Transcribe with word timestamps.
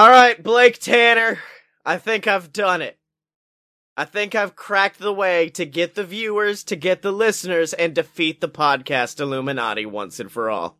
All 0.00 0.08
right, 0.08 0.42
Blake 0.42 0.78
Tanner. 0.78 1.38
I 1.84 1.98
think 1.98 2.26
I've 2.26 2.54
done 2.54 2.80
it. 2.80 2.98
I 3.98 4.06
think 4.06 4.34
I've 4.34 4.56
cracked 4.56 4.98
the 4.98 5.12
way 5.12 5.50
to 5.50 5.66
get 5.66 5.94
the 5.94 6.04
viewers, 6.04 6.64
to 6.64 6.76
get 6.76 7.02
the 7.02 7.12
listeners, 7.12 7.74
and 7.74 7.94
defeat 7.94 8.40
the 8.40 8.48
podcast 8.48 9.20
Illuminati 9.20 9.84
once 9.84 10.18
and 10.18 10.32
for 10.32 10.48
all. 10.48 10.78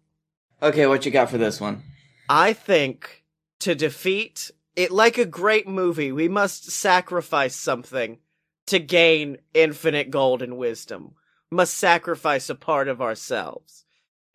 Okay, 0.62 0.86
what 0.86 1.04
you 1.04 1.10
got 1.12 1.28
for 1.28 1.36
this 1.36 1.60
one? 1.60 1.82
I 2.30 2.54
think 2.54 3.24
to 3.58 3.74
defeat 3.74 4.50
it, 4.74 4.90
like 4.90 5.18
a 5.18 5.26
great 5.26 5.68
movie, 5.68 6.12
we 6.12 6.26
must 6.28 6.70
sacrifice 6.70 7.54
something 7.54 8.20
to 8.68 8.78
gain 8.78 9.36
infinite 9.52 10.10
gold 10.10 10.40
and 10.40 10.56
wisdom. 10.56 11.12
Must 11.50 11.74
sacrifice 11.74 12.48
a 12.48 12.54
part 12.54 12.88
of 12.88 13.02
ourselves. 13.02 13.84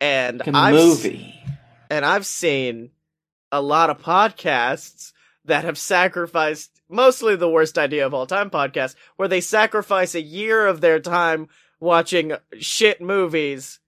And 0.00 0.38
Like 0.38 0.46
a 0.48 0.56
I've 0.56 0.74
s- 0.76 0.84
movie. 0.84 1.34
and 1.90 2.04
I've 2.04 2.26
seen 2.26 2.90
a 3.52 3.60
lot 3.60 3.90
of 3.90 4.00
podcasts 4.00 5.12
that 5.44 5.64
have 5.64 5.78
sacrificed 5.78 6.80
mostly 6.88 7.36
the 7.36 7.48
worst 7.48 7.78
idea 7.78 8.04
of 8.06 8.14
all 8.14 8.26
time 8.26 8.50
podcasts 8.50 8.94
where 9.16 9.28
they 9.28 9.40
sacrifice 9.40 10.14
a 10.14 10.20
year 10.20 10.66
of 10.66 10.80
their 10.80 11.00
time 11.00 11.48
watching 11.80 12.32
shit 12.58 13.00
movies 13.00 13.80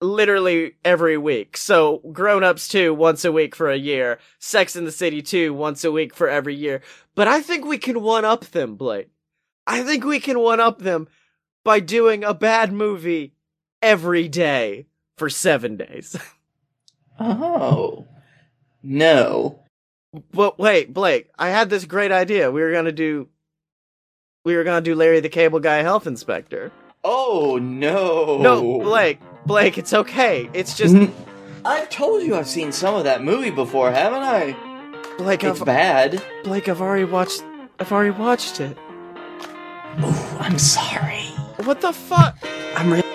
literally 0.00 0.74
every 0.84 1.16
week. 1.16 1.56
So 1.56 1.98
Grown 2.12 2.42
Ups 2.42 2.68
2 2.68 2.92
once 2.92 3.24
a 3.24 3.32
week 3.32 3.54
for 3.54 3.70
a 3.70 3.76
year, 3.76 4.18
Sex 4.38 4.76
in 4.76 4.84
the 4.84 4.92
City 4.92 5.22
2 5.22 5.54
once 5.54 5.84
a 5.84 5.92
week 5.92 6.14
for 6.14 6.28
every 6.28 6.54
year. 6.54 6.82
But 7.14 7.28
I 7.28 7.40
think 7.40 7.64
we 7.64 7.78
can 7.78 8.02
one 8.02 8.24
up 8.24 8.46
them, 8.46 8.74
Blake. 8.74 9.10
I 9.66 9.82
think 9.82 10.04
we 10.04 10.18
can 10.18 10.40
one 10.40 10.60
up 10.60 10.80
them 10.80 11.08
by 11.64 11.78
doing 11.78 12.24
a 12.24 12.34
bad 12.34 12.72
movie 12.72 13.34
every 13.80 14.28
day 14.28 14.86
for 15.16 15.30
7 15.30 15.76
days. 15.76 16.16
Oh. 17.20 18.08
No. 18.82 19.60
But 20.32 20.58
wait, 20.58 20.92
Blake, 20.92 21.30
I 21.38 21.48
had 21.50 21.70
this 21.70 21.84
great 21.84 22.12
idea. 22.12 22.50
We 22.50 22.60
were 22.62 22.72
gonna 22.72 22.92
do, 22.92 23.28
we 24.44 24.56
were 24.56 24.64
gonna 24.64 24.82
do 24.82 24.94
Larry 24.94 25.20
the 25.20 25.28
Cable 25.28 25.60
Guy 25.60 25.82
Health 25.82 26.06
Inspector. 26.06 26.70
Oh 27.04 27.58
no. 27.60 28.38
No, 28.38 28.80
Blake, 28.80 29.20
Blake, 29.46 29.78
it's 29.78 29.92
okay. 29.92 30.50
It's 30.52 30.76
just 30.76 30.94
N- 30.94 31.14
I've 31.64 31.88
told 31.90 32.22
you 32.22 32.34
I've 32.34 32.48
seen 32.48 32.72
some 32.72 32.94
of 32.94 33.04
that 33.04 33.22
movie 33.22 33.50
before, 33.50 33.90
haven't 33.90 34.22
I? 34.22 34.56
Blake. 35.16 35.44
It's 35.44 35.60
I've, 35.60 35.66
bad. 35.66 36.22
Blake, 36.44 36.68
I've 36.68 36.80
already 36.80 37.04
watched. 37.04 37.42
I've 37.78 37.92
already 37.92 38.10
watched 38.10 38.60
it. 38.60 38.76
Ooh, 40.00 40.06
I'm 40.38 40.58
sorry. 40.58 41.24
What 41.64 41.80
the 41.80 41.92
fuck? 41.92 42.36
I'm 42.76 42.92
really. 42.92 43.11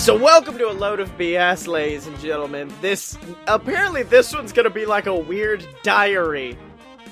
So 0.00 0.16
welcome 0.16 0.56
to 0.56 0.66
a 0.66 0.72
load 0.72 0.98
of 0.98 1.10
BS, 1.18 1.66
ladies 1.66 2.06
and 2.06 2.18
gentlemen. 2.20 2.72
This 2.80 3.18
apparently 3.46 4.02
this 4.02 4.32
one's 4.32 4.50
gonna 4.50 4.70
be 4.70 4.86
like 4.86 5.04
a 5.04 5.14
weird 5.14 5.62
diary 5.82 6.56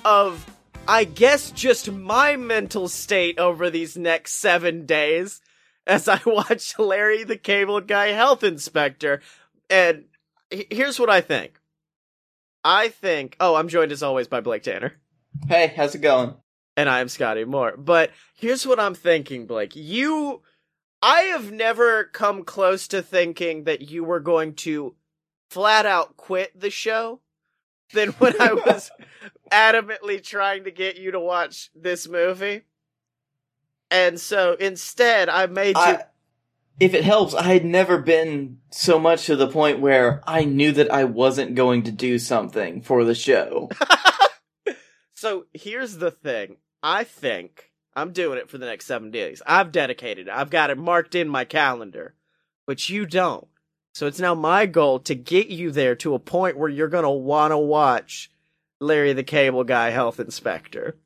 of, 0.07 0.47
I 0.89 1.05
guess, 1.05 1.51
just 1.51 1.93
my 1.93 2.37
mental 2.37 2.89
state 2.89 3.39
over 3.39 3.69
these 3.69 3.99
next 3.99 4.33
seven 4.37 4.87
days 4.87 5.43
as 5.87 6.09
I 6.09 6.19
watch 6.27 6.79
Larry 6.79 7.25
the 7.25 7.37
Cable 7.37 7.83
Guy 7.83 8.13
Health 8.13 8.43
Inspector. 8.43 9.21
And 9.69 10.05
here's 10.51 10.99
what 10.99 11.11
I 11.11 11.21
think. 11.21 11.61
I 12.65 12.89
think. 12.89 13.37
Oh, 13.39 13.55
I'm 13.55 13.69
joined 13.69 13.93
as 13.93 14.03
always 14.03 14.29
by 14.29 14.41
Blake 14.41 14.63
Tanner. 14.63 14.95
Hey, 15.47 15.75
how's 15.77 15.95
it 15.95 15.99
going? 16.01 16.37
and 16.79 16.89
I 16.89 17.01
am 17.01 17.09
Scotty 17.09 17.45
Moore. 17.45 17.77
But 17.77 18.13
here's 18.37 18.65
what 18.65 18.79
I'm 18.79 18.95
thinking, 18.95 19.47
Blake. 19.47 19.75
You, 19.75 20.43
I 21.01 21.21
have 21.23 21.53
never 21.53 22.05
come 22.05 22.45
close 22.45 22.89
to 22.89 23.03
thinking 23.03 23.65
that 23.65 23.91
you 23.91 24.05
were 24.05 24.21
going 24.21 24.55
to 24.57 24.95
flat 25.51 25.87
out 25.87 26.17
quit 26.17 26.59
the 26.59 26.71
show 26.71 27.21
than 27.93 28.11
when 28.11 28.41
I 28.41 28.53
was 28.67 28.91
adamantly 29.53 30.23
trying 30.23 30.65
to 30.65 30.71
get 30.71 30.99
you 30.99 31.13
to 31.13 31.21
watch 31.21 31.71
this 31.75 32.09
movie. 32.09 32.63
And 33.91 34.21
so 34.21 34.55
instead, 34.59 35.29
I 35.29 35.47
made 35.47 35.77
you. 35.77 35.83
I, 35.83 36.05
if 36.79 36.95
it 36.95 37.05
helps, 37.05 37.35
I 37.35 37.45
had 37.55 37.65
never 37.65 37.99
been 37.99 38.59
so 38.71 38.99
much 38.99 39.27
to 39.27 39.37
the 39.37 39.49
point 39.49 39.81
where 39.81 40.23
I 40.27 40.45
knew 40.45 40.73
that 40.73 40.93
I 40.93 41.05
wasn't 41.05 41.55
going 41.55 41.85
to 41.85 41.93
do 41.93 42.19
something 42.19 42.83
for 42.83 43.05
the 43.05 43.15
show. 43.15 43.71
So 45.21 45.47
here's 45.53 45.97
the 45.97 46.13
thing. 46.13 46.59
I 46.81 47.03
think 47.03 47.73
I'm 47.95 48.13
doing 48.13 48.39
it 48.39 48.49
for 48.49 48.59
the 48.59 48.67
next 48.67 48.87
seven 48.87 49.11
days. 49.11 49.43
I've 49.47 49.73
dedicated 49.73 50.29
it. 50.29 50.35
I've 50.35 50.51
got 50.51 50.71
it 50.71 50.79
marked 50.79 51.15
in 51.15 51.29
my 51.29 51.45
calendar, 51.45 52.15
but 52.67 52.89
you 52.89 53.07
don't. 53.07 53.49
So 53.93 54.07
it's 54.07 54.21
now 54.21 54.35
my 54.35 54.67
goal 54.67 55.01
to 55.01 55.15
get 55.15 55.49
you 55.49 55.71
there 55.73 55.97
to 55.97 56.15
a 56.15 56.21
point 56.21 56.57
where 56.57 56.69
you're 56.69 56.89
going 56.89 57.05
to 57.05 57.11
want 57.11 57.51
to 57.51 57.59
watch 57.59 58.31
Larry 58.81 59.13
the 59.13 59.25
Cable 59.25 59.65
Guy 59.65 59.91
Health 59.91 60.21
Inspector. 60.21 60.97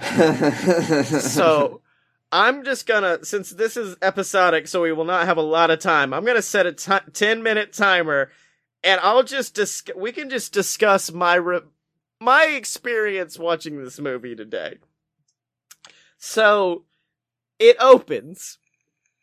So 1.20 1.82
I'm 2.32 2.64
just 2.64 2.86
gonna, 2.86 3.24
since 3.24 3.50
this 3.50 3.76
is 3.76 3.96
episodic, 4.02 4.66
so 4.66 4.82
we 4.82 4.92
will 4.92 5.04
not 5.04 5.26
have 5.26 5.36
a 5.36 5.42
lot 5.42 5.70
of 5.70 5.78
time, 5.78 6.12
I'm 6.12 6.24
gonna 6.24 6.42
set 6.42 6.66
a 6.66 6.72
10 6.72 7.42
minute 7.42 7.72
timer 7.72 8.30
and 8.82 9.00
I'll 9.00 9.22
just 9.22 9.54
dis- 9.54 9.84
we 9.96 10.10
can 10.10 10.30
just 10.30 10.52
discuss 10.52 11.12
my 11.12 11.36
re- 11.36 11.60
my 12.20 12.46
experience 12.46 13.38
watching 13.38 13.82
this 13.82 13.98
movie 13.98 14.34
today. 14.34 14.78
So 16.18 16.84
it 17.58 17.76
opens 17.80 18.58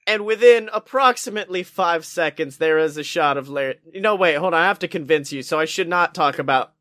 and 0.07 0.25
within 0.25 0.69
approximately 0.73 1.63
5 1.63 2.05
seconds 2.05 2.57
there 2.57 2.77
is 2.77 2.97
a 2.97 3.03
shot 3.03 3.37
of 3.37 3.49
Larry 3.49 3.75
No 3.95 4.15
wait, 4.15 4.35
hold 4.35 4.53
on, 4.53 4.61
I 4.61 4.67
have 4.67 4.79
to 4.79 4.87
convince 4.87 5.31
you, 5.31 5.41
so 5.43 5.59
I 5.59 5.65
should 5.65 5.87
not 5.89 6.15
talk 6.15 6.39
about 6.39 6.73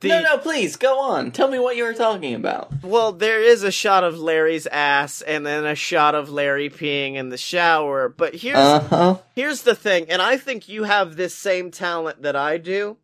the 0.00 0.10
no, 0.10 0.22
no, 0.22 0.38
please 0.38 0.76
go 0.76 1.00
on. 1.00 1.32
Tell 1.32 1.48
me 1.48 1.58
what 1.58 1.76
you 1.76 1.82
were 1.82 1.92
talking 1.92 2.32
about. 2.34 2.70
Well, 2.84 3.10
there 3.10 3.42
is 3.42 3.64
a 3.64 3.72
shot 3.72 4.04
of 4.04 4.16
Larry's 4.16 4.68
ass 4.68 5.22
and 5.22 5.44
then 5.44 5.66
a 5.66 5.74
shot 5.74 6.14
of 6.14 6.30
Larry 6.30 6.70
peeing 6.70 7.14
in 7.16 7.30
the 7.30 7.36
shower, 7.36 8.08
but 8.08 8.36
here's 8.36 8.56
Uh 8.58 8.80
huh. 8.80 9.16
here's 9.34 9.62
the 9.62 9.74
thing, 9.74 10.06
and 10.08 10.22
I 10.22 10.36
think 10.36 10.68
you 10.68 10.84
have 10.84 11.16
this 11.16 11.34
same 11.34 11.72
talent 11.72 12.22
that 12.22 12.36
I 12.36 12.58
do, 12.58 12.96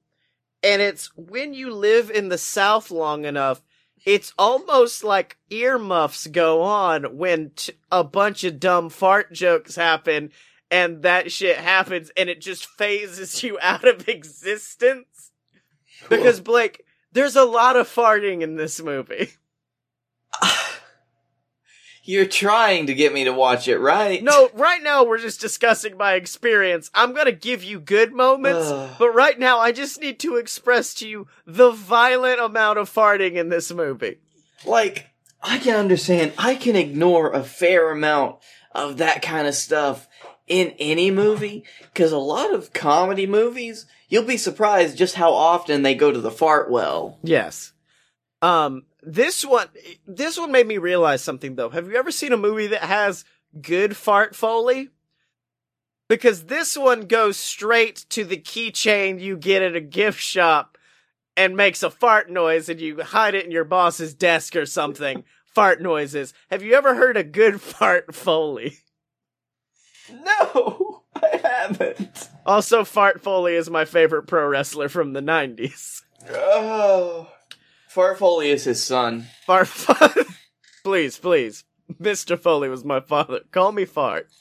and 0.64 0.80
it's 0.80 1.14
when 1.16 1.52
you 1.52 1.72
live 1.72 2.10
in 2.10 2.30
the 2.30 2.38
South 2.38 2.90
long 2.90 3.26
enough, 3.26 3.62
it's 4.04 4.32
almost 4.38 5.04
like 5.04 5.36
earmuffs 5.50 6.26
go 6.26 6.62
on 6.62 7.16
when 7.16 7.50
t- 7.54 7.74
a 7.92 8.02
bunch 8.02 8.44
of 8.44 8.58
dumb 8.58 8.88
fart 8.88 9.32
jokes 9.32 9.76
happen 9.76 10.30
and 10.70 11.02
that 11.02 11.30
shit 11.30 11.58
happens 11.58 12.10
and 12.16 12.28
it 12.28 12.40
just 12.40 12.66
phases 12.66 13.42
you 13.42 13.58
out 13.60 13.86
of 13.86 14.08
existence. 14.08 15.30
Because 16.08 16.40
Blake, 16.40 16.84
there's 17.12 17.36
a 17.36 17.44
lot 17.44 17.76
of 17.76 17.88
farting 17.88 18.42
in 18.42 18.56
this 18.56 18.80
movie. 18.80 19.30
You're 22.06 22.26
trying 22.26 22.86
to 22.86 22.94
get 22.94 23.14
me 23.14 23.24
to 23.24 23.32
watch 23.32 23.66
it, 23.66 23.78
right? 23.78 24.22
No, 24.22 24.50
right 24.52 24.82
now 24.82 25.04
we're 25.04 25.18
just 25.18 25.40
discussing 25.40 25.96
my 25.96 26.14
experience. 26.14 26.90
I'm 26.94 27.14
gonna 27.14 27.32
give 27.32 27.64
you 27.64 27.80
good 27.80 28.12
moments, 28.12 28.70
but 28.98 29.10
right 29.14 29.38
now 29.38 29.58
I 29.58 29.72
just 29.72 30.00
need 30.00 30.18
to 30.20 30.36
express 30.36 30.92
to 30.96 31.08
you 31.08 31.26
the 31.46 31.70
violent 31.70 32.40
amount 32.40 32.78
of 32.78 32.92
farting 32.92 33.34
in 33.34 33.48
this 33.48 33.72
movie. 33.72 34.18
like 34.66 35.06
I 35.42 35.58
can 35.58 35.76
understand. 35.76 36.32
I 36.38 36.54
can 36.54 36.76
ignore 36.76 37.32
a 37.32 37.42
fair 37.42 37.90
amount 37.90 38.36
of 38.72 38.98
that 38.98 39.20
kind 39.22 39.46
of 39.46 39.54
stuff 39.54 40.08
in 40.46 40.74
any 40.78 41.10
movie 41.10 41.64
because 41.92 42.12
a 42.12 42.18
lot 42.18 42.52
of 42.52 42.72
comedy 42.72 43.26
movies, 43.26 43.86
you'll 44.08 44.24
be 44.24 44.36
surprised 44.36 44.96
just 44.98 45.14
how 45.14 45.32
often 45.32 45.82
they 45.82 45.94
go 45.94 46.10
to 46.12 46.20
the 46.20 46.30
fart 46.30 46.70
well. 46.70 47.18
Yes. 47.22 47.72
Um, 48.42 48.84
this 49.06 49.44
one, 49.44 49.68
this 50.06 50.38
one 50.38 50.52
made 50.52 50.66
me 50.66 50.78
realize 50.78 51.22
something 51.22 51.56
though. 51.56 51.70
Have 51.70 51.88
you 51.88 51.96
ever 51.96 52.10
seen 52.10 52.32
a 52.32 52.36
movie 52.36 52.68
that 52.68 52.82
has 52.82 53.24
good 53.60 53.96
fart 53.96 54.34
foley? 54.34 54.90
Because 56.08 56.44
this 56.44 56.76
one 56.76 57.02
goes 57.02 57.36
straight 57.36 58.04
to 58.10 58.24
the 58.24 58.36
keychain 58.36 59.20
you 59.20 59.36
get 59.36 59.62
at 59.62 59.74
a 59.74 59.80
gift 59.80 60.20
shop 60.20 60.76
and 61.36 61.56
makes 61.56 61.82
a 61.82 61.90
fart 61.90 62.30
noise 62.30 62.68
and 62.68 62.80
you 62.80 63.02
hide 63.02 63.34
it 63.34 63.44
in 63.44 63.50
your 63.50 63.64
boss's 63.64 64.14
desk 64.14 64.54
or 64.54 64.66
something. 64.66 65.24
fart 65.54 65.80
noises. 65.80 66.34
Have 66.50 66.62
you 66.62 66.74
ever 66.74 66.94
heard 66.94 67.16
a 67.16 67.24
good 67.24 67.60
fart 67.60 68.14
foley? 68.14 68.78
No, 70.10 71.02
I 71.14 71.40
haven't. 71.42 72.28
Also, 72.44 72.84
Fart 72.84 73.22
Foley 73.22 73.54
is 73.54 73.70
my 73.70 73.86
favorite 73.86 74.24
pro 74.24 74.46
wrestler 74.46 74.90
from 74.90 75.14
the 75.14 75.22
90s. 75.22 76.02
Oh, 76.30 77.30
Fart 77.94 78.18
Foley 78.18 78.50
is 78.50 78.64
his 78.64 78.82
son. 78.82 79.26
Fart, 79.46 79.68
please, 80.84 81.16
please. 81.16 81.62
Mr. 82.02 82.36
Foley 82.36 82.68
was 82.68 82.84
my 82.84 82.98
father. 82.98 83.40
Call 83.52 83.70
me 83.72 83.84
Fart. 83.84 84.28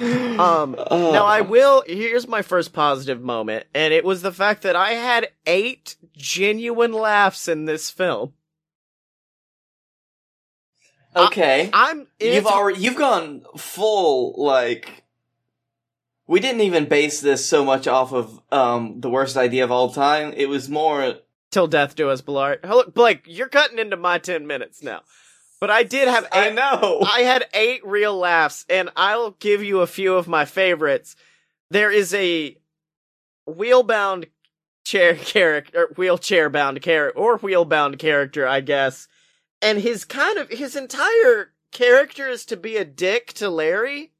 Um, 0.00 0.76
Oh. 0.78 1.10
now 1.12 1.24
I 1.24 1.40
will, 1.40 1.82
here's 1.84 2.28
my 2.28 2.42
first 2.42 2.72
positive 2.72 3.20
moment, 3.20 3.66
and 3.74 3.92
it 3.92 4.04
was 4.04 4.22
the 4.22 4.30
fact 4.30 4.62
that 4.62 4.76
I 4.76 4.92
had 4.92 5.30
eight 5.44 5.96
genuine 6.16 6.92
laughs 6.92 7.48
in 7.48 7.64
this 7.64 7.90
film. 7.90 8.34
Okay. 11.16 11.68
I'm, 11.72 12.06
you've 12.20 12.46
already 12.46 12.80
you've 12.80 12.94
gone 12.96 13.42
full 13.56 14.34
like 14.36 15.02
we 16.28 16.38
didn't 16.38 16.60
even 16.60 16.84
base 16.84 17.20
this 17.20 17.44
so 17.44 17.64
much 17.64 17.88
off 17.88 18.12
of 18.12 18.40
um 18.52 19.00
the 19.00 19.10
worst 19.10 19.36
idea 19.36 19.64
of 19.64 19.72
all 19.72 19.92
time. 19.92 20.32
It 20.36 20.48
was 20.48 20.68
more 20.68 21.14
Till 21.50 21.66
death 21.66 21.94
do 21.94 22.10
us, 22.10 22.20
Blart. 22.20 22.68
Look, 22.68 22.94
Blake, 22.94 23.22
you're 23.26 23.48
cutting 23.48 23.78
into 23.78 23.96
my 23.96 24.18
ten 24.18 24.46
minutes 24.46 24.82
now. 24.82 25.00
But 25.60 25.70
I 25.70 25.82
did 25.82 26.08
have 26.08 26.28
I 26.30 26.50
know. 26.50 27.00
I 27.02 27.20
had 27.22 27.46
eight 27.52 27.84
real 27.84 28.16
laughs, 28.16 28.64
and 28.68 28.90
I'll 28.96 29.32
give 29.32 29.62
you 29.62 29.80
a 29.80 29.86
few 29.86 30.14
of 30.14 30.28
my 30.28 30.44
favorites. 30.44 31.16
There 31.70 31.90
is 31.90 32.14
a 32.14 32.56
wheel-bound 33.46 34.26
chair 34.84 35.14
character, 35.16 35.92
wheelchair-bound 35.96 36.80
character, 36.82 37.18
or 37.18 37.38
wheel-bound 37.38 37.98
character, 37.98 38.46
I 38.46 38.60
guess. 38.60 39.08
And 39.60 39.80
his 39.80 40.04
kind 40.04 40.38
of 40.38 40.48
his 40.50 40.76
entire 40.76 41.52
character 41.72 42.28
is 42.28 42.44
to 42.46 42.56
be 42.56 42.76
a 42.76 42.84
dick 42.84 43.32
to 43.34 43.50
Larry. 43.50 44.12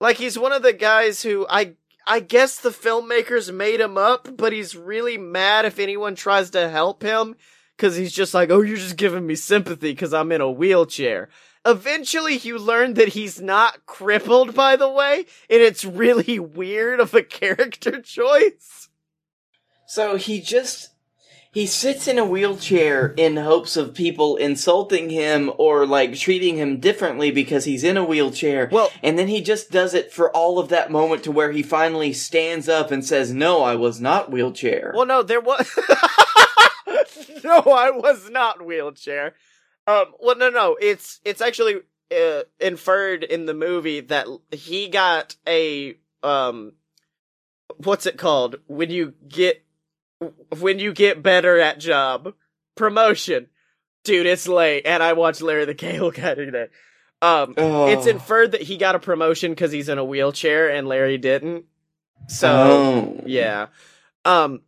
Like 0.00 0.18
he's 0.18 0.38
one 0.38 0.52
of 0.52 0.62
the 0.62 0.74
guys 0.74 1.22
who 1.22 1.46
I 1.48 1.76
I 2.06 2.20
guess 2.20 2.58
the 2.58 2.70
filmmakers 2.70 3.52
made 3.52 3.80
him 3.80 3.98
up, 3.98 4.36
but 4.36 4.52
he's 4.52 4.76
really 4.76 5.18
mad 5.18 5.64
if 5.64 5.78
anyone 5.78 6.14
tries 6.14 6.50
to 6.50 6.68
help 6.68 7.02
him 7.02 7.34
because 7.76 7.96
he's 7.96 8.12
just 8.12 8.32
like, 8.32 8.50
oh, 8.50 8.60
you're 8.60 8.76
just 8.76 8.96
giving 8.96 9.26
me 9.26 9.34
sympathy 9.34 9.90
because 9.90 10.14
I'm 10.14 10.30
in 10.30 10.40
a 10.40 10.50
wheelchair. 10.50 11.28
Eventually, 11.64 12.36
you 12.36 12.58
learn 12.58 12.94
that 12.94 13.08
he's 13.08 13.40
not 13.40 13.86
crippled, 13.86 14.54
by 14.54 14.76
the 14.76 14.88
way, 14.88 15.26
and 15.50 15.60
it's 15.60 15.84
really 15.84 16.38
weird 16.38 17.00
of 17.00 17.12
a 17.12 17.22
character 17.22 18.00
choice. 18.02 18.88
So 19.88 20.16
he 20.16 20.40
just 20.40 20.90
he 21.56 21.64
sits 21.64 22.06
in 22.06 22.18
a 22.18 22.24
wheelchair 22.26 23.14
in 23.16 23.38
hopes 23.38 23.78
of 23.78 23.94
people 23.94 24.36
insulting 24.36 25.08
him 25.08 25.50
or 25.56 25.86
like 25.86 26.14
treating 26.14 26.58
him 26.58 26.78
differently 26.80 27.30
because 27.30 27.64
he's 27.64 27.82
in 27.82 27.96
a 27.96 28.04
wheelchair. 28.04 28.68
Well- 28.70 28.92
and 29.02 29.18
then 29.18 29.28
he 29.28 29.40
just 29.40 29.70
does 29.70 29.94
it 29.94 30.12
for 30.12 30.30
all 30.32 30.58
of 30.58 30.68
that 30.68 30.90
moment 30.90 31.24
to 31.24 31.32
where 31.32 31.52
he 31.52 31.62
finally 31.62 32.12
stands 32.12 32.68
up 32.68 32.90
and 32.90 33.02
says, 33.02 33.32
"No, 33.32 33.62
I 33.62 33.74
was 33.74 34.02
not 34.02 34.30
wheelchair." 34.30 34.92
Well, 34.94 35.06
no, 35.06 35.22
there 35.22 35.40
was. 35.40 35.66
no, 37.42 37.60
I 37.60 37.90
was 37.90 38.28
not 38.28 38.62
wheelchair. 38.62 39.32
Um, 39.86 40.12
well, 40.20 40.36
no, 40.36 40.50
no, 40.50 40.76
it's 40.78 41.20
it's 41.24 41.40
actually 41.40 41.76
uh, 42.14 42.42
inferred 42.60 43.24
in 43.24 43.46
the 43.46 43.54
movie 43.54 44.00
that 44.00 44.26
he 44.50 44.88
got 44.88 45.36
a 45.48 45.96
um, 46.22 46.74
what's 47.78 48.04
it 48.04 48.18
called 48.18 48.56
when 48.66 48.90
you 48.90 49.14
get 49.26 49.65
when 50.58 50.78
you 50.78 50.92
get 50.92 51.22
better 51.22 51.58
at 51.58 51.78
job 51.80 52.34
promotion. 52.74 53.48
Dude, 54.04 54.26
it's 54.26 54.46
late, 54.46 54.86
and 54.86 55.02
I 55.02 55.14
watched 55.14 55.42
Larry 55.42 55.64
the 55.64 55.74
Cable 55.74 56.10
Guy 56.12 56.34
today. 56.34 56.68
Um, 57.22 57.54
Oh. 57.56 57.86
it's 57.88 58.06
inferred 58.06 58.52
that 58.52 58.62
he 58.62 58.76
got 58.76 58.94
a 58.94 58.98
promotion 59.00 59.50
because 59.52 59.72
he's 59.72 59.88
in 59.88 59.98
a 59.98 60.04
wheelchair 60.04 60.68
and 60.70 60.86
Larry 60.86 61.18
didn't. 61.18 61.64
So 62.28 62.48
Oh. 62.48 63.20
yeah. 63.26 63.66
Um 64.24 64.60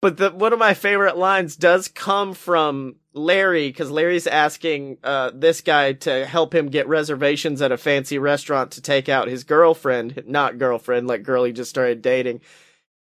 but 0.00 0.16
the 0.18 0.30
one 0.30 0.52
of 0.52 0.58
my 0.58 0.74
favorite 0.74 1.16
lines 1.16 1.56
does 1.56 1.88
come 1.88 2.34
from 2.34 2.96
Larry 3.14 3.72
cuz 3.72 3.90
Larry's 3.90 4.26
asking 4.26 4.98
uh 5.02 5.30
this 5.34 5.60
guy 5.62 5.94
to 5.94 6.26
help 6.26 6.54
him 6.54 6.68
get 6.68 6.86
reservations 6.88 7.62
at 7.62 7.72
a 7.72 7.78
fancy 7.78 8.18
restaurant 8.18 8.72
to 8.72 8.82
take 8.82 9.08
out 9.08 9.26
his 9.28 9.44
girlfriend, 9.44 10.22
not 10.26 10.58
girlfriend, 10.58 11.08
like 11.08 11.22
girl 11.22 11.44
he 11.44 11.52
just 11.52 11.70
started 11.70 12.02
dating. 12.02 12.42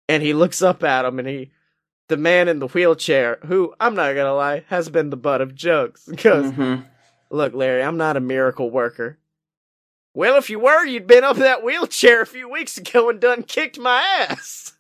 And 0.10 0.24
he 0.24 0.34
looks 0.34 0.62
up 0.62 0.82
at 0.84 1.04
him 1.06 1.20
and 1.20 1.28
he 1.28 1.52
the 2.08 2.18
man 2.18 2.48
in 2.48 2.60
the 2.60 2.68
wheelchair, 2.68 3.40
who 3.46 3.74
I'm 3.80 3.96
not 3.96 4.14
to 4.14 4.34
lie, 4.34 4.64
has 4.68 4.90
been 4.90 5.10
the 5.10 5.18
butt 5.18 5.42
of 5.42 5.56
jokes 5.56 6.08
goes, 6.24 6.52
Mhm. 6.52 6.86
Look, 7.30 7.54
Larry, 7.54 7.84
I'm 7.84 7.98
not 7.98 8.16
a 8.16 8.22
miracle 8.22 8.72
worker. 8.72 9.18
Well, 10.14 10.38
if 10.38 10.50
you 10.50 10.60
were, 10.60 10.86
you'd 10.86 11.06
been 11.08 11.24
up 11.26 11.36
in 11.36 11.42
that 11.44 11.64
wheelchair 11.64 12.22
a 12.22 12.26
few 12.26 12.50
weeks 12.50 12.78
ago 12.78 13.10
and 13.10 13.20
done 13.20 13.44
kicked 13.44 13.78
my 13.78 14.02
ass. 14.02 14.74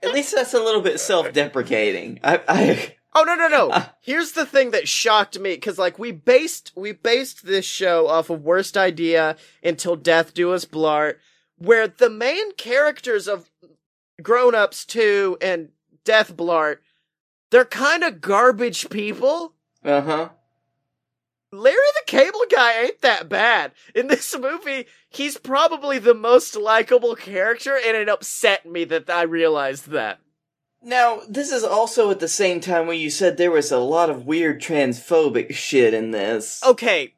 At 0.00 0.12
least 0.12 0.34
that's 0.34 0.54
a 0.54 0.62
little 0.62 0.80
bit 0.80 1.00
self-deprecating. 1.00 2.20
I, 2.22 2.40
I 2.46 2.94
Oh 3.14 3.24
no 3.24 3.34
no 3.34 3.48
no! 3.48 3.84
Here's 4.00 4.32
the 4.32 4.46
thing 4.46 4.70
that 4.70 4.86
shocked 4.86 5.38
me 5.40 5.54
because 5.54 5.76
like 5.78 5.98
we 5.98 6.12
based 6.12 6.70
we 6.76 6.92
based 6.92 7.44
this 7.44 7.64
show 7.64 8.06
off 8.06 8.30
of 8.30 8.44
worst 8.44 8.76
idea 8.76 9.36
until 9.64 9.96
death 9.96 10.34
do 10.34 10.52
us 10.52 10.64
blart, 10.64 11.16
where 11.56 11.88
the 11.88 12.10
main 12.10 12.52
characters 12.54 13.26
of 13.26 13.50
Grown 14.22 14.54
Ups 14.54 14.84
Two 14.84 15.36
and 15.40 15.68
Death 16.04 16.36
Blart, 16.36 16.78
they're 17.50 17.64
kind 17.64 18.02
of 18.02 18.20
garbage 18.20 18.90
people. 18.90 19.54
uh 19.84 20.00
huh. 20.00 20.28
Larry 21.50 21.76
the 21.94 22.02
Cable 22.06 22.44
Guy 22.50 22.82
ain't 22.82 23.00
that 23.00 23.28
bad. 23.28 23.72
In 23.94 24.08
this 24.08 24.36
movie, 24.38 24.84
he's 25.08 25.38
probably 25.38 25.98
the 25.98 26.14
most 26.14 26.54
likable 26.56 27.14
character, 27.14 27.74
and 27.74 27.96
it 27.96 28.08
upset 28.08 28.66
me 28.66 28.84
that 28.84 29.08
I 29.08 29.22
realized 29.22 29.88
that. 29.88 30.18
Now, 30.82 31.22
this 31.28 31.50
is 31.50 31.64
also 31.64 32.10
at 32.10 32.20
the 32.20 32.28
same 32.28 32.60
time 32.60 32.86
where 32.86 32.94
you 32.94 33.10
said 33.10 33.36
there 33.36 33.50
was 33.50 33.72
a 33.72 33.78
lot 33.78 34.10
of 34.10 34.26
weird 34.26 34.60
transphobic 34.60 35.54
shit 35.54 35.94
in 35.94 36.10
this. 36.10 36.62
Okay. 36.64 37.14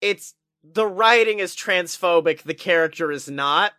It's 0.00 0.34
the 0.62 0.86
writing 0.86 1.38
is 1.38 1.56
transphobic, 1.56 2.42
the 2.42 2.54
character 2.54 3.10
is 3.10 3.28
not. 3.28 3.72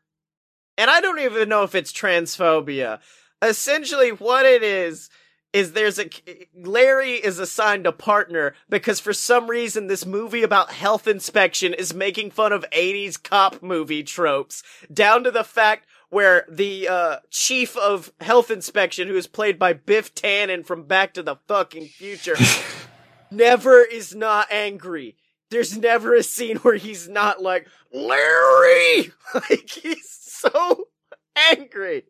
And 0.77 0.89
I 0.89 1.01
don't 1.01 1.19
even 1.19 1.49
know 1.49 1.63
if 1.63 1.75
it's 1.75 1.91
transphobia. 1.91 2.99
Essentially, 3.41 4.11
what 4.11 4.45
it 4.45 4.63
is, 4.63 5.09
is 5.53 5.73
there's 5.73 5.99
a 5.99 6.09
Larry 6.55 7.13
is 7.13 7.37
assigned 7.37 7.85
a 7.85 7.91
partner 7.91 8.55
because 8.69 8.99
for 8.99 9.13
some 9.13 9.47
reason 9.47 9.85
this 9.85 10.05
movie 10.05 10.41
about 10.41 10.71
health 10.71 11.07
inspection 11.07 11.73
is 11.73 11.93
making 11.93 12.31
fun 12.31 12.51
of 12.51 12.65
80s 12.71 13.21
cop 13.21 13.61
movie 13.61 14.03
tropes 14.03 14.63
down 14.91 15.23
to 15.23 15.31
the 15.31 15.43
fact 15.43 15.85
where 16.09 16.45
the 16.49 16.87
uh, 16.87 17.17
chief 17.29 17.77
of 17.77 18.11
health 18.19 18.51
inspection 18.51 19.07
who 19.07 19.15
is 19.15 19.27
played 19.27 19.57
by 19.57 19.73
Biff 19.73 20.13
Tannen 20.13 20.65
from 20.65 20.83
Back 20.83 21.13
to 21.13 21.23
the 21.23 21.37
fucking 21.47 21.87
Future 21.87 22.35
never 23.31 23.81
is 23.81 24.13
not 24.13 24.47
angry. 24.51 25.15
There's 25.49 25.77
never 25.77 26.15
a 26.15 26.23
scene 26.23 26.57
where 26.57 26.75
he's 26.75 27.07
not 27.07 27.41
like, 27.41 27.67
Larry! 27.91 29.11
like, 29.33 29.69
he's 29.69 30.22
so 30.51 30.87
angry. 31.51 32.03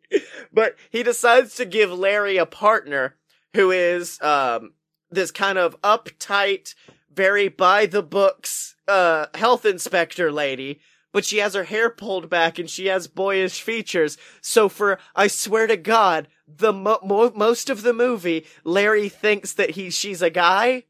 But 0.52 0.76
he 0.90 1.02
decides 1.02 1.54
to 1.56 1.64
give 1.64 1.92
Larry 1.92 2.36
a 2.36 2.46
partner 2.46 3.16
who 3.54 3.70
is, 3.70 4.20
um, 4.20 4.74
this 5.10 5.30
kind 5.30 5.58
of 5.58 5.80
uptight, 5.82 6.74
very 7.12 7.48
by 7.48 7.86
the 7.86 8.02
books, 8.02 8.74
uh, 8.88 9.26
health 9.34 9.64
inspector 9.64 10.32
lady. 10.32 10.80
But 11.12 11.24
she 11.24 11.38
has 11.38 11.54
her 11.54 11.64
hair 11.64 11.90
pulled 11.90 12.28
back 12.28 12.58
and 12.58 12.68
she 12.68 12.86
has 12.86 13.06
boyish 13.06 13.62
features. 13.62 14.18
So 14.40 14.68
for, 14.68 14.98
I 15.14 15.28
swear 15.28 15.68
to 15.68 15.76
God, 15.76 16.26
the 16.48 16.72
mo- 16.72 16.98
mo- 17.04 17.32
most 17.36 17.70
of 17.70 17.82
the 17.82 17.92
movie, 17.92 18.46
Larry 18.64 19.08
thinks 19.08 19.52
that 19.52 19.70
he, 19.70 19.90
she's 19.90 20.22
a 20.22 20.30
guy 20.30 20.84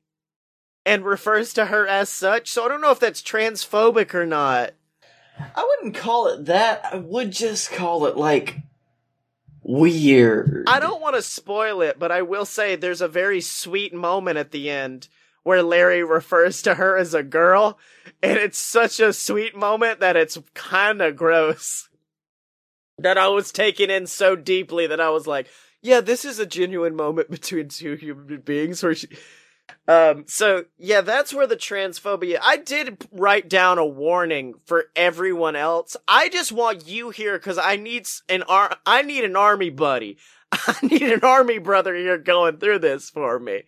and 0.87 1.05
refers 1.05 1.53
to 1.55 1.67
her 1.67 1.87
as 1.87 2.09
such. 2.09 2.51
So 2.51 2.65
I 2.65 2.69
don't 2.69 2.81
know 2.81 2.91
if 2.91 3.01
that's 3.01 3.23
transphobic 3.23 4.15
or 4.15 4.25
not. 4.25 4.73
I 5.39 5.65
wouldn't 5.65 5.97
call 5.97 6.29
it 6.29 6.47
that. 6.47 6.85
I 6.93 6.97
would 6.97 7.33
just 7.33 7.71
call 7.71 8.07
it 8.07 8.17
like 8.17 8.59
weird. 9.63 10.65
I 10.67 10.79
don't 10.79 11.01
want 11.01 11.17
to 11.17 11.23
spoil 11.23 11.81
it, 11.81 11.99
but 11.99 12.13
I 12.13 12.23
will 12.23 12.45
say 12.45 12.77
there's 12.77 13.01
a 13.01 13.09
very 13.09 13.41
sweet 13.41 13.93
moment 13.93 14.39
at 14.39 14.51
the 14.53 14.71
end 14.71 15.09
where 15.43 15.63
Larry 15.63 16.03
refers 16.03 16.63
to 16.63 16.75
her 16.75 16.97
as 16.97 17.15
a 17.15 17.23
girl, 17.23 17.79
and 18.23 18.39
it's 18.39 18.59
such 18.59 18.99
a 18.99 19.13
sweet 19.13 19.55
moment 19.57 20.01
that 20.01 20.17
it's 20.17 20.39
kind 20.55 21.03
of 21.03 21.17
gross. 21.17 21.89
That 22.99 23.19
I 23.19 23.29
was 23.29 23.51
taken 23.51 23.91
in 23.91 24.07
so 24.07 24.37
deeply 24.37 24.87
that 24.87 25.01
I 25.01 25.11
was 25.11 25.27
like, 25.27 25.49
yeah, 25.83 26.01
this 26.01 26.25
is 26.25 26.39
a 26.39 26.47
genuine 26.47 26.95
moment 26.95 27.31
between 27.31 27.69
two 27.69 27.95
human 27.95 28.41
beings 28.41 28.83
where 28.83 28.95
she. 28.95 29.09
Um, 29.87 30.25
so 30.27 30.65
yeah, 30.79 31.01
that's 31.03 31.35
where 31.35 31.47
the 31.47 31.57
transphobia. 31.57 32.39
I 32.43 32.57
did 32.57 33.07
write 33.13 33.49
down 33.49 33.79
a 33.79 33.87
warning 33.87 34.55
for 34.65 34.87
everyone 34.97 35.57
else. 35.57 35.97
I 36.09 36.29
just 36.29 36.53
want 36.53 36.87
you 36.89 37.11
here 37.11 37.39
because 37.39 37.59
I 37.59 37.77
need 37.77 38.09
an 38.29 38.43
ar- 38.45 38.77
I 38.87 39.03
need 39.03 39.25
an 39.25 39.37
army 39.37 39.71
buddy. 39.71 40.17
I 40.53 40.75
need 40.83 41.03
an 41.03 41.21
army 41.23 41.59
brother 41.59 41.95
here 41.95 42.19
going 42.19 42.59
through 42.59 42.79
this 42.79 43.11
for 43.11 43.39
me. 43.39 43.65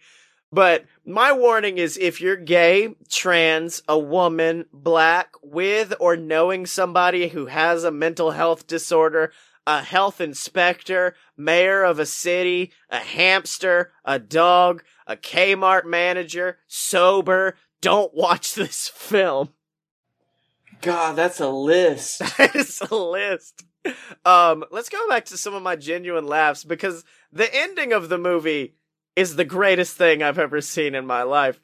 But 0.52 0.86
my 1.04 1.32
warning 1.32 1.76
is 1.76 1.98
if 1.98 2.20
you're 2.20 2.36
gay, 2.36 2.94
trans, 3.10 3.82
a 3.88 3.98
woman, 3.98 4.66
black, 4.72 5.30
with 5.42 5.92
or 6.00 6.16
knowing 6.16 6.66
somebody 6.66 7.28
who 7.28 7.46
has 7.46 7.84
a 7.84 7.90
mental 7.90 8.30
health 8.30 8.66
disorder, 8.66 9.32
a 9.66 9.82
health 9.82 10.20
inspector, 10.20 11.14
mayor 11.36 11.82
of 11.82 11.98
a 11.98 12.06
city, 12.06 12.72
a 12.90 12.98
hamster, 12.98 13.92
a 14.04 14.18
dog, 14.18 14.82
a 15.06 15.16
Kmart 15.16 15.84
manager, 15.84 16.58
sober, 16.68 17.56
don't 17.80 18.14
watch 18.14 18.54
this 18.56 18.88
film. 18.88 19.50
God, 20.82 21.16
that's 21.16 21.40
a 21.40 21.48
list. 21.48 22.22
Is 22.54 22.80
a 22.90 22.94
list. 22.94 23.64
Um, 24.24 24.64
let's 24.70 24.88
go 24.88 25.08
back 25.08 25.24
to 25.26 25.38
some 25.38 25.54
of 25.54 25.62
my 25.62 25.76
genuine 25.76 26.26
laughs 26.26 26.64
because 26.64 27.04
the 27.32 27.48
ending 27.54 27.92
of 27.92 28.08
the 28.08 28.18
movie 28.18 28.74
is 29.14 29.36
the 29.36 29.44
greatest 29.44 29.96
thing 29.96 30.22
I've 30.22 30.38
ever 30.38 30.60
seen 30.60 30.94
in 30.94 31.06
my 31.06 31.22
life. 31.22 31.60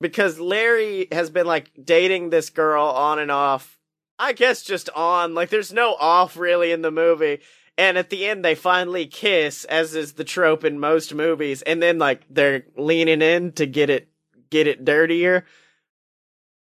because 0.00 0.38
Larry 0.38 1.08
has 1.10 1.30
been 1.30 1.46
like 1.46 1.70
dating 1.82 2.30
this 2.30 2.50
girl 2.50 2.84
on 2.84 3.18
and 3.18 3.30
off. 3.30 3.73
I 4.18 4.32
guess 4.32 4.62
just 4.62 4.88
on. 4.90 5.34
Like 5.34 5.50
there's 5.50 5.72
no 5.72 5.94
off 5.94 6.36
really 6.36 6.72
in 6.72 6.82
the 6.82 6.90
movie. 6.90 7.40
And 7.76 7.98
at 7.98 8.10
the 8.10 8.26
end 8.26 8.44
they 8.44 8.54
finally 8.54 9.06
kiss, 9.06 9.64
as 9.64 9.94
is 9.94 10.12
the 10.12 10.24
trope 10.24 10.64
in 10.64 10.78
most 10.78 11.12
movies, 11.12 11.62
and 11.62 11.82
then 11.82 11.98
like 11.98 12.22
they're 12.30 12.64
leaning 12.76 13.22
in 13.22 13.52
to 13.52 13.66
get 13.66 13.90
it 13.90 14.08
get 14.50 14.66
it 14.66 14.84
dirtier. 14.84 15.44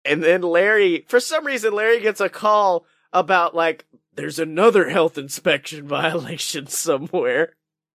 And 0.04 0.24
then 0.24 0.42
Larry 0.42 1.06
for 1.08 1.20
some 1.20 1.46
reason 1.46 1.74
Larry 1.74 2.00
gets 2.00 2.20
a 2.20 2.30
call 2.30 2.86
about 3.12 3.56
like 3.56 3.86
there's 4.16 4.40
another 4.40 4.90
health 4.90 5.18
inspection 5.18 5.88
violation 5.88 6.68
somewhere. 6.68 7.54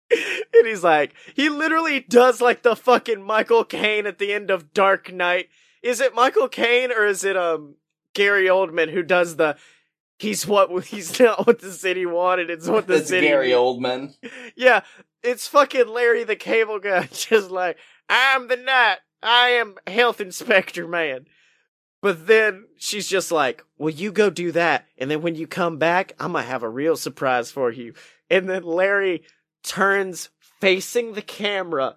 and 0.11 0.67
he's 0.67 0.85
like, 0.85 1.15
he 1.35 1.49
literally 1.49 2.01
does 2.01 2.41
like 2.41 2.63
the 2.63 2.77
fucking 2.77 3.23
Michael 3.23 3.65
Caine 3.65 4.07
at 4.07 4.19
the 4.19 4.33
end 4.33 4.51
of 4.51 4.75
Dark 4.75 5.13
Knight. 5.13 5.49
Is 5.83 6.01
it 6.01 6.15
Michael 6.15 6.49
Caine 6.49 6.91
or 6.93 7.07
is 7.07 7.25
it 7.25 7.37
um 7.37 7.77
Gary 8.15 8.47
Oldman 8.47 8.91
who 8.91 9.03
does 9.03 9.37
the 9.37 9.57
he's 10.19 10.47
what 10.47 10.85
he's 10.85 11.19
not 11.21 11.47
what 11.47 11.61
the 11.61 11.73
city 11.73 12.07
wanted, 12.07 12.51
it's 12.51 12.69
what 12.69 12.87
the 12.87 12.97
It's 12.97 13.09
city 13.09 13.27
Gary 13.27 13.51
Oldman. 13.51 14.15
Yeah, 14.57 14.83
it's 15.23 15.49
fucking 15.49 15.89
Larry 15.89 16.25
the 16.25 16.37
Cable 16.37 16.79
Guy 16.79 17.07
just 17.13 17.51
like, 17.51 17.77
I'm 18.09 18.49
the 18.49 18.57
nut. 18.57 19.01
I 19.23 19.51
am 19.51 19.77
health 19.87 20.21
inspector 20.21 20.87
man. 20.87 21.27
But 22.03 22.27
then 22.27 22.67
she's 22.77 23.09
just 23.09 23.33
like, 23.33 23.65
well, 23.79 23.89
you 23.89 24.13
go 24.13 24.29
do 24.29 24.53
that. 24.53 24.87
And 24.99 25.11
then 25.11 25.23
when 25.23 25.37
you 25.37 25.47
come 25.47 25.79
back, 25.79 26.13
I'm 26.21 26.35
to 26.35 26.43
have 26.43 26.63
a 26.63 26.69
real 26.69 26.97
surprise 26.97 27.51
for 27.51 27.73
you. 27.73 27.95
And 28.29 28.47
then 28.47 28.63
Larry 28.63 29.23
turns 29.63 30.29
facing 30.61 31.15
the 31.15 31.23
camera 31.23 31.97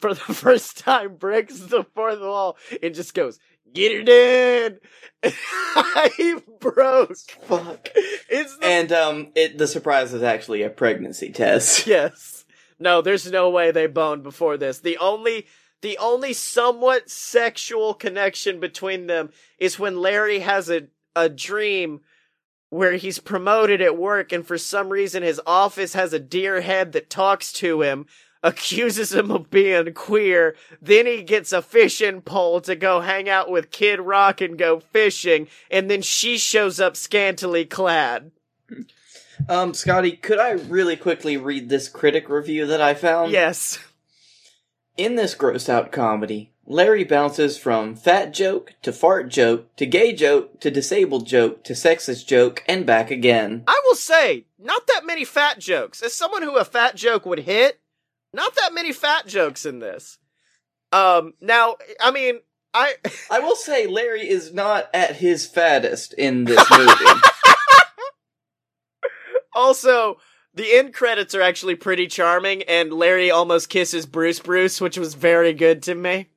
for 0.00 0.14
the 0.14 0.20
first 0.34 0.78
time, 0.78 1.14
breaks 1.14 1.60
the 1.60 1.84
fourth 1.94 2.20
wall, 2.20 2.56
and 2.82 2.94
just 2.94 3.14
goes, 3.14 3.38
get 3.72 3.92
her 3.92 4.02
done. 4.02 4.78
I 5.22 6.40
broke. 6.60 7.16
Fuck. 7.42 7.88
It's 8.28 8.56
the 8.58 8.66
And 8.66 8.92
um, 8.92 9.32
it 9.34 9.58
the 9.58 9.66
surprise 9.66 10.14
is 10.14 10.22
actually 10.22 10.62
a 10.62 10.70
pregnancy 10.70 11.30
test. 11.30 11.86
Yes. 11.86 12.44
No, 12.80 13.02
there's 13.02 13.30
no 13.30 13.50
way 13.50 13.72
they 13.72 13.88
boned 13.88 14.22
before 14.22 14.56
this. 14.56 14.78
The 14.80 14.98
only 14.98 15.46
the 15.82 15.98
only 15.98 16.32
somewhat 16.32 17.10
sexual 17.10 17.94
connection 17.94 18.60
between 18.60 19.06
them 19.06 19.30
is 19.58 19.78
when 19.78 20.00
Larry 20.00 20.40
has 20.40 20.70
a 20.70 20.88
a 21.16 21.28
dream 21.28 22.00
where 22.70 22.92
he's 22.92 23.18
promoted 23.18 23.80
at 23.80 23.96
work 23.96 24.30
and 24.30 24.46
for 24.46 24.58
some 24.58 24.90
reason 24.90 25.22
his 25.22 25.40
office 25.46 25.94
has 25.94 26.12
a 26.12 26.18
deer 26.18 26.60
head 26.60 26.92
that 26.92 27.10
talks 27.10 27.52
to 27.54 27.82
him, 27.82 28.06
accuses 28.42 29.12
him 29.12 29.30
of 29.30 29.50
being 29.50 29.92
queer, 29.94 30.56
then 30.80 31.06
he 31.06 31.22
gets 31.22 31.52
a 31.52 31.62
fishing 31.62 32.20
pole 32.20 32.60
to 32.62 32.76
go 32.76 33.00
hang 33.00 33.28
out 33.28 33.50
with 33.50 33.70
Kid 33.70 34.00
Rock 34.00 34.40
and 34.40 34.58
go 34.58 34.80
fishing, 34.80 35.48
and 35.70 35.90
then 35.90 36.02
she 36.02 36.38
shows 36.38 36.80
up 36.80 36.96
scantily 36.96 37.64
clad. 37.64 38.30
Um, 39.48 39.72
Scotty, 39.74 40.12
could 40.12 40.38
I 40.38 40.50
really 40.50 40.96
quickly 40.96 41.36
read 41.36 41.68
this 41.68 41.88
critic 41.88 42.28
review 42.28 42.66
that 42.66 42.80
I 42.80 42.94
found? 42.94 43.32
Yes. 43.32 43.78
In 44.96 45.14
this 45.14 45.34
gross 45.34 45.68
out 45.68 45.92
comedy, 45.92 46.52
Larry 46.66 47.04
bounces 47.04 47.56
from 47.56 47.94
fat 47.94 48.34
joke 48.34 48.74
to 48.82 48.92
fart 48.92 49.30
joke 49.30 49.74
to 49.76 49.86
gay 49.86 50.12
joke 50.12 50.60
to 50.60 50.70
disabled 50.70 51.26
joke 51.26 51.64
to 51.64 51.72
sexist 51.72 52.26
joke 52.26 52.62
and 52.66 52.84
back 52.84 53.10
again. 53.10 53.62
I 53.66 53.80
will 53.86 53.94
say, 53.94 54.44
not 54.58 54.86
that 54.88 55.06
many 55.06 55.24
fat 55.24 55.60
jokes. 55.60 56.02
As 56.02 56.12
someone 56.12 56.42
who 56.42 56.56
a 56.56 56.64
fat 56.64 56.94
joke 56.94 57.24
would 57.24 57.40
hit, 57.40 57.80
not 58.32 58.54
that 58.56 58.74
many 58.74 58.92
fat 58.92 59.26
jokes 59.26 59.66
in 59.66 59.78
this. 59.78 60.18
Um, 60.92 61.34
now, 61.40 61.76
I 62.00 62.10
mean, 62.10 62.40
I, 62.74 62.94
I 63.30 63.40
will 63.40 63.56
say 63.56 63.86
Larry 63.86 64.28
is 64.28 64.52
not 64.52 64.88
at 64.94 65.16
his 65.16 65.46
fattest 65.46 66.12
in 66.14 66.44
this 66.44 66.64
movie. 66.70 67.20
also, 69.54 70.18
the 70.54 70.72
end 70.72 70.94
credits 70.94 71.34
are 71.34 71.42
actually 71.42 71.76
pretty 71.76 72.06
charming, 72.06 72.62
and 72.64 72.92
Larry 72.92 73.30
almost 73.30 73.68
kisses 73.68 74.06
Bruce 74.06 74.40
Bruce, 74.40 74.80
which 74.80 74.98
was 74.98 75.14
very 75.14 75.52
good 75.52 75.82
to 75.84 75.94
me. 75.94 76.28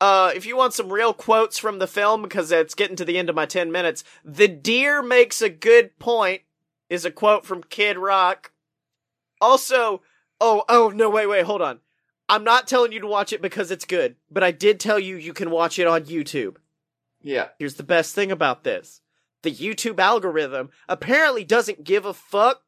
Uh, 0.00 0.32
if 0.34 0.44
you 0.44 0.56
want 0.56 0.74
some 0.74 0.92
real 0.92 1.14
quotes 1.14 1.58
from 1.58 1.78
the 1.78 1.86
film, 1.86 2.22
because 2.22 2.52
it's 2.52 2.74
getting 2.74 2.96
to 2.96 3.04
the 3.04 3.16
end 3.16 3.30
of 3.30 3.36
my 3.36 3.46
10 3.46 3.72
minutes, 3.72 4.04
the 4.24 4.48
deer 4.48 5.02
makes 5.02 5.40
a 5.40 5.48
good 5.48 5.98
point, 5.98 6.42
is 6.90 7.04
a 7.04 7.10
quote 7.10 7.46
from 7.46 7.62
Kid 7.62 7.96
Rock. 7.96 8.52
Also, 9.40 10.02
oh, 10.44 10.64
oh, 10.68 10.88
no, 10.94 11.08
wait, 11.08 11.26
wait, 11.26 11.44
hold 11.44 11.62
on. 11.62 11.80
I'm 12.28 12.44
not 12.44 12.66
telling 12.68 12.92
you 12.92 13.00
to 13.00 13.06
watch 13.06 13.32
it 13.32 13.42
because 13.42 13.70
it's 13.70 13.84
good, 13.84 14.16
but 14.30 14.42
I 14.42 14.50
did 14.50 14.78
tell 14.80 14.98
you 14.98 15.16
you 15.16 15.32
can 15.32 15.50
watch 15.50 15.78
it 15.78 15.86
on 15.86 16.04
YouTube. 16.04 16.56
yeah. 17.20 17.48
Here's 17.58 17.74
the 17.74 17.82
best 17.82 18.14
thing 18.14 18.30
about 18.30 18.64
this. 18.64 19.00
The 19.42 19.50
YouTube 19.52 19.98
algorithm 19.98 20.70
apparently 20.88 21.44
doesn't 21.44 21.84
give 21.84 22.06
a 22.06 22.14
fuck 22.14 22.62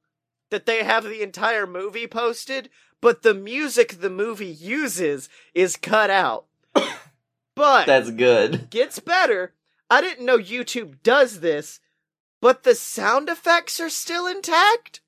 that 0.50 0.66
they 0.66 0.84
have 0.84 1.04
the 1.04 1.22
entire 1.22 1.66
movie 1.66 2.06
posted, 2.06 2.68
but 3.00 3.22
the 3.22 3.34
music 3.34 4.00
the 4.00 4.10
movie 4.10 4.46
uses 4.46 5.28
is 5.54 5.76
cut 5.76 6.10
out. 6.10 6.44
but 7.54 7.86
That's 7.86 8.10
good. 8.10 8.68
gets 8.70 8.98
better. 8.98 9.54
I 9.90 10.00
didn't 10.00 10.26
know 10.26 10.38
YouTube 10.38 11.02
does 11.02 11.40
this, 11.40 11.80
but 12.42 12.62
the 12.62 12.74
sound 12.74 13.28
effects 13.30 13.80
are 13.80 13.88
still 13.90 14.26
intact. 14.26 15.00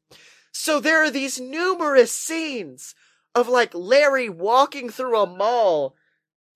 So 0.60 0.80
there 0.80 1.04
are 1.04 1.10
these 1.10 1.38
numerous 1.40 2.12
scenes 2.12 2.96
of 3.32 3.48
like 3.48 3.72
Larry 3.74 4.28
walking 4.28 4.90
through 4.90 5.16
a 5.16 5.24
mall. 5.24 5.94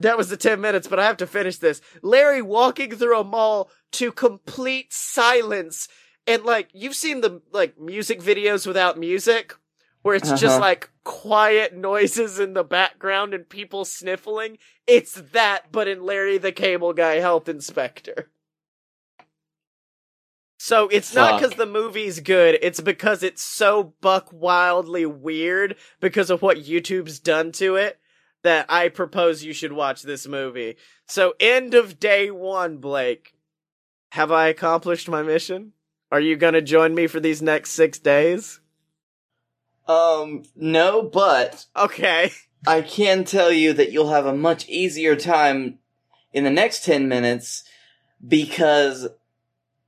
That 0.01 0.19
was 0.19 0.29
the 0.29 0.37
10 0.37 0.61
minutes, 0.61 0.89
but 0.89 0.99
I 0.99 1.05
have 1.05 1.19
to 1.19 1.27
finish 1.27 1.59
this. 1.59 1.81
Larry 2.03 2.43
walking 2.43 2.91
through 2.97 3.21
a 3.21 3.23
mall 3.23 3.71
to 3.93 4.11
complete 4.11 4.93
silence. 4.93 5.87
And 6.27 6.43
like, 6.45 6.69
you've 6.73 6.97
seen 6.97 7.21
the 7.21 7.43
like 7.53 7.79
music 7.79 8.21
videos 8.21 8.67
without 8.67 8.99
music 8.99 9.55
where 10.03 10.17
it's 10.17 10.31
just 10.31 10.45
Uh-huh. 10.47 10.59
like 10.59 10.91
quiet 11.05 11.73
noises 11.73 12.41
in 12.41 12.55
the 12.55 12.65
background 12.65 13.33
and 13.33 13.49
people 13.49 13.85
sniffling. 13.85 14.59
It's 14.85 15.15
that, 15.31 15.71
but 15.71 15.87
in 15.87 16.03
Larry 16.03 16.39
the 16.39 16.51
Cable 16.51 16.93
Guy 16.93 17.21
Health 17.21 17.49
Inspector. 17.49 18.29
So 20.65 20.87
it's 20.87 21.13
not 21.13 21.41
because 21.41 21.57
the 21.57 21.67
movie's 21.67 22.21
good, 22.21 22.57
it's 22.63 22.81
because 22.81 23.25
it's 23.25 23.43
so 23.43 23.95
buck 24.01 24.29
wildly 24.31 25.05
weird 25.05 25.75
because 25.99 26.31
of 26.31 26.41
what 26.41 26.59
YouTube's 26.59 27.19
done 27.19 27.51
to 27.55 27.75
it 27.75 27.99
that 28.45 28.67
I 28.69 28.89
propose 28.89 29.43
you 29.43 29.53
should 29.53 29.73
watch 29.73 30.03
this 30.03 30.25
movie. 30.29 30.77
So 31.05 31.35
end 31.41 31.75
of 31.75 31.99
day 31.99 32.31
one, 32.31 32.77
Blake. 32.77 33.35
Have 34.11 34.31
I 34.31 34.47
accomplished 34.47 35.09
my 35.09 35.25
mission? 35.25 35.73
Are 36.13 36.21
you 36.21 36.37
gonna 36.37 36.63
join 36.63 36.95
me 36.95 37.09
for 37.09 37.19
these 37.19 37.43
next 37.43 37.73
six 37.73 37.99
days? 37.99 38.61
Um, 39.89 40.45
no, 40.55 41.03
but 41.03 41.67
Okay. 41.77 42.31
I 42.69 42.83
can 42.83 43.25
tell 43.25 43.51
you 43.51 43.73
that 43.73 43.91
you'll 43.91 44.11
have 44.11 44.27
a 44.27 44.37
much 44.37 44.69
easier 44.69 45.17
time 45.17 45.81
in 46.33 46.45
the 46.45 46.51
next 46.51 46.85
10 46.85 47.09
minutes 47.09 47.65
because 48.25 49.09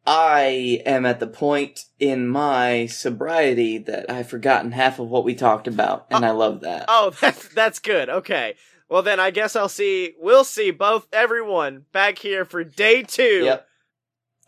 I 0.07 0.83
am 0.85 1.07
at 1.07 1.19
the 1.19 1.27
point 1.27 1.87
in 1.99 2.29
my 2.29 2.87
sobriety 2.87 3.79
that 3.79 4.11
I've 4.11 4.29
forgotten 4.29 4.73
half 4.73 4.99
of 4.99 5.09
what 5.09 5.25
we 5.25 5.35
talked 5.35 5.67
about, 5.67 6.07
and 6.11 6.25
I 6.25 6.31
love 6.31 6.61
that. 6.61 6.85
Oh, 6.89 7.13
that's 7.21 7.49
that's 7.49 7.79
good. 7.79 8.09
Okay. 8.09 8.55
Well 8.89 9.03
then 9.03 9.19
I 9.19 9.31
guess 9.31 9.57
I'll 9.57 9.69
see 9.69 10.15
we'll 10.21 10.45
see 10.45 10.71
both 10.71 11.09
everyone 11.13 11.87
back 11.93 12.19
here 12.19 12.45
for 12.45 12.65
day 12.65 13.03
two. 13.03 13.45
Yep. 13.45 13.67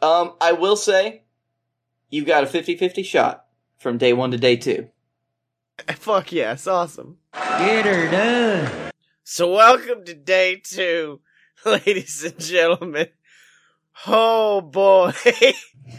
Um, 0.03 0.35
I 0.43 0.53
will 0.53 0.77
say, 0.77 1.23
you've 2.11 2.27
got 2.27 2.45
a 2.45 2.47
50-50 2.47 3.03
shot 3.03 3.47
from 3.79 3.97
day 3.97 4.13
one 4.13 4.31
to 4.33 4.37
day 4.37 4.57
two. 4.57 4.91
Fuck 5.95 6.33
yes, 6.33 6.67
awesome. 6.67 7.17
Get 7.33 7.87
her 7.87 8.11
done. 8.11 8.91
So 9.25 9.55
welcome 9.55 10.05
to 10.05 10.15
day 10.15 10.61
two, 10.63 11.21
ladies 11.65 12.25
and 12.25 12.39
gentlemen. 12.39 13.09
Oh 14.07 14.61
boy. 14.61 15.13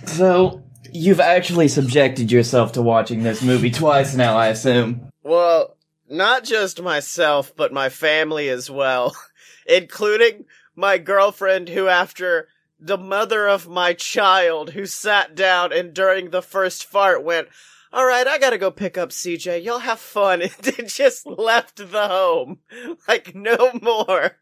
So, 0.06 0.64
you've 0.92 1.22
actually 1.22 1.70
subjected 1.70 2.30
yourself 2.32 2.74
to 2.74 2.82
watching 2.82 3.24
this 3.24 3.42
movie 3.42 3.72
twice 3.72 4.16
now, 4.16 4.38
I 4.38 4.48
assume. 4.48 5.10
well, 5.24 5.78
not 6.10 6.44
just 6.44 6.82
myself, 6.82 7.54
but 7.56 7.72
my 7.74 7.88
family 7.90 8.50
as 8.50 8.70
well, 8.70 9.16
including 9.66 10.46
my 10.76 10.98
girlfriend 10.98 11.70
who 11.70 11.88
after 11.88 12.50
the 12.80 12.98
mother 12.98 13.48
of 13.48 13.68
my 13.70 13.94
child 13.94 14.72
who 14.72 14.86
sat 14.86 15.36
down 15.36 15.72
and 15.72 15.94
during 15.94 16.30
the 16.30 16.42
first 16.42 16.86
fart 16.86 17.24
went, 17.24 17.48
all 17.94 18.06
right, 18.06 18.28
I 18.28 18.38
gotta 18.38 18.58
go 18.58 18.70
pick 18.70 18.98
up 18.98 19.10
CJ. 19.10 19.64
Y'all 19.64 19.80
have 19.80 20.00
fun. 20.00 20.42
And 20.78 20.90
just 20.90 21.26
left 21.26 21.78
the 21.78 22.08
home. 22.08 22.60
Like, 23.08 23.34
no 23.34 23.72
more. 23.82 24.38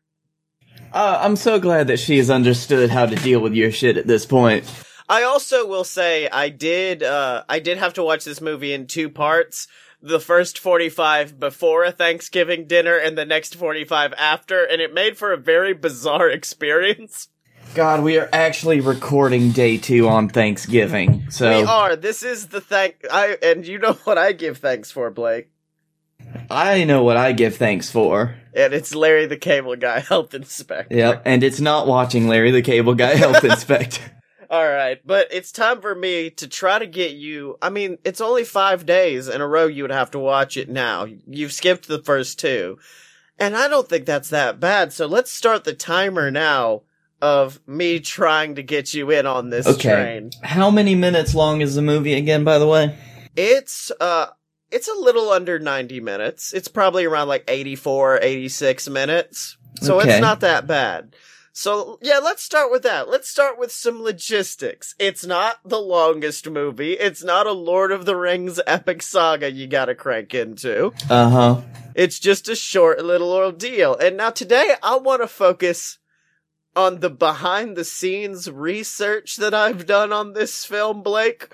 Uh, 0.93 1.19
I'm 1.21 1.35
so 1.35 1.59
glad 1.59 1.87
that 1.87 1.99
she 1.99 2.17
has 2.17 2.29
understood 2.29 2.89
how 2.89 3.05
to 3.05 3.15
deal 3.15 3.39
with 3.41 3.53
your 3.53 3.71
shit 3.71 3.97
at 3.97 4.07
this 4.07 4.25
point. 4.25 4.65
I 5.07 5.23
also 5.23 5.67
will 5.67 5.83
say 5.83 6.27
I 6.29 6.49
did 6.49 7.03
uh 7.03 7.43
I 7.47 7.59
did 7.59 7.77
have 7.77 7.93
to 7.93 8.03
watch 8.03 8.23
this 8.25 8.41
movie 8.41 8.73
in 8.73 8.87
two 8.87 9.09
parts. 9.09 9.67
the 10.01 10.19
first 10.19 10.59
45 10.59 11.39
before 11.39 11.83
a 11.83 11.91
Thanksgiving 11.91 12.67
dinner 12.67 12.95
and 12.95 13.17
the 13.17 13.25
next 13.25 13.55
45 13.55 14.13
after, 14.17 14.63
and 14.63 14.79
it 14.79 14.93
made 14.93 15.17
for 15.17 15.33
a 15.33 15.37
very 15.37 15.73
bizarre 15.73 16.29
experience. 16.39 17.29
God, 17.73 18.03
we 18.03 18.17
are 18.19 18.29
actually 18.31 18.79
recording 18.81 19.51
day 19.51 19.77
two 19.77 20.07
on 20.07 20.29
Thanksgiving. 20.29 21.25
So 21.29 21.49
We 21.49 21.65
are. 21.65 21.95
This 21.95 22.21
is 22.23 22.47
the 22.47 22.61
thank 22.61 22.95
I 23.11 23.37
and 23.41 23.65
you 23.65 23.79
know 23.79 23.93
what 24.05 24.17
I 24.17 24.31
give 24.31 24.59
thanks 24.59 24.91
for, 24.91 25.09
Blake. 25.11 25.49
I 26.49 26.83
know 26.83 27.03
what 27.03 27.17
I 27.17 27.31
give 27.31 27.57
thanks 27.57 27.89
for. 27.89 28.35
And 28.53 28.73
it's 28.73 28.95
Larry 28.95 29.25
the 29.25 29.37
Cable 29.37 29.75
Guy, 29.75 29.99
health 29.99 30.33
inspector. 30.33 30.95
Yep, 30.95 31.23
and 31.25 31.43
it's 31.43 31.59
not 31.59 31.87
watching 31.87 32.27
Larry 32.27 32.51
the 32.51 32.61
Cable 32.61 32.95
Guy 32.95 33.15
Health 33.15 33.43
Inspector. 33.43 34.01
All 34.49 34.63
right, 34.67 35.01
but 35.05 35.27
it's 35.31 35.51
time 35.51 35.81
for 35.81 35.93
me 35.95 36.29
to 36.31 36.47
try 36.47 36.77
to 36.79 36.85
get 36.85 37.13
you. 37.13 37.57
I 37.61 37.69
mean, 37.69 37.97
it's 38.05 38.21
only 38.21 38.43
five 38.43 38.85
days 38.85 39.27
in 39.27 39.41
a 39.41 39.47
row 39.47 39.65
you 39.65 39.83
would 39.83 39.91
have 39.91 40.11
to 40.11 40.19
watch 40.19 40.55
it 40.55 40.69
now. 40.69 41.07
You've 41.27 41.51
skipped 41.51 41.87
the 41.87 42.01
first 42.03 42.39
two. 42.39 42.77
And 43.37 43.57
I 43.57 43.67
don't 43.67 43.89
think 43.89 44.05
that's 44.05 44.29
that 44.29 44.59
bad. 44.61 44.93
So 44.93 45.07
let's 45.07 45.31
start 45.31 45.63
the 45.65 45.73
timer 45.73 46.31
now 46.31 46.83
of 47.21 47.59
me 47.67 47.99
trying 47.99 48.55
to 48.55 48.63
get 48.63 48.93
you 48.93 49.09
in 49.11 49.25
on 49.25 49.49
this 49.49 49.67
Okay. 49.67 49.89
train. 49.89 50.29
How 50.43 50.69
many 50.69 50.95
minutes 50.95 51.33
long 51.35 51.59
is 51.61 51.75
the 51.75 51.81
movie 51.81 52.13
again, 52.13 52.43
by 52.45 52.59
the 52.59 52.67
way? 52.67 52.95
It's, 53.35 53.91
uh, 53.99 54.27
it's 54.75 54.87
a 54.89 54.93
little 54.99 55.29
under 55.29 55.57
90 55.57 55.99
minutes. 56.01 56.53
It's 56.53 56.67
probably 56.67 57.05
around 57.05 57.27
like 57.29 57.45
84, 57.47 58.19
86 58.21 58.89
minutes. 58.89 59.57
So 59.81 59.99
Okay. 59.99 60.11
it's 60.11 60.21
not 60.21 60.41
that 60.41 60.67
bad. 60.67 61.15
So 61.57 61.97
yeah, 62.01 62.19
let's 62.19 62.43
start 62.43 62.69
with 62.69 62.83
that. 62.83 63.09
Let's 63.09 63.29
start 63.29 63.57
with 63.57 63.71
some 63.71 64.01
logistics. 64.03 64.93
It's 64.99 65.25
not 65.25 65.59
the 65.63 65.79
longest 65.79 66.49
movie. 66.49 66.93
It's 66.93 67.23
not 67.23 67.47
a 67.47 67.53
Lord 67.53 67.93
of 67.93 68.05
the 68.05 68.15
Rings 68.17 68.59
epic 68.67 69.01
saga 69.01 69.49
you 69.49 69.65
gotta 69.65 69.95
crank 69.95 70.33
into. 70.33 70.91
Uh 71.09 71.29
huh. 71.29 71.61
It's 71.95 72.19
just 72.19 72.49
a 72.49 72.55
short 72.57 72.99
little 73.03 73.31
ordeal. 73.31 73.95
And 73.95 74.17
now 74.17 74.31
today 74.31 74.75
I 74.83 74.97
want 74.97 75.21
to 75.21 75.27
focus 75.29 75.97
on 76.75 76.99
the 76.99 77.09
behind 77.09 77.77
the 77.77 77.85
scenes 77.85 78.51
research 78.51 79.37
that 79.37 79.53
I've 79.53 79.85
done 79.85 80.11
on 80.11 80.33
this 80.33 80.65
film, 80.65 81.03
Blake, 81.03 81.47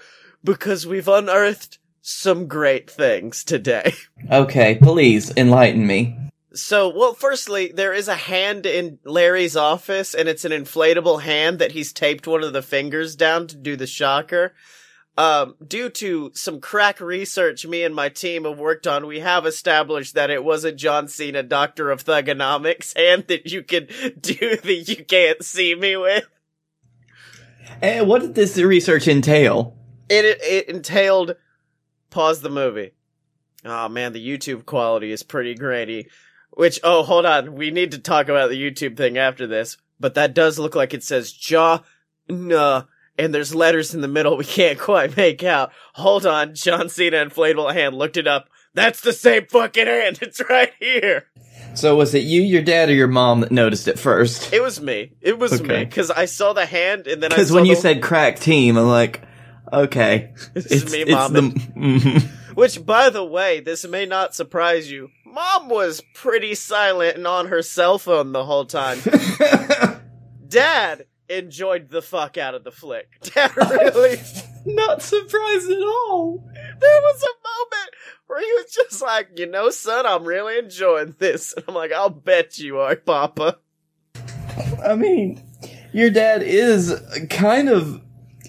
because 0.44 0.88
we've 0.88 1.08
unearthed 1.08 1.78
some 2.02 2.48
great 2.48 2.90
things 2.90 3.44
today. 3.44 3.94
Okay, 4.30 4.76
please 4.76 5.34
enlighten 5.36 5.86
me. 5.86 6.16
So, 6.54 6.90
well, 6.90 7.14
firstly, 7.14 7.72
there 7.74 7.92
is 7.92 8.08
a 8.08 8.16
hand 8.16 8.66
in 8.66 9.00
Larry's 9.04 9.58
office, 9.58 10.14
and 10.14 10.30
it's 10.30 10.46
an 10.46 10.52
inflatable 10.52 11.24
hand 11.24 11.60
that 11.60 11.72
he's 11.72 11.92
taped 11.92 12.28
one 12.28 12.44
of 12.44 12.54
the 12.54 12.62
fingers 12.62 13.16
down 13.16 13.48
to 13.48 13.58
do 13.58 13.76
the 13.76 13.88
shocker. 13.88 14.54
Um, 15.18 15.56
due 15.66 15.90
to 15.90 16.32
some 16.34 16.62
crack 16.62 17.02
research 17.02 17.66
me 17.66 17.84
and 17.84 17.94
my 17.94 18.10
team 18.10 18.46
have 18.46 18.58
worked 18.58 18.88
on, 18.88 19.06
we 19.06 19.20
have 19.20 19.46
established 19.46 20.16
that 20.16 20.30
it 20.30 20.44
was 20.44 20.64
a 20.64 20.72
John 20.72 21.08
Cena 21.08 21.44
Doctor 21.44 21.92
of 21.92 22.04
Thuganomics 22.04 22.96
hand 22.98 23.26
that 23.28 23.52
you 23.52 23.64
could 23.64 23.88
do 24.22 24.56
the 24.58 24.76
you 24.76 25.04
can't 25.04 25.44
see 25.44 25.76
me 25.76 25.98
with. 25.98 26.26
And 27.82 28.08
what 28.08 28.22
did 28.22 28.36
this 28.36 28.58
research 28.58 29.08
entail? 29.08 29.76
It, 30.10 30.26
it 30.26 30.70
entailed, 30.70 31.36
pause 32.12 32.42
the 32.42 32.50
movie. 32.50 32.92
Oh 33.66 33.90
man, 33.90 34.14
the 34.14 34.26
YouTube 34.26 34.66
quality 34.66 35.12
is 35.12 35.24
pretty 35.24 35.56
grainy. 35.56 36.08
Which, 36.52 36.80
oh, 36.84 37.04
hold 37.04 37.26
on. 37.26 37.56
We 37.56 37.72
need 37.72 37.92
to 37.92 38.00
talk 38.00 38.28
about 38.28 38.50
the 38.50 38.62
YouTube 38.62 38.98
thing 38.98 39.18
after 39.18 39.48
this. 39.48 39.78
But 40.00 40.16
that 40.16 40.34
does 40.34 40.60
look 40.60 40.76
like 40.76 40.94
it 40.94 41.04
says 41.04 41.32
jaw, 41.32 41.80
nah, 42.28 42.84
and 43.18 43.34
there's 43.34 43.54
letters 43.56 43.94
in 43.96 44.02
the 44.02 44.08
middle 44.08 44.36
we 44.36 44.46
can't 44.46 44.80
quite 44.80 45.16
make 45.16 45.44
out. 45.44 45.72
Hold 45.94 46.26
on, 46.26 46.56
John 46.56 46.90
Cena 46.90 47.18
inflatable 47.26 47.74
hand 47.74 47.96
looked 47.96 48.18
it 48.18 48.28
up. 48.28 48.50
That's 48.74 49.02
the 49.02 49.14
same 49.14 49.46
fucking 49.48 49.86
hand. 49.88 50.20
It's 50.22 50.42
right 50.50 50.72
here. 50.80 51.26
So 51.76 51.96
was 51.96 52.14
it 52.16 52.24
you, 52.24 52.42
your 52.42 52.62
dad, 52.64 52.90
or 52.90 52.94
your 52.94 53.08
mom 53.08 53.42
that 53.42 53.52
noticed 53.52 53.88
it 53.88 54.00
first? 54.00 54.52
It 54.52 54.62
was 54.62 54.82
me. 54.82 55.12
It 55.22 55.38
was 55.40 55.62
me. 55.62 55.86
Cause 55.86 56.10
I 56.12 56.26
saw 56.26 56.52
the 56.54 56.66
hand 56.66 57.08
and 57.08 57.22
then 57.24 57.32
I 57.32 57.36
Because 57.36 57.52
when 57.52 57.66
you 57.66 57.76
the- 57.76 57.82
said 57.82 58.02
crack 58.02 58.40
team, 58.40 58.76
I'm 58.78 58.88
like, 58.88 59.22
okay, 59.72 60.34
This 60.54 60.66
is 60.68 60.84
it's, 60.84 60.92
me, 60.92 61.02
it's 61.02 61.12
Mom. 61.12 61.34
the. 61.34 62.30
Which, 62.56 62.86
by 62.86 63.10
the 63.10 63.24
way, 63.24 63.62
this 63.62 63.88
may 63.88 64.06
not 64.06 64.36
surprise 64.36 64.92
you. 64.92 65.10
Mom 65.26 65.70
was 65.70 66.02
pretty 66.14 66.54
silent 66.56 67.16
and 67.16 67.26
on 67.26 67.48
her 67.48 67.62
cell 67.62 67.98
phone 67.98 68.34
the 68.34 68.44
whole 68.44 68.66
time. 68.66 69.00
Dad 70.48 71.06
enjoyed 71.30 71.90
the 71.90 72.02
fuck 72.02 72.38
out 72.38 72.54
of 72.54 72.66
the 72.66 72.72
flick. 72.72 73.08
Dad 73.22 73.56
really. 73.56 74.20
Not 74.66 75.02
surprised 75.02 75.72
at 75.72 75.82
all. 75.82 76.44
there 76.54 77.02
was 77.02 77.24
a 77.24 77.36
moment 77.48 77.96
where 78.28 78.42
he 78.42 78.52
was 78.52 78.72
just 78.72 79.02
like, 79.02 79.30
you 79.40 79.48
know, 79.48 79.70
son, 79.70 80.06
I'm 80.06 80.26
really 80.26 80.60
enjoying 80.60 81.16
this. 81.18 81.54
And 81.54 81.64
I'm 81.68 81.74
like, 81.74 81.92
I'll 81.92 82.10
bet 82.10 82.60
you 82.60 82.80
are, 82.80 82.96
Papa. 82.96 83.58
I 84.86 84.96
mean, 84.96 85.42
your 85.94 86.10
dad 86.10 86.44
is 86.44 86.94
kind 87.30 87.70
of 87.70 88.02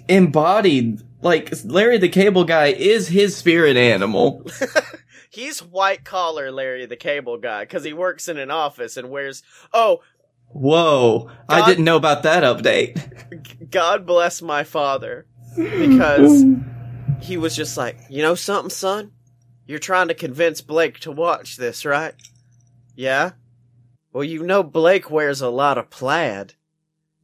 embodied. 0.08 1.02
Like 1.20 1.52
Larry 1.64 1.98
the 1.98 2.08
Cable 2.08 2.44
Guy 2.44 2.68
is 2.68 3.08
his 3.08 3.36
spirit 3.36 3.76
animal. 3.76 4.44
He's 5.30 5.62
white 5.62 6.04
collar 6.04 6.50
Larry 6.50 6.84
the 6.86 6.96
Cable 6.96 7.38
Guy 7.38 7.62
because 7.64 7.84
he 7.84 7.92
works 7.92 8.28
in 8.28 8.38
an 8.38 8.50
office 8.50 8.96
and 8.96 9.08
wears. 9.08 9.42
Oh, 9.72 10.00
Whoa, 10.48 11.30
I 11.48 11.64
didn't 11.66 11.86
know 11.86 11.96
about 11.96 12.24
that 12.24 12.42
update. 12.42 13.70
God 13.70 14.04
bless 14.04 14.42
my 14.42 14.64
father 14.64 15.24
because 15.56 16.44
he 17.22 17.38
was 17.38 17.56
just 17.56 17.78
like, 17.78 17.96
you 18.10 18.20
know 18.22 18.34
something, 18.34 18.68
son? 18.68 19.12
You're 19.66 19.78
trying 19.78 20.08
to 20.08 20.14
convince 20.14 20.60
Blake 20.60 20.98
to 21.00 21.10
watch 21.10 21.56
this, 21.56 21.86
right? 21.86 22.14
Yeah? 22.94 23.30
Well, 24.12 24.24
you 24.24 24.42
know 24.42 24.62
Blake 24.62 25.10
wears 25.10 25.40
a 25.40 25.48
lot 25.48 25.78
of 25.78 25.88
plaid. 25.88 26.54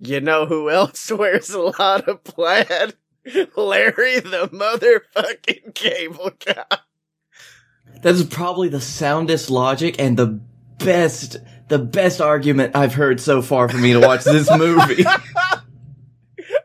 You 0.01 0.21
know 0.21 0.47
who 0.47 0.71
else 0.71 1.11
wears 1.17 1.51
a 1.51 1.61
lot 1.61 2.09
of 2.09 2.23
plaid? 2.25 2.95
Larry 3.57 4.21
the 4.21 4.49
motherfucking 4.53 5.75
cable 5.75 6.31
guy. 6.45 6.79
That 8.03 8.15
is 8.15 8.25
probably 8.25 8.69
the 8.69 8.81
soundest 8.81 9.51
logic 9.51 9.97
and 9.99 10.17
the 10.17 10.41
best, 10.79 11.37
the 11.69 11.79
best 11.81 12.21
argument 12.21 12.77
I've 12.77 12.95
heard 12.95 13.21
so 13.21 13.43
far 13.43 13.69
for 13.69 13.77
me 13.77 13.93
to 13.93 14.01
watch 14.01 14.25
this 14.25 14.49
movie. 14.57 15.05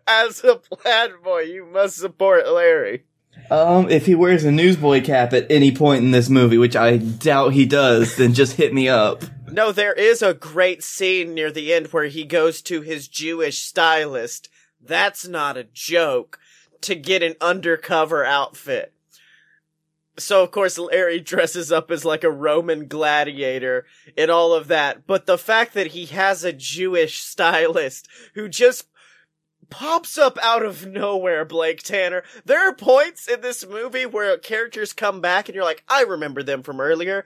As 0.08 0.44
a 0.44 0.56
plaid 0.58 1.12
boy, 1.24 1.42
you 1.42 1.66
must 1.66 1.98
support 1.98 2.48
Larry. 2.48 3.04
um, 3.50 3.90
if 3.90 4.06
he 4.06 4.16
wears 4.16 4.44
a 4.46 4.52
newsboy 4.52 5.04
cap 5.04 5.34
at 5.34 5.50
any 5.50 5.72
point 5.76 6.04
in 6.04 6.12
this 6.12 6.30
movie, 6.30 6.58
which 6.60 6.76
I 6.76 6.98
doubt 6.98 7.54
he 7.54 7.66
does, 7.66 8.16
then 8.16 8.34
just 8.34 8.56
hit 8.56 8.74
me 8.74 8.88
up. 8.88 9.24
No, 9.54 9.72
there 9.72 9.94
is 9.94 10.24
a 10.24 10.34
great 10.34 10.84
scene 10.84 11.36
near 11.36 11.52
the 11.52 11.74
end 11.74 11.88
where 11.88 12.06
he 12.06 12.24
goes 12.24 12.60
to 12.64 12.82
his 12.82 13.08
Jewish 13.08 13.60
stylist. 13.60 14.50
That's 14.82 15.28
not 15.28 15.58
a 15.58 15.64
joke. 15.64 16.40
To 16.82 16.96
get 16.96 17.22
an 17.22 17.36
undercover 17.40 18.26
outfit. 18.26 18.94
So 20.18 20.42
of 20.42 20.50
course 20.50 20.80
Larry 20.80 21.20
dresses 21.22 21.72
up 21.72 21.92
as 21.92 22.04
like 22.04 22.24
a 22.24 22.32
Roman 22.32 22.88
gladiator 22.88 23.86
and 24.18 24.32
all 24.32 24.54
of 24.54 24.70
that. 24.70 25.06
But 25.06 25.28
the 25.28 25.38
fact 25.38 25.76
that 25.76 25.88
he 25.88 26.08
has 26.08 26.44
a 26.44 26.52
Jewish 26.52 27.22
stylist 27.22 28.08
who 28.34 28.50
just 28.50 28.88
pops 29.70 30.18
up 30.18 30.40
out 30.42 30.66
of 30.66 30.88
nowhere, 30.88 31.46
Blake 31.46 31.84
Tanner. 31.84 32.24
There 32.44 32.68
are 32.68 32.76
points 32.76 33.28
in 33.28 33.42
this 33.42 33.66
movie 33.68 34.08
where 34.08 34.36
characters 34.40 34.94
come 34.94 35.22
back 35.22 35.48
and 35.48 35.56
you're 35.56 35.64
like, 35.64 35.84
I 35.88 36.02
remember 36.02 36.42
them 36.42 36.64
from 36.64 36.82
earlier. 36.82 37.24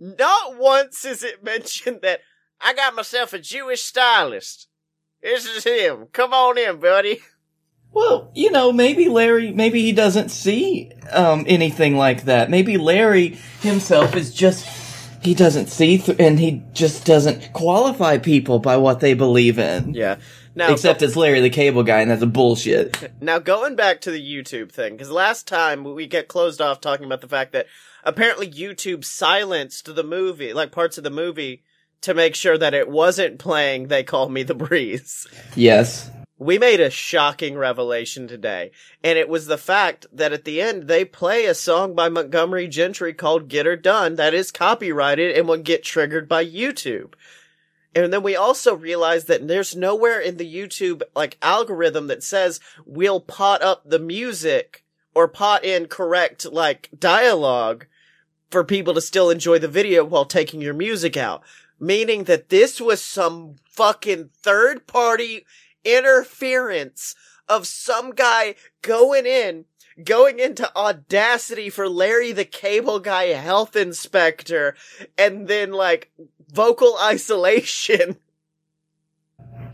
Not 0.00 0.56
once 0.56 1.04
is 1.04 1.22
it 1.22 1.44
mentioned 1.44 2.00
that 2.02 2.20
I 2.60 2.74
got 2.74 2.94
myself 2.94 3.32
a 3.32 3.38
Jewish 3.38 3.82
stylist. 3.82 4.66
This 5.22 5.46
is 5.46 5.64
him. 5.64 6.06
Come 6.12 6.32
on 6.32 6.58
in, 6.58 6.80
buddy. 6.80 7.20
Well, 7.92 8.30
you 8.36 8.52
know, 8.52 8.70
maybe 8.70 9.08
Larry, 9.08 9.50
maybe 9.50 9.82
he 9.82 9.90
doesn't 9.90 10.28
see 10.28 10.92
um, 11.10 11.44
anything 11.48 11.96
like 11.96 12.26
that. 12.26 12.48
Maybe 12.48 12.76
Larry 12.78 13.36
himself 13.62 14.14
is 14.14 14.32
just 14.32 14.64
he 15.22 15.34
doesn't 15.34 15.66
see, 15.66 15.98
th- 15.98 16.18
and 16.20 16.38
he 16.38 16.62
just 16.72 17.04
doesn't 17.04 17.52
qualify 17.52 18.18
people 18.18 18.60
by 18.60 18.76
what 18.76 19.00
they 19.00 19.14
believe 19.14 19.58
in. 19.58 19.92
Yeah. 19.92 20.18
Now, 20.60 20.74
Except 20.74 21.00
it's 21.00 21.16
Larry 21.16 21.40
the 21.40 21.48
Cable 21.48 21.82
Guy, 21.82 22.00
and 22.00 22.10
that's 22.10 22.20
a 22.20 22.26
bullshit. 22.26 23.10
Now, 23.22 23.38
going 23.38 23.76
back 23.76 24.02
to 24.02 24.10
the 24.10 24.20
YouTube 24.20 24.70
thing, 24.70 24.92
because 24.92 25.10
last 25.10 25.48
time 25.48 25.84
we 25.84 26.06
get 26.06 26.28
closed 26.28 26.60
off 26.60 26.82
talking 26.82 27.06
about 27.06 27.22
the 27.22 27.28
fact 27.28 27.52
that 27.52 27.66
apparently 28.04 28.46
YouTube 28.46 29.04
silenced 29.06 29.94
the 29.94 30.04
movie, 30.04 30.52
like 30.52 30.70
parts 30.70 30.98
of 30.98 31.04
the 31.04 31.10
movie, 31.10 31.62
to 32.02 32.12
make 32.12 32.34
sure 32.34 32.58
that 32.58 32.74
it 32.74 32.90
wasn't 32.90 33.38
playing 33.38 33.88
They 33.88 34.02
Call 34.02 34.28
Me 34.28 34.42
the 34.42 34.54
Breeze. 34.54 35.26
Yes. 35.56 36.10
We 36.36 36.58
made 36.58 36.80
a 36.80 36.90
shocking 36.90 37.56
revelation 37.56 38.28
today, 38.28 38.70
and 39.02 39.18
it 39.18 39.30
was 39.30 39.46
the 39.46 39.58
fact 39.58 40.04
that 40.12 40.34
at 40.34 40.44
the 40.44 40.60
end 40.60 40.88
they 40.88 41.06
play 41.06 41.46
a 41.46 41.54
song 41.54 41.94
by 41.94 42.10
Montgomery 42.10 42.68
Gentry 42.68 43.14
called 43.14 43.48
Get 43.48 43.64
Her 43.64 43.76
Done 43.76 44.16
that 44.16 44.34
is 44.34 44.50
copyrighted 44.50 45.34
and 45.36 45.48
will 45.48 45.56
get 45.56 45.84
triggered 45.84 46.28
by 46.28 46.44
YouTube. 46.44 47.14
And 47.94 48.12
then 48.12 48.22
we 48.22 48.36
also 48.36 48.74
realized 48.74 49.26
that 49.28 49.46
there's 49.46 49.74
nowhere 49.74 50.20
in 50.20 50.36
the 50.36 50.54
YouTube 50.54 51.02
like 51.14 51.38
algorithm 51.42 52.06
that 52.06 52.22
says 52.22 52.60
we'll 52.86 53.20
pot 53.20 53.62
up 53.62 53.82
the 53.88 53.98
music 53.98 54.84
or 55.14 55.26
pot 55.26 55.64
in 55.64 55.86
correct 55.86 56.50
like 56.50 56.88
dialogue 56.96 57.86
for 58.50 58.64
people 58.64 58.94
to 58.94 59.00
still 59.00 59.30
enjoy 59.30 59.58
the 59.58 59.68
video 59.68 60.04
while 60.04 60.24
taking 60.24 60.60
your 60.60 60.74
music 60.74 61.16
out. 61.16 61.42
Meaning 61.78 62.24
that 62.24 62.48
this 62.48 62.80
was 62.80 63.02
some 63.02 63.56
fucking 63.64 64.30
third 64.42 64.86
party 64.86 65.46
interference 65.84 67.14
of 67.48 67.66
some 67.66 68.12
guy 68.12 68.54
going 68.82 69.26
in, 69.26 69.64
going 70.04 70.38
into 70.38 70.70
audacity 70.76 71.70
for 71.70 71.88
Larry 71.88 72.32
the 72.32 72.44
Cable 72.44 73.00
Guy 73.00 73.28
health 73.28 73.74
inspector 73.74 74.76
and 75.16 75.48
then 75.48 75.72
like 75.72 76.12
vocal 76.50 76.96
isolation. 77.00 78.16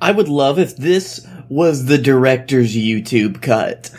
I 0.01 0.13
would 0.13 0.29
love 0.29 0.59
if 0.59 0.77
this 0.77 1.27
was 1.49 1.87
the 1.87 1.99
director's 1.99 2.77
YouTube 2.77 3.41
cut. 3.43 3.91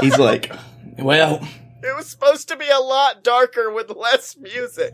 He's 0.00 0.18
like, 0.18 0.52
well, 0.98 1.46
It 1.82 1.94
was 1.96 2.06
supposed 2.08 2.48
to 2.48 2.56
be 2.56 2.68
a 2.68 2.80
lot 2.80 3.22
darker 3.22 3.70
with 3.72 3.90
less 3.90 4.36
music. 4.36 4.92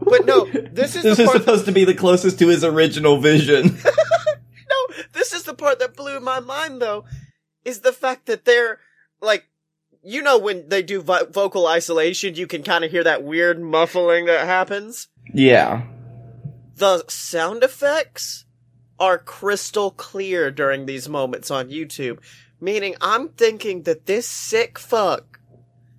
But 0.00 0.24
no, 0.26 0.44
this 0.46 0.96
is 0.96 1.02
this 1.02 1.16
the 1.18 1.24
is 1.24 1.28
part 1.28 1.40
supposed 1.40 1.64
to 1.66 1.72
be 1.72 1.84
the 1.84 1.94
closest 1.94 2.38
to 2.38 2.48
his 2.48 2.64
original 2.64 3.20
vision. 3.20 3.78
No, 4.70 5.04
this 5.14 5.32
is 5.32 5.44
the 5.44 5.54
part 5.54 5.78
that 5.78 5.96
blew 5.96 6.20
my 6.20 6.40
mind 6.40 6.82
though, 6.82 7.06
is 7.64 7.80
the 7.80 7.92
fact 7.92 8.26
that 8.26 8.44
they're 8.44 8.78
like, 9.22 9.46
you 10.02 10.20
know, 10.20 10.36
when 10.36 10.68
they 10.68 10.82
do 10.82 11.00
vo- 11.00 11.24
vocal 11.24 11.66
isolation, 11.66 12.34
you 12.34 12.46
can 12.46 12.62
kind 12.62 12.84
of 12.84 12.90
hear 12.90 13.02
that 13.02 13.22
weird 13.22 13.58
muffling 13.62 14.26
that 14.26 14.44
happens. 14.46 15.08
yeah. 15.32 15.86
The 16.78 17.04
sound 17.08 17.64
effects 17.64 18.44
are 19.00 19.18
crystal 19.18 19.90
clear 19.90 20.50
during 20.52 20.86
these 20.86 21.08
moments 21.08 21.50
on 21.50 21.70
YouTube, 21.70 22.18
meaning 22.60 22.94
I'm 23.00 23.30
thinking 23.30 23.82
that 23.82 24.06
this 24.06 24.28
sick 24.28 24.78
fuck 24.78 25.40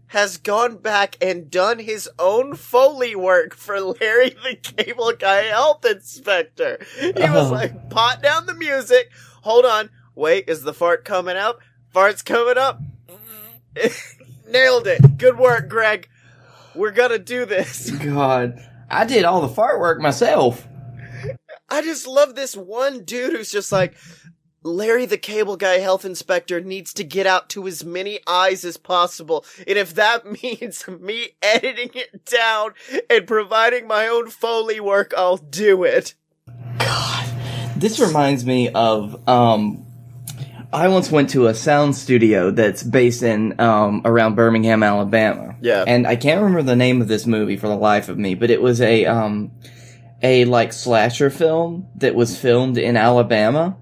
has 0.07 0.37
gone 0.37 0.77
back 0.77 1.17
and 1.21 1.51
done 1.51 1.79
his 1.79 2.09
own 2.17 2.55
Foley 2.55 3.13
work 3.13 3.53
for 3.55 3.79
Larry 3.81 4.29
the 4.43 4.55
Cable 4.55 5.11
Guy 5.19 5.43
Health 5.43 5.85
Inspector. 5.85 6.79
He 6.97 7.11
was 7.11 7.49
Oh. 7.49 7.51
like, 7.51 7.89
pot 7.89 8.21
down 8.23 8.45
the 8.45 8.53
music. 8.53 9.11
Hold 9.41 9.65
on. 9.65 9.89
Wait, 10.15 10.45
is 10.47 10.63
the 10.63 10.73
fart 10.73 11.03
coming 11.03 11.35
out? 11.35 11.59
Fart's 11.89 12.21
coming 12.21 12.57
up. 12.57 12.81
Nailed 14.47 14.87
it. 14.87 15.17
Good 15.17 15.37
work, 15.37 15.67
Greg. 15.69 16.07
We're 16.73 16.91
gonna 16.91 17.19
do 17.19 17.45
this. 17.45 17.89
God. 17.91 18.65
I 18.89 19.05
did 19.05 19.25
all 19.25 19.41
the 19.41 19.49
fart 19.49 19.79
work 19.79 19.99
myself. 19.99 20.65
I 21.71 21.81
just 21.81 22.07
love 22.07 22.35
this 22.35 22.55
one 22.55 23.03
dude 23.03 23.33
who's 23.33 23.51
just 23.51 23.71
like, 23.71 23.95
Larry 24.61 25.05
the 25.05 25.17
cable 25.17 25.55
guy 25.55 25.79
health 25.79 26.03
inspector 26.03 26.59
needs 26.59 26.93
to 26.95 27.03
get 27.03 27.25
out 27.25 27.49
to 27.49 27.65
as 27.67 27.85
many 27.85 28.19
eyes 28.27 28.65
as 28.65 28.77
possible. 28.77 29.45
And 29.67 29.77
if 29.77 29.95
that 29.95 30.25
means 30.43 30.87
me 30.87 31.29
editing 31.41 31.91
it 31.93 32.25
down 32.25 32.73
and 33.09 33.27
providing 33.27 33.87
my 33.87 34.07
own 34.07 34.29
Foley 34.29 34.79
work, 34.79 35.13
I'll 35.15 35.37
do 35.37 35.83
it. 35.83 36.13
God. 36.79 37.29
This 37.77 37.99
reminds 37.99 38.45
me 38.45 38.69
of 38.69 39.27
um 39.27 39.85
I 40.71 40.87
once 40.89 41.09
went 41.09 41.31
to 41.31 41.47
a 41.47 41.55
sound 41.55 41.95
studio 41.95 42.51
that's 42.51 42.83
based 42.83 43.23
in 43.23 43.59
um 43.61 44.01
around 44.03 44.35
Birmingham, 44.35 44.83
Alabama. 44.83 45.55
Yeah. 45.61 45.85
And 45.87 46.05
I 46.05 46.17
can't 46.17 46.41
remember 46.41 46.63
the 46.63 46.75
name 46.75 47.01
of 47.01 47.07
this 47.07 47.25
movie 47.25 47.55
for 47.55 47.67
the 47.67 47.77
life 47.77 48.09
of 48.09 48.17
me, 48.17 48.35
but 48.35 48.49
it 48.49 48.61
was 48.61 48.81
a 48.81 49.05
um 49.05 49.51
a 50.21 50.45
like 50.45 50.73
slasher 50.73 51.29
film 51.29 51.87
that 51.95 52.15
was 52.15 52.37
filmed 52.37 52.77
in 52.77 52.97
Alabama 52.97 53.77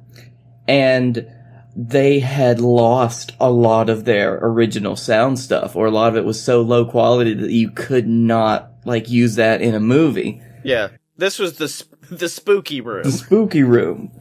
and 0.67 1.28
they 1.76 2.19
had 2.19 2.60
lost 2.60 3.34
a 3.39 3.52
lot 3.52 3.89
of 3.89 4.06
their 4.06 4.39
original 4.41 4.95
sound 4.95 5.39
stuff 5.39 5.76
or 5.76 5.86
a 5.86 5.91
lot 5.91 6.10
of 6.10 6.17
it 6.17 6.26
was 6.26 6.41
so 6.41 6.62
low 6.62 6.86
quality 6.86 7.34
that 7.34 7.52
you 7.52 7.69
could 7.69 8.08
not 8.08 8.71
like 8.86 9.10
use 9.10 9.36
that 9.36 9.62
in 9.62 9.76
a 9.76 9.80
movie. 9.80 10.41
Yeah. 10.63 10.89
This 11.17 11.39
was 11.39 11.58
the, 11.58 11.67
sp- 11.69 11.93
the 12.10 12.30
spooky 12.30 12.82
room. 12.82 13.04
the 13.04 13.12
spooky 13.12 13.63
room. 13.63 14.12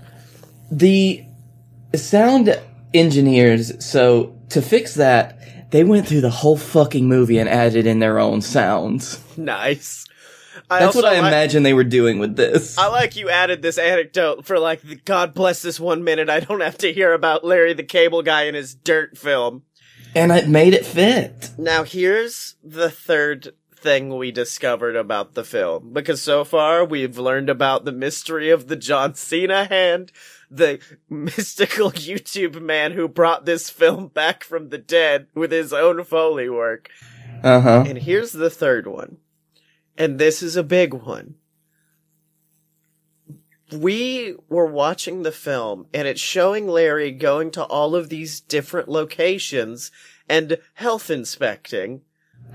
The 0.70 1.24
sound 1.94 2.60
engineers, 2.92 3.84
so 3.84 4.38
to 4.50 4.62
fix 4.62 4.94
that, 4.94 5.70
they 5.70 5.84
went 5.84 6.06
through 6.06 6.20
the 6.22 6.30
whole 6.30 6.56
fucking 6.56 7.08
movie 7.08 7.38
and 7.38 7.48
added 7.48 7.86
in 7.86 7.98
their 7.98 8.18
own 8.18 8.40
sounds. 8.40 9.20
nice. 9.36 10.06
That's 10.68 10.94
what 10.94 11.04
I 11.04 11.16
imagine 11.16 11.62
they 11.62 11.74
were 11.74 11.84
doing 11.84 12.18
with 12.18 12.36
this. 12.36 12.76
I 12.78 12.88
like 12.88 13.16
you 13.16 13.30
added 13.30 13.62
this 13.62 13.78
anecdote 13.78 14.44
for 14.44 14.58
like, 14.58 14.82
the, 14.82 14.96
God 14.96 15.34
bless 15.34 15.62
this 15.62 15.78
one 15.78 16.02
minute. 16.04 16.28
I 16.28 16.40
don't 16.40 16.60
have 16.60 16.78
to 16.78 16.92
hear 16.92 17.12
about 17.12 17.44
Larry 17.44 17.72
the 17.72 17.82
cable 17.84 18.22
guy 18.22 18.42
in 18.44 18.54
his 18.54 18.74
dirt 18.74 19.16
film. 19.16 19.62
and 20.14 20.32
it 20.32 20.48
made 20.48 20.74
it 20.74 20.84
fit. 20.86 21.50
Now 21.58 21.82
here's 21.84 22.56
the 22.64 22.90
third 22.90 23.52
thing 23.74 24.16
we 24.16 24.32
discovered 24.32 24.96
about 24.96 25.34
the 25.34 25.44
film. 25.44 25.92
Because 25.92 26.22
so 26.22 26.42
far 26.44 26.84
we've 26.84 27.18
learned 27.18 27.50
about 27.50 27.84
the 27.84 27.92
mystery 27.92 28.50
of 28.50 28.66
the 28.68 28.76
John 28.76 29.14
Cena 29.14 29.66
hand, 29.66 30.10
the 30.50 30.80
mystical 31.10 31.90
YouTube 31.92 32.60
man 32.60 32.92
who 32.92 33.06
brought 33.06 33.44
this 33.44 33.70
film 33.70 34.08
back 34.08 34.42
from 34.42 34.70
the 34.70 34.78
dead 34.78 35.26
with 35.34 35.52
his 35.52 35.72
own 35.72 36.02
Foley 36.04 36.48
work. 36.48 36.88
Uh 37.44 37.60
huh. 37.60 37.84
And 37.86 37.98
here's 37.98 38.32
the 38.32 38.50
third 38.50 38.86
one. 38.86 39.18
And 39.98 40.18
this 40.18 40.42
is 40.42 40.56
a 40.56 40.62
big 40.62 40.92
one. 40.94 41.34
We 43.72 44.36
were 44.48 44.66
watching 44.66 45.22
the 45.22 45.32
film 45.32 45.86
and 45.92 46.06
it's 46.06 46.20
showing 46.20 46.68
Larry 46.68 47.10
going 47.10 47.50
to 47.52 47.64
all 47.64 47.96
of 47.96 48.08
these 48.08 48.40
different 48.40 48.88
locations 48.88 49.90
and 50.28 50.58
health 50.74 51.10
inspecting 51.10 52.02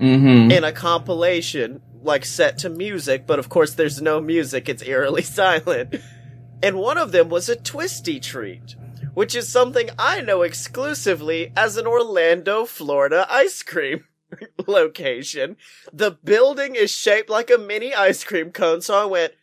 Mm-hmm. 0.00 0.50
in 0.50 0.64
a 0.64 0.72
compilation 0.72 1.82
like 2.02 2.24
set 2.24 2.58
to 2.58 2.70
music, 2.70 3.26
but 3.26 3.38
of 3.38 3.48
course 3.50 3.74
there's 3.74 4.00
no 4.00 4.20
music, 4.20 4.68
it's 4.68 4.82
eerily 4.82 5.22
silent. 5.40 5.94
And 6.62 6.76
one 6.76 6.96
of 6.96 7.12
them 7.12 7.28
was 7.28 7.48
a 7.48 7.56
Twistee 7.56 8.18
Treat, 8.18 8.74
which 9.12 9.34
is 9.34 9.48
something 9.48 9.90
I 9.98 10.22
know 10.22 10.42
exclusively 10.42 11.52
as 11.56 11.76
an 11.76 11.86
Orlando, 11.86 12.64
Florida 12.64 13.26
ice 13.28 13.62
cream 13.62 14.04
location. 14.66 15.56
The 15.92 16.12
building 16.24 16.74
is 16.74 16.90
shaped 16.90 17.30
like 17.30 17.50
a 17.50 17.58
mini 17.58 17.94
ice 17.94 18.24
cream 18.24 18.50
cone, 18.50 18.80
so 18.80 19.00
I 19.00 19.04
went, 19.04 19.34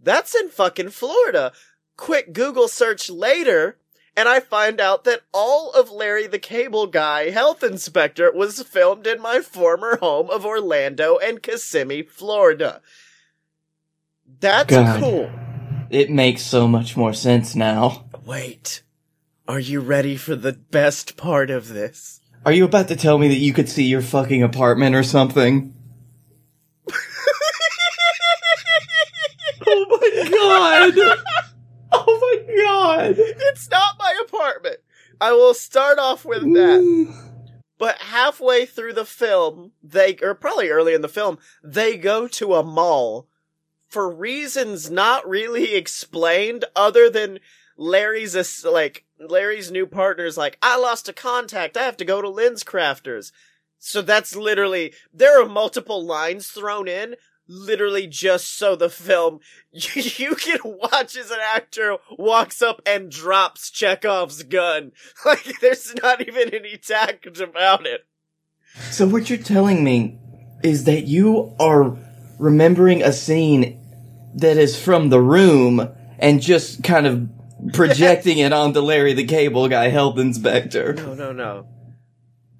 that's 0.00 0.34
in 0.34 0.48
fucking 0.48 0.90
Florida. 0.90 1.52
Quick 1.96 2.32
Google 2.32 2.68
search 2.68 3.08
later, 3.08 3.76
and 4.16 4.28
I 4.28 4.40
find 4.40 4.80
out 4.80 5.04
that 5.04 5.22
all 5.32 5.72
of 5.72 5.90
Larry 5.90 6.26
the 6.26 6.38
Cable 6.38 6.86
Guy 6.86 7.30
Health 7.30 7.62
Inspector 7.62 8.32
was 8.32 8.62
filmed 8.62 9.06
in 9.06 9.20
my 9.20 9.40
former 9.40 9.96
home 9.96 10.30
of 10.30 10.44
Orlando 10.44 11.18
and 11.18 11.42
Kissimmee, 11.42 12.02
Florida. 12.02 12.80
That's 14.40 14.70
God. 14.70 15.00
cool. 15.00 15.30
It 15.90 16.10
makes 16.10 16.42
so 16.42 16.66
much 16.66 16.96
more 16.96 17.12
sense 17.12 17.54
now. 17.54 18.06
Wait. 18.24 18.82
Are 19.46 19.60
you 19.60 19.80
ready 19.80 20.16
for 20.16 20.34
the 20.34 20.52
best 20.52 21.16
part 21.16 21.50
of 21.50 21.68
this? 21.68 22.21
Are 22.44 22.52
you 22.52 22.64
about 22.64 22.88
to 22.88 22.96
tell 22.96 23.18
me 23.18 23.28
that 23.28 23.36
you 23.36 23.52
could 23.52 23.68
see 23.68 23.84
your 23.84 24.02
fucking 24.02 24.42
apartment 24.42 24.96
or 24.96 25.04
something? 25.04 25.72
oh 29.66 29.98
my 30.00 30.90
god! 30.94 31.18
Oh 31.94 32.18
my 32.20 32.38
god! 32.56 33.16
it's 33.18 33.70
not 33.70 33.98
my 33.98 34.18
apartment. 34.26 34.78
I 35.20 35.32
will 35.32 35.52
start 35.54 35.98
off 35.98 36.24
with 36.24 36.42
that. 36.54 37.18
But 37.78 37.98
halfway 37.98 38.64
through 38.64 38.92
the 38.92 39.04
film, 39.04 39.72
they, 39.82 40.16
or 40.22 40.36
probably 40.36 40.68
early 40.68 40.94
in 40.94 41.00
the 41.00 41.08
film, 41.08 41.38
they 41.64 41.96
go 41.96 42.28
to 42.28 42.54
a 42.54 42.62
mall 42.62 43.26
for 43.88 44.08
reasons 44.08 44.88
not 44.88 45.28
really 45.28 45.74
explained 45.74 46.64
other 46.76 47.10
than 47.10 47.40
Larry's, 47.76 48.64
like, 48.64 49.04
Larry's 49.28 49.70
new 49.70 49.86
partner's 49.86 50.36
like, 50.36 50.58
I 50.62 50.78
lost 50.78 51.08
a 51.08 51.12
contact. 51.12 51.76
I 51.76 51.82
have 51.82 51.96
to 51.98 52.04
go 52.04 52.22
to 52.22 52.28
LensCrafters. 52.28 53.32
So 53.78 54.02
that's 54.02 54.36
literally, 54.36 54.94
there 55.12 55.42
are 55.42 55.48
multiple 55.48 56.04
lines 56.04 56.48
thrown 56.48 56.86
in, 56.86 57.16
literally 57.48 58.06
just 58.06 58.56
so 58.56 58.76
the 58.76 58.88
film, 58.88 59.40
you 59.72 60.36
can 60.36 60.60
watch 60.64 61.16
as 61.16 61.30
an 61.30 61.40
actor 61.40 61.96
walks 62.16 62.62
up 62.62 62.80
and 62.86 63.10
drops 63.10 63.70
Chekhov's 63.70 64.42
gun. 64.44 64.92
Like, 65.24 65.60
there's 65.60 65.94
not 66.02 66.26
even 66.26 66.54
any 66.54 66.76
tact 66.76 67.40
about 67.40 67.86
it. 67.86 68.06
So 68.90 69.06
what 69.06 69.28
you're 69.28 69.38
telling 69.38 69.84
me 69.84 70.18
is 70.62 70.84
that 70.84 71.06
you 71.06 71.54
are 71.58 71.96
remembering 72.38 73.02
a 73.02 73.12
scene 73.12 73.78
that 74.34 74.56
is 74.56 74.80
from 74.80 75.10
the 75.10 75.20
room 75.20 75.88
and 76.18 76.40
just 76.40 76.82
kind 76.82 77.06
of 77.06 77.28
projecting 77.72 78.38
it 78.38 78.52
onto 78.52 78.80
Larry 78.80 79.12
the 79.12 79.24
Cable 79.24 79.68
Guy 79.68 79.88
Health 79.88 80.18
Inspector. 80.18 80.94
No, 80.94 81.14
no, 81.14 81.32
no. 81.32 81.68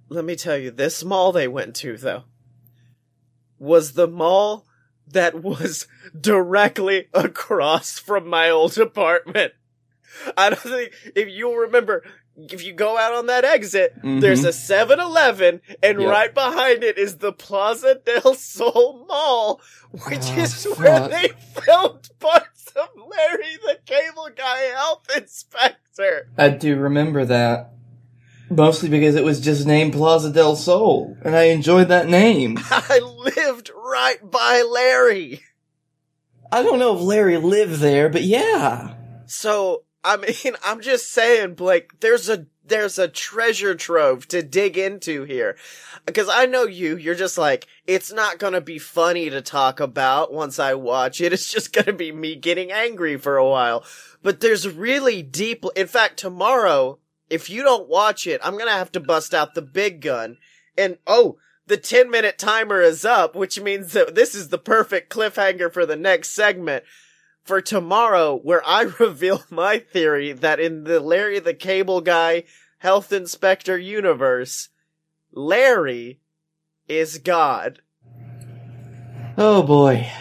Let 0.09 0.25
me 0.25 0.37
tell 0.37 0.57
you, 0.57 0.71
this 0.71 1.03
mall 1.03 1.33
they 1.33 1.49
went 1.49 1.75
to, 1.77 1.97
though, 1.97 2.25
was 3.59 3.93
the 3.93 4.09
mall 4.09 4.67
that 5.07 5.43
was 5.43 5.87
directly 6.21 7.09
across 7.15 7.99
from 7.99 8.29
my 8.29 8.51
old 8.51 8.77
apartment. 8.79 9.53
I 10.37 10.51
don't 10.51 10.61
think 10.61 10.93
if 11.17 11.29
you'll 11.29 11.57
remember 11.57 12.05
if 12.37 12.65
you 12.65 12.73
go 12.73 12.97
out 12.99 13.15
on 13.15 13.27
that 13.27 13.45
exit, 13.45 13.95
Mhm. 14.03 14.21
there's 14.21 14.45
a 14.45 14.53
7-Eleven 14.53 15.61
and 15.83 16.01
Yep. 16.01 16.09
right 16.11 16.35
behind 16.35 16.83
it 16.83 16.99
is 16.99 17.19
the 17.19 17.33
Plaza 17.33 17.97
del 17.97 18.35
Sol 18.35 19.05
Mall, 19.09 19.61
which 20.09 20.21
Oh, 20.37 20.39
is 20.39 20.65
where 20.77 21.09
they 21.09 21.29
filmed 21.61 22.09
parts 22.21 22.69
of 22.77 22.89
Larry 22.97 23.57
the 23.65 23.79
Cable 23.85 24.29
Guy 24.35 24.59
Health 24.75 25.07
Inspector. 25.17 26.29
I 26.39 26.49
do 26.49 26.77
remember 26.77 27.25
that. 27.27 27.71
Mostly 28.51 28.89
because 28.91 29.15
it 29.15 29.25
was 29.25 29.41
just 29.41 29.67
named 29.67 29.95
Plaza 29.95 30.31
del 30.31 30.57
Sol, 30.57 31.17
and 31.25 31.35
I 31.35 31.45
enjoyed 31.45 31.89
that 31.89 32.09
name. 32.09 32.59
I 32.71 32.99
lived 32.99 33.71
right 33.75 34.19
by 34.31 34.63
Larry. 34.63 35.41
I 36.51 36.63
don't 36.63 36.79
know 36.79 36.95
if 36.95 37.01
Larry 37.03 37.39
lived 37.39 37.81
there, 37.81 38.11
but 38.11 38.23
yeah. 38.25 38.95
So, 39.27 39.85
I 40.05 40.17
mean, 40.17 40.57
I'm 40.65 40.81
just 40.81 41.11
saying, 41.11 41.55
Blake, 41.55 42.01
there's 42.01 42.29
a, 42.29 42.47
there's 42.65 42.99
a 42.99 43.09
treasure 43.09 43.75
trove 43.75 44.29
to 44.29 44.43
dig 44.43 44.79
into 44.79 45.25
here. 45.25 45.57
Cause 46.13 46.29
I 46.29 46.47
know 46.47 46.65
you, 46.65 46.97
you're 46.97 47.15
just 47.15 47.39
like, 47.39 47.67
it's 47.87 48.13
not 48.13 48.39
gonna 48.39 48.61
be 48.61 48.79
funny 48.79 49.31
to 49.31 49.43
talk 49.43 49.81
about 49.81 50.33
once 50.33 50.59
I 50.59 50.75
watch 50.75 51.21
it. 51.21 51.33
It's 51.43 51.51
just 51.51 51.73
gonna 51.73 51.93
be 51.93 52.13
me 52.13 52.37
getting 52.37 52.73
angry 52.73 53.17
for 53.17 53.37
a 53.37 53.49
while. 53.49 53.85
But 54.23 54.41
there's 54.41 54.69
really 54.69 55.23
deep, 55.23 55.65
in 55.77 55.87
fact, 55.87 56.19
tomorrow, 56.19 56.99
if 57.31 57.49
you 57.49 57.63
don't 57.63 57.89
watch 57.89 58.27
it, 58.27 58.41
I'm 58.45 58.59
gonna 58.59 58.73
have 58.73 58.93
to 58.93 59.01
bust 59.01 59.35
out 59.35 59.55
the 59.55 59.63
big 59.63 60.01
gun. 60.01 60.39
And, 60.77 60.99
oh, 61.07 61.39
the 61.67 61.77
10 61.77 62.11
minute 62.11 62.39
timer 62.39 62.81
is 62.81 63.05
up, 63.05 63.35
which 63.35 63.61
means 63.61 63.93
that 63.93 64.15
this 64.15 64.35
is 64.35 64.49
the 64.49 64.59
perfect 64.59 65.13
cliffhanger 65.13 65.73
for 65.73 65.87
the 65.87 65.97
next 65.97 66.31
segment 66.31 66.85
for 67.45 67.61
tomorrow 67.61 68.37
where 68.37 68.63
I 68.67 68.83
reveal 68.99 69.45
my 69.51 69.79
theory 69.79 70.33
that 70.33 70.61
in 70.61 70.85
the 70.85 71.01
Larry 71.01 71.39
the 71.39 71.55
Cable 71.55 72.01
Guy 72.01 72.45
Health 72.79 73.13
Inspector 73.13 73.77
universe, 73.79 74.69
Larry 75.33 76.21
is 76.89 77.19
God. 77.19 77.81
Oh 79.37 79.63
boy. 79.63 80.11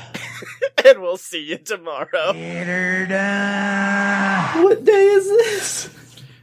And 0.83 0.99
we'll 0.99 1.17
see 1.17 1.43
you 1.43 1.57
tomorrow. 1.57 2.33
Get 2.33 2.65
her 2.65 3.05
done. 3.05 4.63
What 4.63 4.83
day 4.83 5.03
is 5.09 5.27
this? 5.27 5.89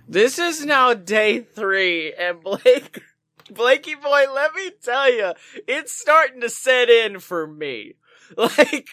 This 0.08 0.38
is 0.38 0.64
now 0.64 0.94
day 0.94 1.40
three, 1.40 2.14
and 2.14 2.40
Blake, 2.40 3.02
Blakey 3.50 3.94
boy, 3.94 4.24
let 4.32 4.54
me 4.54 4.70
tell 4.82 5.12
you, 5.12 5.32
it's 5.66 5.92
starting 5.92 6.40
to 6.40 6.48
set 6.48 6.88
in 6.88 7.18
for 7.20 7.46
me. 7.46 7.94
Like, 8.36 8.88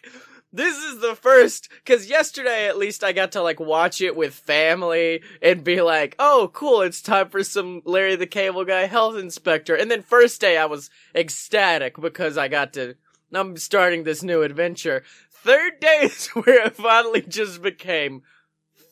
this 0.56 0.78
is 0.78 1.02
the 1.02 1.16
first, 1.16 1.70
cause 1.86 2.08
yesterday 2.08 2.68
at 2.68 2.78
least 2.78 3.04
I 3.04 3.12
got 3.12 3.34
to 3.34 3.42
like 3.42 3.60
watch 3.60 4.00
it 4.02 4.16
with 4.16 4.34
family 4.34 5.22
and 5.42 5.64
be 5.64 5.82
like, 5.82 6.16
oh 6.18 6.50
cool, 6.54 6.82
it's 6.82 7.02
time 7.02 7.30
for 7.30 7.44
some 7.44 7.82
Larry 7.84 8.16
the 8.16 8.26
Cable 8.26 8.64
Guy 8.64 8.86
Health 8.86 9.18
Inspector. 9.18 9.76
And 9.76 9.92
then 9.92 10.02
first 10.02 10.40
day 10.40 10.58
I 10.58 10.66
was 10.66 10.90
ecstatic 11.14 12.00
because 12.00 12.38
I 12.38 12.48
got 12.48 12.74
to, 12.74 12.96
I'm 13.34 13.58
starting 13.58 14.04
this 14.04 14.24
new 14.24 14.44
adventure. 14.44 15.04
Third 15.30 15.80
day 15.82 16.00
is 16.04 16.28
where 16.28 16.68
it 16.68 16.76
finally 16.76 17.22
just 17.22 17.62
became, 17.62 18.24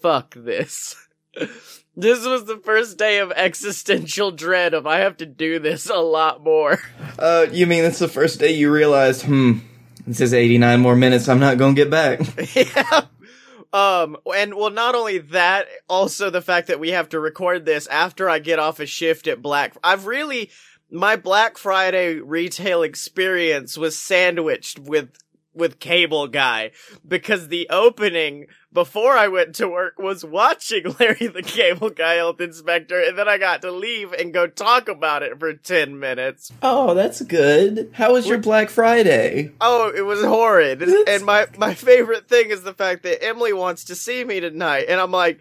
fuck 0.01 0.35
this. 0.35 0.95
This 1.95 2.25
was 2.25 2.45
the 2.45 2.57
first 2.57 2.97
day 2.97 3.19
of 3.19 3.31
existential 3.31 4.31
dread 4.31 4.73
of 4.73 4.87
I 4.87 4.99
have 4.99 5.17
to 5.17 5.27
do 5.27 5.59
this 5.59 5.89
a 5.91 5.99
lot 5.99 6.43
more. 6.43 6.79
Uh, 7.19 7.45
you 7.51 7.67
mean 7.67 7.83
it's 7.83 7.99
the 7.99 8.07
first 8.07 8.39
day 8.39 8.51
you 8.51 8.71
realized, 8.71 9.25
hmm, 9.25 9.59
this 10.05 10.21
is 10.21 10.33
89 10.33 10.79
more 10.79 10.95
minutes 10.95 11.29
I'm 11.29 11.39
not 11.39 11.57
gonna 11.57 11.73
get 11.73 11.89
back. 11.89 12.21
yeah. 12.55 13.05
Um, 13.73 14.17
and 14.35 14.53
well, 14.53 14.69
not 14.69 14.93
only 14.93 15.17
that, 15.17 15.67
also 15.89 16.29
the 16.29 16.41
fact 16.41 16.67
that 16.67 16.79
we 16.79 16.89
have 16.89 17.09
to 17.09 17.19
record 17.19 17.65
this 17.65 17.87
after 17.87 18.29
I 18.29 18.37
get 18.37 18.59
off 18.59 18.79
a 18.79 18.85
shift 18.85 19.27
at 19.27 19.41
Black. 19.41 19.75
I've 19.83 20.05
really, 20.05 20.51
my 20.91 21.15
Black 21.15 21.57
Friday 21.57 22.19
retail 22.19 22.83
experience 22.83 23.75
was 23.75 23.97
sandwiched 23.97 24.77
with, 24.77 25.17
with 25.53 25.79
Cable 25.79 26.27
Guy 26.27 26.71
because 27.07 27.47
the 27.47 27.67
opening 27.69 28.47
before 28.71 29.17
I 29.17 29.27
went 29.27 29.55
to 29.55 29.67
work 29.67 29.99
was 29.99 30.25
watching 30.25 30.95
Larry 30.99 31.27
the 31.27 31.43
Cable 31.43 31.89
Guy 31.89 32.15
Health 32.15 32.41
Inspector 32.41 32.99
and 32.99 33.17
then 33.17 33.27
I 33.27 33.37
got 33.37 33.61
to 33.61 33.71
leave 33.71 34.13
and 34.13 34.33
go 34.33 34.47
talk 34.47 34.89
about 34.89 35.23
it 35.23 35.39
for 35.39 35.53
10 35.53 35.99
minutes. 35.99 36.51
Oh, 36.61 36.93
that's 36.93 37.21
good. 37.21 37.91
How 37.93 38.13
was 38.13 38.27
your 38.27 38.39
Black 38.39 38.69
Friday? 38.69 39.51
Oh, 39.61 39.91
it 39.95 40.01
was 40.01 40.23
horrid. 40.23 40.81
And 40.81 41.25
my, 41.25 41.47
my 41.57 41.73
favorite 41.73 42.27
thing 42.27 42.49
is 42.49 42.63
the 42.63 42.73
fact 42.73 43.03
that 43.03 43.23
Emily 43.23 43.53
wants 43.53 43.83
to 43.85 43.95
see 43.95 44.23
me 44.23 44.39
tonight. 44.39 44.85
And 44.89 44.99
I'm 44.99 45.11
like, 45.11 45.39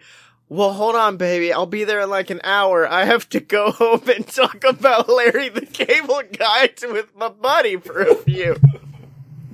well, 0.49 0.73
hold 0.73 0.95
on, 0.95 1.17
baby. 1.17 1.51
I'll 1.51 1.65
be 1.65 1.83
there 1.83 2.01
in 2.01 2.11
like 2.11 2.29
an 2.29 2.41
hour. 2.43 2.87
I 2.87 3.05
have 3.05 3.27
to 3.29 3.39
go 3.39 3.71
home 3.71 4.07
and 4.07 4.27
talk 4.27 4.63
about 4.63 5.09
Larry 5.09 5.49
the 5.49 5.65
Cable 5.65 6.21
Guy 6.31 6.67
to, 6.67 6.91
with 6.91 7.15
my 7.15 7.29
buddy 7.29 7.77
for 7.77 8.01
a 8.01 8.15
few. 8.15 8.55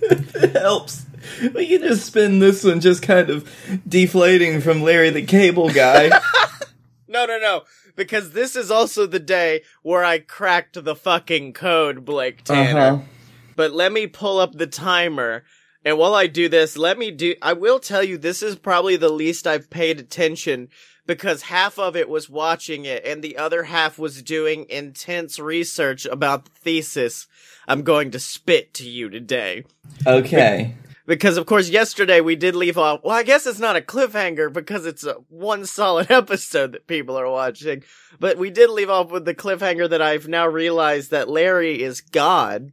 it 0.02 0.52
helps. 0.62 1.06
We 1.54 1.68
can 1.68 1.82
just 1.82 2.06
spend 2.06 2.42
this 2.42 2.64
one 2.64 2.80
just 2.80 3.02
kind 3.02 3.30
of 3.30 3.50
deflating 3.88 4.62
from 4.62 4.82
Larry 4.82 5.10
the 5.10 5.26
Cable 5.26 5.70
Guy. 5.70 6.10
No, 7.12 7.26
no, 7.26 7.40
no. 7.40 7.64
Because 7.96 8.34
this 8.34 8.56
is 8.56 8.70
also 8.70 9.08
the 9.08 9.20
day 9.20 9.64
where 9.82 10.06
I 10.06 10.20
cracked 10.20 10.82
the 10.84 10.96
fucking 10.96 11.54
code, 11.54 12.06
Blake 12.06 12.44
Tanner. 12.44 12.80
uh-huh. 12.80 13.04
but 13.56 13.72
let 13.74 13.92
me 13.92 14.06
pull 14.06 14.38
up 14.38 14.54
the 14.54 14.68
timer. 14.68 15.44
And 15.84 15.98
while 15.98 16.14
I 16.14 16.28
do 16.28 16.48
this, 16.50 16.78
let 16.78 17.00
me 17.00 17.10
do, 17.10 17.34
I 17.42 17.54
will 17.54 17.80
tell 17.80 18.04
you 18.04 18.20
this 18.20 18.44
is 18.44 18.56
probably 18.58 18.96
the 18.96 19.10
least 19.10 19.48
I've 19.48 19.72
paid 19.72 20.00
attention 20.00 20.70
because 21.10 21.42
half 21.42 21.80
of 21.80 21.96
it 21.96 22.08
was 22.08 22.30
watching 22.30 22.86
it 22.86 23.04
and 23.04 23.24
the 23.24 23.36
other 23.36 23.64
half 23.64 23.98
was 23.98 24.22
doing 24.22 24.68
intense 24.70 25.40
research 25.40 26.06
about 26.06 26.46
the 26.46 26.52
thesis 26.52 27.26
I'm 27.68 27.82
going 27.82 28.12
to 28.12 28.20
spit 28.20 28.76
to 28.76 28.88
you 28.88 29.10
today. 29.10 29.64
Okay. 30.06 30.76
Because 31.08 31.38
of 31.38 31.48
course 31.48 31.68
yesterday 31.68 32.22
we 32.22 32.36
did 32.36 32.56
leave 32.56 32.78
off, 32.78 33.00
well 33.04 33.18
I 33.18 33.24
guess 33.24 33.48
it's 33.48 33.58
not 33.58 33.76
a 33.76 33.82
cliffhanger 33.82 34.54
because 34.54 34.86
it's 34.86 35.04
a 35.04 35.14
one 35.30 35.66
solid 35.66 36.12
episode 36.12 36.74
that 36.74 36.86
people 36.86 37.18
are 37.18 37.28
watching, 37.28 37.82
but 38.20 38.38
we 38.38 38.52
did 38.52 38.70
leave 38.70 38.92
off 38.92 39.10
with 39.10 39.26
the 39.26 39.34
cliffhanger 39.34 39.90
that 39.90 40.04
I've 40.04 40.28
now 40.28 40.46
realized 40.46 41.10
that 41.10 41.28
Larry 41.28 41.82
is 41.82 42.02
God. 42.02 42.72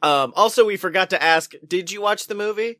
Um, 0.00 0.32
also 0.34 0.64
we 0.64 0.78
forgot 0.78 1.10
to 1.10 1.22
ask, 1.22 1.52
did 1.68 1.92
you 1.92 2.00
watch 2.00 2.28
the 2.28 2.34
movie? 2.34 2.78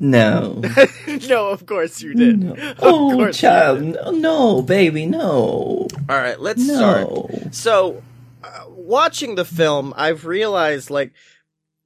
No. 0.00 0.60
no, 1.28 1.48
of 1.48 1.66
course 1.66 2.02
you 2.02 2.14
did. 2.14 2.42
No. 2.42 2.74
Oh, 2.80 3.30
child. 3.30 3.82
No, 3.82 4.10
no, 4.10 4.62
baby, 4.62 5.06
no. 5.06 5.88
Alright, 6.10 6.40
let's 6.40 6.64
start. 6.64 7.54
So, 7.54 8.02
uh, 8.42 8.64
watching 8.68 9.36
the 9.36 9.44
film, 9.44 9.94
I've 9.96 10.26
realized 10.26 10.90
like 10.90 11.12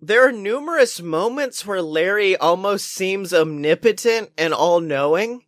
there 0.01 0.27
are 0.27 0.33
numerous 0.33 1.01
moments 1.01 1.66
where 1.66 1.83
Larry 1.83 2.37
almost 2.37 2.88
seems 2.88 3.35
omnipotent 3.35 4.31
and 4.38 4.55
all 4.55 4.81
knowing. 4.81 5.44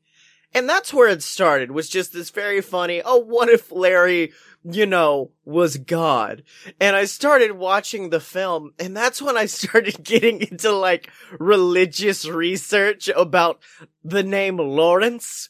And 0.53 0.69
that's 0.69 0.93
where 0.93 1.09
it 1.09 1.23
started, 1.23 1.71
was 1.71 1.89
just 1.89 2.13
this 2.13 2.31
very 2.31 2.61
funny, 2.61 3.01
oh, 3.05 3.19
what 3.19 3.49
if 3.49 3.71
Larry, 3.71 4.33
you 4.65 4.87
know, 4.87 5.31
was 5.45 5.77
God? 5.79 6.43
And 6.81 6.95
I 6.95 7.05
started 7.07 7.53
watching 7.53 8.11
the 8.11 8.21
film, 8.21 8.73
and 8.79 8.97
that's 8.97 9.23
when 9.23 9.37
I 9.37 9.47
started 9.47 10.03
getting 10.05 10.41
into 10.41 10.73
like 10.73 11.11
religious 11.39 12.27
research 12.27 13.09
about 13.09 13.61
the 14.05 14.23
name 14.23 14.59
Lawrence. 14.59 15.49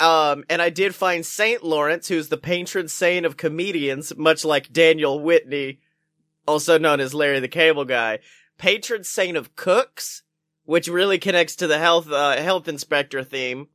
Um, 0.00 0.44
and 0.48 0.62
I 0.62 0.70
did 0.70 0.94
find 0.94 1.26
Saint 1.26 1.64
Lawrence, 1.64 2.08
who's 2.08 2.28
the 2.28 2.36
patron 2.36 2.88
saint 2.88 3.26
of 3.26 3.36
comedians, 3.36 4.16
much 4.16 4.44
like 4.44 4.72
Daniel 4.72 5.18
Whitney, 5.18 5.80
also 6.46 6.78
known 6.78 7.00
as 7.00 7.14
Larry 7.14 7.40
the 7.40 7.48
Cable 7.48 7.84
Guy, 7.84 8.20
patron 8.58 9.02
saint 9.02 9.36
of 9.36 9.56
cooks, 9.56 10.22
which 10.64 10.86
really 10.86 11.18
connects 11.18 11.56
to 11.56 11.66
the 11.66 11.78
health, 11.78 12.10
uh, 12.10 12.36
health 12.36 12.68
inspector 12.68 13.24
theme, 13.24 13.68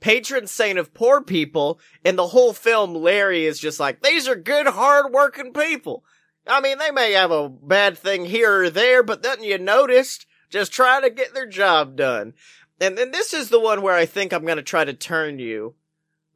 patron 0.00 0.46
saint 0.46 0.78
of 0.78 0.94
poor 0.94 1.20
people, 1.20 1.80
and 2.04 2.18
the 2.18 2.28
whole 2.28 2.52
film, 2.52 2.94
Larry 2.94 3.44
is 3.44 3.58
just 3.58 3.80
like, 3.80 4.02
these 4.02 4.28
are 4.28 4.36
good, 4.36 4.66
hard-working 4.66 5.52
people. 5.52 6.04
I 6.46 6.60
mean, 6.60 6.78
they 6.78 6.90
may 6.90 7.12
have 7.12 7.30
a 7.30 7.48
bad 7.48 7.98
thing 7.98 8.26
here 8.26 8.62
or 8.62 8.70
there, 8.70 9.02
but 9.02 9.22
nothing 9.22 9.44
you 9.44 9.58
noticed. 9.58 10.26
Just 10.48 10.72
try 10.72 11.00
to 11.00 11.10
get 11.10 11.34
their 11.34 11.46
job 11.46 11.96
done. 11.96 12.34
And 12.80 12.96
then 12.96 13.10
this 13.10 13.32
is 13.32 13.48
the 13.48 13.60
one 13.60 13.82
where 13.82 13.94
I 13.94 14.06
think 14.06 14.32
I'm 14.32 14.44
gonna 14.44 14.62
try 14.62 14.84
to 14.84 14.92
turn 14.92 15.38
you. 15.38 15.74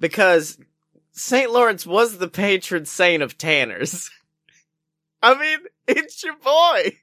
Because 0.01 0.59
St. 1.12 1.51
Lawrence 1.51 1.87
was 1.87 2.18
the 2.18 2.29
patron 2.29 2.87
saint 2.87 3.23
of 3.23 3.38
tanners. 3.38 4.11
I 5.23 5.38
mean, 5.38 5.59
it's 5.87 6.25
your 6.25 6.37
boy. 6.37 6.96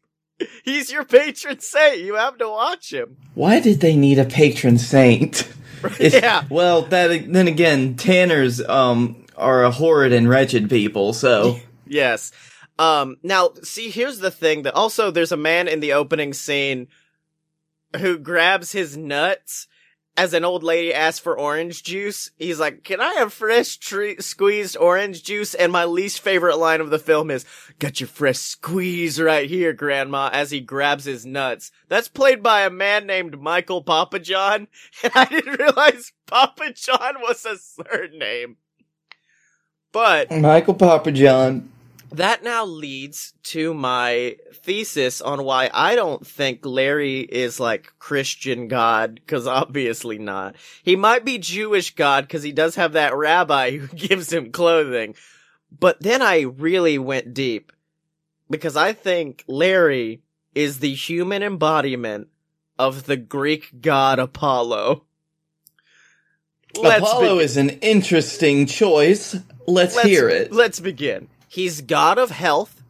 He's 0.63 0.91
your 0.91 1.03
patron 1.03 1.59
saint. 1.59 1.99
You 1.99 2.15
have 2.15 2.37
to 2.39 2.49
watch 2.49 2.91
him. 2.91 3.17
Why 3.35 3.59
did 3.59 3.79
they 3.79 3.95
need 3.95 4.19
a 4.19 4.25
patron 4.25 4.77
saint? 4.77 5.47
It's- 5.99 6.13
yeah. 6.21 6.43
Well, 6.49 6.83
that 6.83 7.31
then 7.31 7.47
again, 7.47 7.95
tanners 7.95 8.61
um 8.61 9.25
are 9.35 9.63
a 9.63 9.71
horrid 9.71 10.13
and 10.13 10.27
wretched 10.29 10.69
people. 10.69 11.13
So 11.13 11.59
Yes. 11.87 12.31
Um, 12.79 13.17
now, 13.23 13.51
see, 13.63 13.89
here's 13.89 14.19
the 14.19 14.29
thing 14.29 14.63
that 14.63 14.75
also 14.75 15.09
there's 15.09 15.31
a 15.31 15.37
man 15.37 15.67
in 15.67 15.79
the 15.79 15.93
opening 15.93 16.33
scene 16.33 16.87
who 17.97 18.19
grabs 18.19 18.71
his 18.71 18.95
nuts 18.97 19.67
as 20.17 20.33
an 20.33 20.43
old 20.43 20.63
lady 20.63 20.91
asks 20.93 21.19
for 21.19 21.37
orange 21.37 21.83
juice, 21.83 22.31
he's 22.37 22.59
like, 22.59 22.83
"Can 22.83 22.99
I 22.99 23.13
have 23.13 23.31
fresh 23.31 23.77
tre- 23.77 24.17
squeezed 24.17 24.75
orange 24.75 25.23
juice?" 25.23 25.53
And 25.53 25.71
my 25.71 25.85
least 25.85 26.19
favorite 26.19 26.57
line 26.57 26.81
of 26.81 26.89
the 26.89 26.99
film 26.99 27.29
is, 27.29 27.45
"Got 27.77 28.01
your 28.01 28.07
fresh 28.07 28.39
squeeze 28.39 29.21
right 29.21 29.47
here, 29.47 29.73
Grandma." 29.73 30.29
As 30.33 30.49
he 30.49 30.59
grabs 30.59 31.05
his 31.05 31.25
nuts. 31.25 31.71
That's 31.87 32.07
played 32.07 32.41
by 32.41 32.61
a 32.61 32.71
man 32.71 33.05
named 33.05 33.39
Michael 33.39 33.83
Papajohn, 33.83 34.67
and 35.03 35.11
I 35.15 35.25
didn't 35.25 35.59
realize 35.59 36.11
Papa 36.25 36.73
John 36.73 37.21
was 37.21 37.45
a 37.45 37.57
surname. 37.57 38.57
But 39.91 40.31
Michael 40.31 40.75
Papajohn. 40.75 41.69
That 42.11 42.43
now 42.43 42.65
leads 42.65 43.33
to 43.43 43.73
my 43.73 44.37
thesis 44.53 45.21
on 45.21 45.43
why 45.43 45.69
I 45.73 45.95
don't 45.95 46.25
think 46.25 46.65
Larry 46.65 47.19
is 47.19 47.59
like 47.59 47.93
Christian 47.99 48.67
God, 48.67 49.21
cause 49.27 49.47
obviously 49.47 50.17
not. 50.17 50.55
He 50.83 50.95
might 50.95 51.25
be 51.25 51.37
Jewish 51.37 51.95
God, 51.95 52.29
cause 52.29 52.43
he 52.43 52.51
does 52.51 52.75
have 52.75 52.93
that 52.93 53.15
rabbi 53.15 53.77
who 53.77 53.87
gives 53.95 54.31
him 54.31 54.51
clothing. 54.51 55.15
But 55.77 56.01
then 56.01 56.21
I 56.21 56.41
really 56.41 56.97
went 56.97 57.33
deep, 57.33 57.71
because 58.49 58.77
I 58.77 58.93
think 58.93 59.43
Larry 59.47 60.21
is 60.55 60.79
the 60.79 60.93
human 60.93 61.43
embodiment 61.43 62.29
of 62.79 63.05
the 63.05 63.17
Greek 63.17 63.81
god 63.81 64.19
Apollo. 64.19 65.03
Let's 66.75 67.01
Apollo 67.01 67.37
be- 67.37 67.43
is 67.43 67.57
an 67.57 67.69
interesting 67.69 68.65
choice. 68.65 69.35
Let's, 69.67 69.95
let's, 69.95 70.07
hear 70.07 70.29
it. 70.29 70.51
Let's 70.53 70.79
begin. 70.79 71.27
He's 71.47 71.81
god 71.81 72.17
of 72.17 72.31
health, 72.31 72.83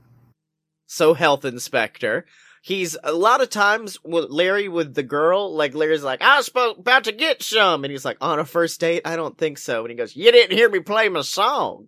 so 0.85 1.13
health 1.13 1.45
inspector. 1.45 2.25
He's 2.61 2.97
a 3.01 3.13
lot 3.13 3.41
of 3.41 3.49
times 3.49 3.97
with 4.03 4.29
Larry 4.29 4.67
with 4.67 4.93
the 4.93 5.03
girl, 5.03 5.53
like 5.53 5.73
Larry's 5.73 6.03
like, 6.03 6.21
I 6.21 6.35
was 6.37 6.49
about 6.49 7.05
to 7.05 7.13
get 7.13 7.41
some, 7.41 7.85
and 7.85 7.91
he's 7.91 8.03
like, 8.03 8.17
on 8.19 8.39
a 8.39 8.45
first 8.45 8.79
date, 8.81 9.03
I 9.05 9.15
don't 9.15 9.37
think 9.37 9.57
so. 9.57 9.81
And 9.81 9.89
he 9.89 9.95
goes, 9.95 10.15
you 10.15 10.31
didn't 10.31 10.57
hear 10.57 10.69
me 10.69 10.79
play 10.79 11.07
my 11.07 11.21
song. 11.21 11.87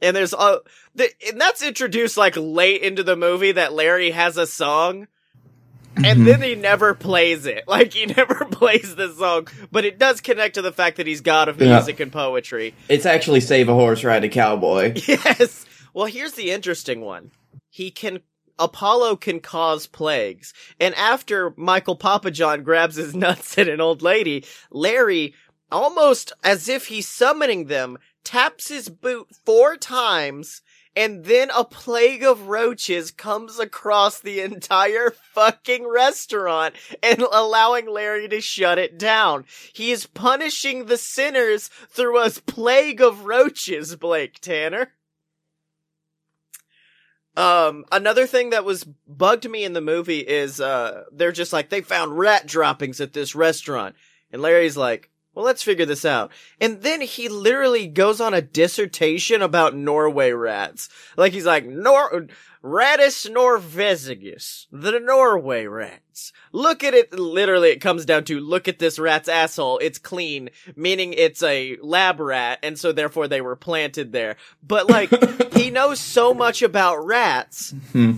And 0.00 0.16
there's 0.16 0.32
a, 0.32 0.60
the, 0.94 1.08
and 1.28 1.40
that's 1.40 1.62
introduced 1.62 2.16
like 2.16 2.36
late 2.36 2.82
into 2.82 3.02
the 3.02 3.16
movie 3.16 3.52
that 3.52 3.72
Larry 3.72 4.10
has 4.10 4.36
a 4.36 4.46
song. 4.46 5.08
And 5.96 6.04
mm-hmm. 6.06 6.24
then 6.24 6.42
he 6.42 6.54
never 6.54 6.94
plays 6.94 7.46
it. 7.46 7.64
Like 7.68 7.92
he 7.92 8.06
never 8.06 8.44
plays 8.50 8.96
the 8.96 9.12
song, 9.12 9.48
but 9.70 9.84
it 9.84 9.98
does 9.98 10.20
connect 10.20 10.54
to 10.54 10.62
the 10.62 10.72
fact 10.72 10.96
that 10.96 11.06
he's 11.06 11.20
god 11.20 11.48
of 11.48 11.60
Yeah. 11.60 11.76
music 11.76 12.00
and 12.00 12.12
poetry. 12.12 12.74
It's 12.88 13.06
actually 13.06 13.40
Save 13.40 13.68
a 13.68 13.74
Horse, 13.74 14.02
Ride 14.04 14.24
a 14.24 14.28
Cowboy. 14.28 14.94
Yes. 15.06 15.66
Well, 15.98 16.06
here's 16.06 16.34
the 16.34 16.52
interesting 16.52 17.00
one. 17.00 17.32
He 17.70 17.90
can 17.90 18.20
Apollo 18.56 19.16
can 19.16 19.40
cause 19.40 19.88
plagues. 19.88 20.54
And 20.78 20.94
after 20.94 21.52
Michael 21.56 21.96
Papajohn 21.98 22.62
grabs 22.62 22.94
his 22.94 23.14
nuts 23.16 23.58
at 23.58 23.66
an 23.66 23.80
old 23.80 24.00
lady, 24.00 24.44
Larry, 24.70 25.34
almost 25.72 26.32
as 26.44 26.68
if 26.68 26.86
he's 26.86 27.08
summoning 27.08 27.64
them, 27.64 27.98
taps 28.22 28.68
his 28.68 28.88
boot 28.88 29.26
four 29.44 29.76
times, 29.76 30.62
and 30.94 31.24
then 31.24 31.50
a 31.50 31.64
plague 31.64 32.22
of 32.22 32.46
roaches 32.46 33.10
comes 33.10 33.58
across 33.58 34.20
the 34.20 34.38
entire 34.38 35.10
fucking 35.34 35.84
restaurant 35.84 36.76
and 37.02 37.22
allowing 37.22 37.90
Larry 37.90 38.28
to 38.28 38.40
shut 38.40 38.78
it 38.78 39.00
down. 39.00 39.46
He 39.72 39.90
is 39.90 40.06
punishing 40.06 40.84
the 40.84 40.96
sinners 40.96 41.66
through 41.90 42.20
a 42.20 42.30
plague 42.30 43.00
of 43.00 43.24
roaches, 43.24 43.96
Blake 43.96 44.38
Tanner. 44.38 44.92
Um, 47.38 47.84
another 47.92 48.26
thing 48.26 48.50
that 48.50 48.64
was 48.64 48.82
bugged 49.06 49.48
me 49.48 49.62
in 49.62 49.72
the 49.72 49.80
movie 49.80 50.18
is, 50.18 50.60
uh, 50.60 51.04
they're 51.12 51.30
just 51.30 51.52
like, 51.52 51.70
they 51.70 51.82
found 51.82 52.18
rat 52.18 52.46
droppings 52.48 53.00
at 53.00 53.12
this 53.12 53.36
restaurant. 53.36 53.94
And 54.32 54.42
Larry's 54.42 54.76
like, 54.76 55.08
well, 55.38 55.46
let's 55.46 55.62
figure 55.62 55.86
this 55.86 56.04
out. 56.04 56.32
And 56.60 56.82
then 56.82 57.00
he 57.00 57.28
literally 57.28 57.86
goes 57.86 58.20
on 58.20 58.34
a 58.34 58.42
dissertation 58.42 59.40
about 59.40 59.72
Norway 59.72 60.32
rats. 60.32 60.88
Like 61.16 61.32
he's 61.32 61.46
like, 61.46 61.64
Nor, 61.64 62.26
Rattus 62.60 63.30
norvegicus, 63.30 64.66
the 64.72 64.98
Norway 64.98 65.66
rats. 65.66 66.32
Look 66.50 66.82
at 66.82 66.92
it, 66.92 67.12
literally 67.12 67.68
it 67.68 67.80
comes 67.80 68.04
down 68.04 68.24
to, 68.24 68.40
look 68.40 68.66
at 68.66 68.80
this 68.80 68.98
rat's 68.98 69.28
asshole, 69.28 69.78
it's 69.78 69.98
clean, 69.98 70.50
meaning 70.74 71.12
it's 71.12 71.40
a 71.44 71.76
lab 71.82 72.18
rat, 72.18 72.58
and 72.64 72.76
so 72.76 72.90
therefore 72.90 73.28
they 73.28 73.40
were 73.40 73.54
planted 73.54 74.10
there. 74.10 74.38
But 74.66 74.90
like, 74.90 75.52
he 75.54 75.70
knows 75.70 76.00
so 76.00 76.34
much 76.34 76.62
about 76.62 77.06
rats, 77.06 77.70
Hmm. 77.92 78.14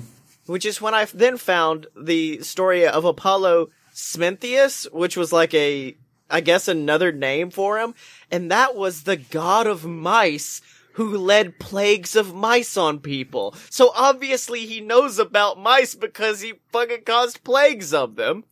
which 0.47 0.65
is 0.65 0.81
when 0.81 0.95
I 0.95 1.05
then 1.05 1.37
found 1.37 1.87
the 1.95 2.41
story 2.41 2.87
of 2.87 3.05
Apollo 3.05 3.69
Smintheus, 3.93 4.91
which 4.91 5.19
was 5.19 5.35
like 5.35 5.53
a, 5.53 5.99
I 6.31 6.41
guess 6.41 6.69
another 6.69 7.13
name 7.13 7.51
for 7.51 7.79
him, 7.79 7.95
and 8.31 8.51
that 8.51 8.77
was 8.77 9.03
the 9.03 9.17
god 9.17 9.67
of 9.67 9.85
mice 9.85 10.63
who 10.95 11.17
led 11.17 11.59
plagues 11.59 12.17
of 12.17 12.35
mice 12.35 12.77
on 12.77 12.99
people. 12.99 13.55
So 13.71 13.93
obviously 13.95 14.67
he 14.67 14.81
knows 14.81 15.19
about 15.19 15.59
mice 15.59 15.95
because 15.95 16.41
he 16.41 16.55
fucking 16.73 17.05
caused 17.05 17.45
plagues 17.45 17.95
of 17.95 18.17
them. 18.17 18.45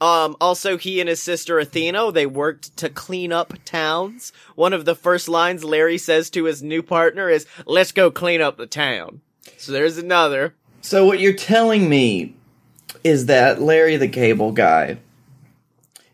Um, 0.00 0.34
also 0.40 0.76
he 0.78 0.98
and 0.98 1.08
his 1.08 1.22
sister 1.22 1.60
Athena, 1.60 2.10
they 2.10 2.26
worked 2.26 2.76
to 2.78 2.88
clean 2.88 3.32
up 3.32 3.54
towns. 3.64 4.32
One 4.56 4.72
of 4.72 4.84
the 4.84 4.96
first 4.96 5.28
lines 5.28 5.62
Larry 5.62 5.98
says 5.98 6.28
to 6.30 6.44
his 6.44 6.62
new 6.62 6.82
partner 6.82 7.28
is, 7.28 7.46
let's 7.66 7.92
go 7.92 8.10
clean 8.10 8.40
up 8.40 8.56
the 8.56 8.66
town. 8.66 9.20
So 9.58 9.70
there's 9.70 9.98
another. 9.98 10.56
So 10.80 11.06
what 11.06 11.20
you're 11.20 11.32
telling 11.32 11.88
me 11.88 12.34
is 13.04 13.26
that 13.26 13.62
Larry 13.62 13.96
the 13.96 14.08
Cable 14.08 14.50
Guy 14.50 14.98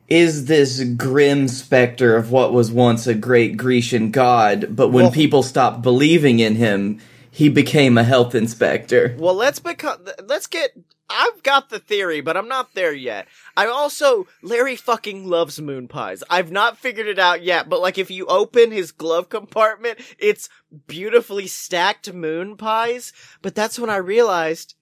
is 0.09 0.47
this 0.47 0.83
grim 0.97 1.47
specter 1.49 2.17
of 2.17 2.31
what 2.33 2.53
was 2.53 2.73
once 2.73 3.07
a 3.07 3.15
great 3.15 3.57
Grecian 3.57 4.11
god, 4.11 4.75
but 4.75 4.89
when 4.89 5.05
Well- 5.05 5.13
people 5.13 5.43
stopped 5.43 5.83
believing 5.83 6.39
in 6.39 6.57
him, 6.57 6.99
he 7.31 7.49
became 7.49 7.97
a 7.99 8.05
health 8.05 8.35
inspector. 8.35 9.15
Well, 9.19 9.35
let's 9.35 9.61
become, 9.61 9.99
let's 10.27 10.47
get, 10.47 10.71
I've 11.11 11.43
got 11.43 11.69
the 11.69 11.79
theory, 11.79 12.21
but 12.21 12.37
I'm 12.37 12.49
not 12.49 12.75
there 12.75 12.93
yet. 12.93 13.29
I 13.57 13.67
also, 13.67 14.27
Larry 14.43 14.77
fucking 14.77 15.29
loves 15.29 15.61
moon 15.61 15.89
pies. 15.89 16.25
I've 16.29 16.51
not 16.51 16.79
figured 16.79 17.07
it 17.07 17.19
out 17.19 17.43
yet, 17.43 17.69
but 17.69 17.81
like 17.81 17.99
if 17.99 18.11
you 18.11 18.27
open 18.27 18.73
his 18.73 18.93
glove 18.93 19.29
compartment, 19.29 20.01
it's 20.19 20.49
beautifully 20.87 21.47
stacked 21.47 22.13
moon 22.13 22.57
pies. 22.57 23.13
But 23.41 23.55
that's 23.55 23.79
when 23.79 23.91
I 23.91 23.97
realized 23.97 24.75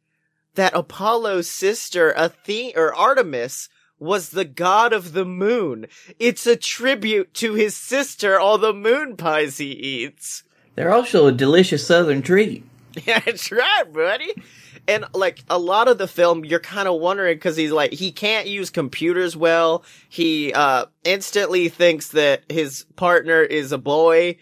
that 0.54 0.74
Apollo's 0.74 1.50
sister, 1.50 2.12
Athena 2.16 2.72
or 2.76 2.94
Artemis, 2.94 3.68
was 3.98 4.30
the 4.30 4.44
god 4.44 4.92
of 4.92 5.12
the 5.12 5.24
moon. 5.24 5.86
It's 6.18 6.46
a 6.46 6.56
tribute 6.56 7.34
to 7.34 7.54
his 7.54 7.76
sister, 7.76 8.38
all 8.38 8.58
the 8.58 8.72
moon 8.72 9.16
pies 9.16 9.58
he 9.58 9.70
eats. 9.70 10.42
They're 10.74 10.92
also 10.92 11.26
a 11.26 11.32
delicious 11.32 11.86
southern 11.86 12.22
treat. 12.22 12.64
Yeah, 13.04 13.20
that's 13.20 13.52
right, 13.52 13.92
buddy. 13.92 14.32
And 14.88 15.04
like 15.12 15.40
a 15.50 15.58
lot 15.58 15.86
of 15.86 15.98
the 15.98 16.08
film, 16.08 16.46
you're 16.46 16.58
kind 16.60 16.88
of 16.88 16.98
wondering 16.98 17.36
because 17.36 17.54
he's 17.54 17.70
like 17.70 17.92
he 17.92 18.10
can't 18.10 18.46
use 18.46 18.70
computers 18.70 19.36
well. 19.36 19.84
He 20.08 20.54
uh 20.54 20.86
instantly 21.04 21.68
thinks 21.68 22.08
that 22.12 22.44
his 22.50 22.86
partner 22.96 23.42
is 23.42 23.70
a 23.70 23.76
boy. 23.76 24.38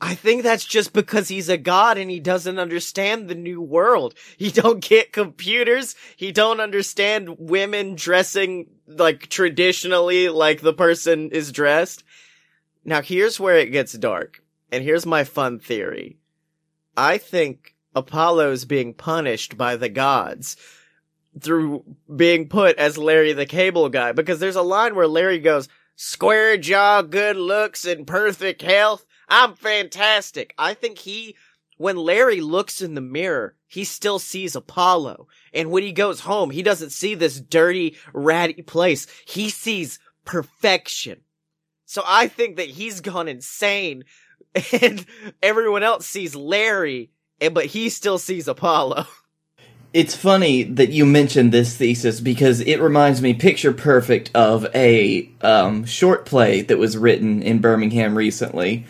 I 0.00 0.14
think 0.14 0.42
that's 0.42 0.64
just 0.64 0.92
because 0.92 1.28
he's 1.28 1.48
a 1.48 1.56
god 1.56 1.98
and 1.98 2.10
he 2.10 2.20
doesn't 2.20 2.58
understand 2.58 3.28
the 3.28 3.34
new 3.34 3.60
world. 3.60 4.14
He 4.36 4.50
don't 4.50 4.80
get 4.80 5.12
computers. 5.12 5.94
He 6.16 6.30
don't 6.30 6.60
understand 6.60 7.36
women 7.38 7.94
dressing 7.94 8.66
like 8.88 9.28
traditionally 9.28 10.28
like 10.28 10.60
the 10.60 10.72
person 10.72 11.30
is 11.30 11.52
dressed. 11.52 12.02
Now 12.84 13.02
here's 13.02 13.38
where 13.38 13.56
it 13.56 13.70
gets 13.70 13.92
dark. 13.92 14.42
And 14.70 14.84
here's 14.84 15.06
my 15.06 15.24
fun 15.24 15.58
theory. 15.58 16.18
I 16.96 17.18
think 17.18 17.74
Apollo's 17.94 18.64
being 18.64 18.92
punished 18.92 19.56
by 19.56 19.76
the 19.76 19.88
gods 19.88 20.56
through 21.40 21.84
being 22.14 22.48
put 22.48 22.76
as 22.76 22.98
Larry 22.98 23.32
the 23.32 23.46
Cable 23.46 23.88
Guy 23.88 24.12
because 24.12 24.40
there's 24.40 24.56
a 24.56 24.62
line 24.62 24.94
where 24.94 25.06
Larry 25.06 25.38
goes, 25.38 25.68
square 25.96 26.56
jaw, 26.56 27.02
good 27.02 27.36
looks, 27.36 27.84
and 27.84 28.06
perfect 28.06 28.62
health. 28.62 29.06
I'm 29.28 29.54
fantastic. 29.54 30.54
I 30.58 30.74
think 30.74 30.98
he, 30.98 31.36
when 31.78 31.96
Larry 31.96 32.40
looks 32.40 32.82
in 32.82 32.94
the 32.94 33.00
mirror, 33.00 33.56
he 33.66 33.84
still 33.84 34.18
sees 34.18 34.54
Apollo. 34.54 35.28
And 35.52 35.70
when 35.70 35.82
he 35.82 35.92
goes 35.92 36.20
home, 36.20 36.50
he 36.50 36.62
doesn't 36.62 36.90
see 36.90 37.14
this 37.14 37.40
dirty, 37.40 37.96
ratty 38.12 38.62
place. 38.62 39.06
He 39.26 39.48
sees 39.48 39.98
perfection. 40.24 41.20
So 41.86 42.02
I 42.06 42.28
think 42.28 42.56
that 42.56 42.68
he's 42.68 43.00
gone 43.00 43.28
insane 43.28 44.04
and 44.82 45.04
everyone 45.42 45.82
else 45.82 46.06
sees 46.06 46.34
Larry, 46.34 47.10
and 47.40 47.54
but 47.54 47.66
he 47.66 47.88
still 47.88 48.18
sees 48.18 48.48
Apollo. 48.48 49.06
It's 49.94 50.14
funny 50.14 50.64
that 50.64 50.90
you 50.90 51.06
mentioned 51.06 51.50
this 51.50 51.74
thesis 51.76 52.20
because 52.20 52.60
it 52.60 52.80
reminds 52.80 53.22
me 53.22 53.32
picture 53.32 53.72
perfect 53.72 54.30
of 54.34 54.66
a 54.74 55.30
um, 55.40 55.86
short 55.86 56.26
play 56.26 56.60
that 56.60 56.76
was 56.76 56.96
written 56.96 57.42
in 57.42 57.60
Birmingham 57.60 58.16
recently 58.16 58.84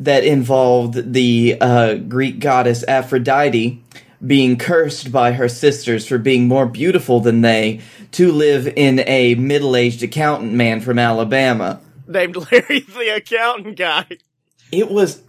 that 0.00 0.24
involved 0.24 1.12
the 1.12 1.56
uh, 1.60 1.94
Greek 1.94 2.40
goddess 2.40 2.82
Aphrodite 2.88 3.80
being 4.26 4.56
cursed 4.56 5.12
by 5.12 5.32
her 5.32 5.48
sisters 5.48 6.06
for 6.06 6.18
being 6.18 6.48
more 6.48 6.66
beautiful 6.66 7.20
than 7.20 7.42
they 7.42 7.80
to 8.12 8.32
live 8.32 8.66
in 8.66 9.00
a 9.06 9.34
middle-aged 9.34 10.02
accountant 10.02 10.52
man 10.52 10.80
from 10.80 10.98
Alabama. 10.98 11.80
Named 12.06 12.36
Larry 12.36 12.80
the 12.80 13.14
accountant 13.16 13.76
guy. 13.76 14.06
It 14.72 14.90
was. 14.90 15.22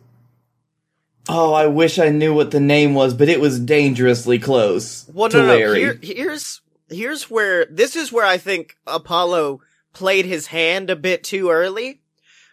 Oh, 1.28 1.53
I 1.53 1.67
wish 1.67 1.97
I 1.97 2.09
knew 2.09 2.34
what 2.34 2.51
the 2.51 2.59
name 2.59 2.93
was, 2.93 3.13
but 3.13 3.30
it 3.30 3.39
was 3.39 3.59
dangerously 3.59 4.38
close 4.39 5.09
Well, 5.13 5.30
to 5.30 5.38
no, 5.38 5.47
no. 5.47 5.55
Larry. 5.55 5.80
Here, 5.80 5.99
here's 6.01 6.61
here's 6.89 7.30
where 7.30 7.65
this 7.65 7.95
is 7.95 8.11
where 8.11 8.26
I 8.26 8.38
think 8.38 8.78
Apollo 8.86 9.61
played 9.93 10.26
his 10.26 10.47
hand 10.47 10.89
a 10.89 10.95
bit 10.95 11.23
too 11.23 11.49
early, 11.49 12.01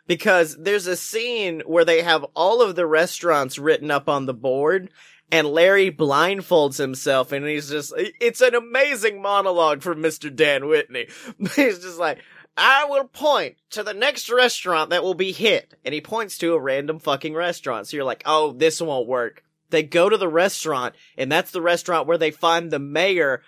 because 0.07 0.57
there's 0.59 0.87
a 0.87 0.97
scene 0.97 1.63
where 1.67 1.85
they 1.85 2.03
have 2.03 2.25
all 2.35 2.63
of 2.63 2.77
the 2.77 2.87
restaurants 2.87 3.59
written 3.59 3.91
up 3.91 4.09
on 4.09 4.27
the 4.27 4.35
board. 4.35 4.91
And 5.31 5.47
Larry 5.47 5.91
blindfolds 5.91 6.77
himself 6.77 7.33
and 7.33 7.47
he's 7.47 7.71
just, 7.71 7.95
it's 7.97 8.43
an 8.43 8.55
amazing 8.55 9.23
monologue 9.23 9.81
from 9.81 10.03
Mr. 10.03 10.35
Dan 10.35 10.69
Whitney. 10.69 11.07
He's 11.57 11.79
just 11.79 11.99
like, 11.99 12.19
I 12.57 12.85
will 12.85 13.05
point 13.05 13.57
to 13.71 13.83
the 13.83 13.95
next 13.95 14.31
restaurant 14.31 14.91
that 14.91 15.03
will 15.03 15.15
be 15.15 15.33
hit. 15.33 15.75
And 15.85 15.95
he 15.95 16.01
points 16.01 16.37
to 16.39 16.55
a 16.55 16.61
random 16.61 16.99
fucking 16.99 17.35
restaurant. 17.35 17.87
So 17.87 17.97
you're 17.97 18.05
like, 18.05 18.23
oh, 18.27 18.53
this 18.53 18.81
won't 18.81 19.09
work. 19.09 19.43
They 19.71 19.83
go 19.83 20.11
to 20.11 20.19
the 20.19 20.29
restaurant, 20.29 20.95
and 21.17 21.33
that's 21.33 21.51
the 21.51 21.63
restaurant 21.63 22.07
where 22.07 22.19
they 22.19 22.31
find 22.31 22.71
the 22.71 22.79
mayor 22.79 23.43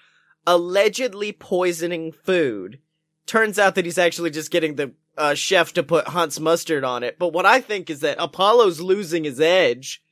allegedly 0.46 1.32
poisoning 1.32 2.12
food. 2.12 2.78
Turns 3.26 3.58
out 3.58 3.74
that 3.74 3.84
he's 3.84 3.98
actually 3.98 4.30
just 4.30 4.50
getting 4.50 4.76
the 4.76 4.92
uh, 5.16 5.34
chef 5.34 5.74
to 5.74 5.82
put 5.82 6.08
Hunt's 6.08 6.40
mustard 6.40 6.82
on 6.82 7.02
it. 7.02 7.18
But 7.18 7.32
what 7.32 7.46
I 7.46 7.60
think 7.60 7.90
is 7.90 8.00
that 8.00 8.16
Apollo's 8.18 8.80
losing 8.80 9.24
his 9.24 9.40
edge. 9.40 10.02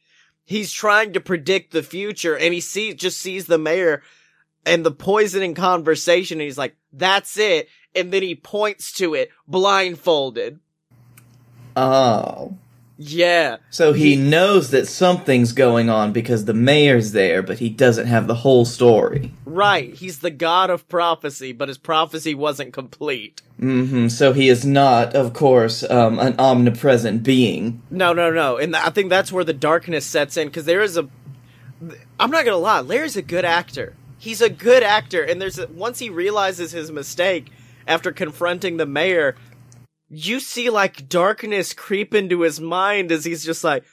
He's 0.44 0.72
trying 0.72 1.12
to 1.14 1.20
predict 1.20 1.72
the 1.72 1.82
future, 1.82 2.36
and 2.36 2.52
he 2.52 2.60
sees 2.60 2.96
just 2.96 3.18
sees 3.18 3.46
the 3.46 3.58
mayor 3.58 4.02
and 4.66 4.84
the 4.84 4.90
poisoning 4.90 5.54
conversation, 5.54 6.40
and 6.40 6.44
he's 6.44 6.58
like, 6.58 6.76
"That's 6.92 7.36
it." 7.38 7.68
And 7.94 8.12
then 8.12 8.22
he 8.22 8.34
points 8.34 8.92
to 8.94 9.14
it, 9.14 9.30
blindfolded. 9.46 10.58
oh. 11.76 12.56
Yeah. 12.98 13.56
So 13.70 13.94
he 13.94 14.14
knows 14.14 14.70
that 14.70 14.86
something's 14.86 15.52
going 15.52 15.90
on 15.90 16.12
because 16.12 16.44
the 16.44 16.54
mayor's 16.54 17.10
there, 17.10 17.42
but 17.42 17.58
he 17.58 17.68
doesn't 17.68 18.06
have 18.06 18.28
the 18.28 18.34
whole 18.34 18.64
story. 18.64 19.32
Right, 19.44 19.92
he's 19.92 20.20
the 20.20 20.30
god 20.30 20.70
of 20.70 20.88
prophecy, 20.88 21.50
but 21.52 21.66
his 21.66 21.78
prophecy 21.78 22.32
wasn't 22.32 22.72
complete. 22.72 23.42
hmm 23.58 24.06
So 24.06 24.32
he 24.32 24.48
is 24.48 24.64
not, 24.64 25.14
of 25.16 25.32
course, 25.32 25.82
um, 25.90 26.20
an 26.20 26.36
omnipresent 26.38 27.24
being. 27.24 27.82
No, 27.90 28.12
no, 28.12 28.30
no. 28.30 28.56
And 28.58 28.76
I 28.76 28.90
think 28.90 29.10
that's 29.10 29.32
where 29.32 29.42
the 29.42 29.54
darkness 29.54 30.06
sets 30.06 30.36
in 30.36 30.46
because 30.48 30.66
there 30.66 30.82
is 30.82 30.96
a. 30.96 31.08
I'm 32.20 32.30
not 32.30 32.44
gonna 32.44 32.56
lie, 32.58 32.80
Larry's 32.82 33.16
a 33.16 33.22
good 33.22 33.44
actor. 33.44 33.96
He's 34.18 34.40
a 34.40 34.50
good 34.50 34.84
actor, 34.84 35.24
and 35.24 35.42
there's 35.42 35.58
a, 35.58 35.66
once 35.66 35.98
he 35.98 36.08
realizes 36.08 36.70
his 36.70 36.92
mistake 36.92 37.50
after 37.86 38.12
confronting 38.12 38.76
the 38.76 38.86
mayor, 38.86 39.36
you 40.08 40.40
see 40.40 40.70
like 40.70 41.08
darkness 41.08 41.72
creep 41.72 42.14
into 42.14 42.42
his 42.42 42.60
mind 42.60 43.10
as 43.10 43.24
he's 43.24 43.44
just 43.44 43.64
like, 43.64 43.84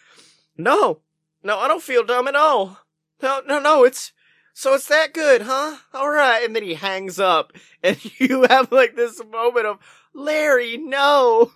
"No, 0.58 1.00
no, 1.44 1.58
I 1.58 1.68
don't 1.68 1.84
feel 1.84 2.04
dumb 2.04 2.28
at 2.28 2.36
all. 2.36 2.80
No, 3.22 3.42
no, 3.48 3.60
no, 3.60 3.84
it's." 3.84 4.12
So 4.54 4.74
it's 4.74 4.88
that 4.90 5.14
good, 5.14 5.44
huh? 5.44 5.78
All 5.94 6.10
right. 6.10 6.44
And 6.44 6.54
then 6.54 6.64
he 6.64 6.74
hangs 6.74 7.18
up, 7.18 7.54
and 7.84 7.98
you 8.20 8.46
have 8.50 8.72
like 8.72 8.96
this 8.96 9.22
moment 9.32 9.66
of, 9.66 9.80
Larry, 10.14 10.76
no. 10.76 11.54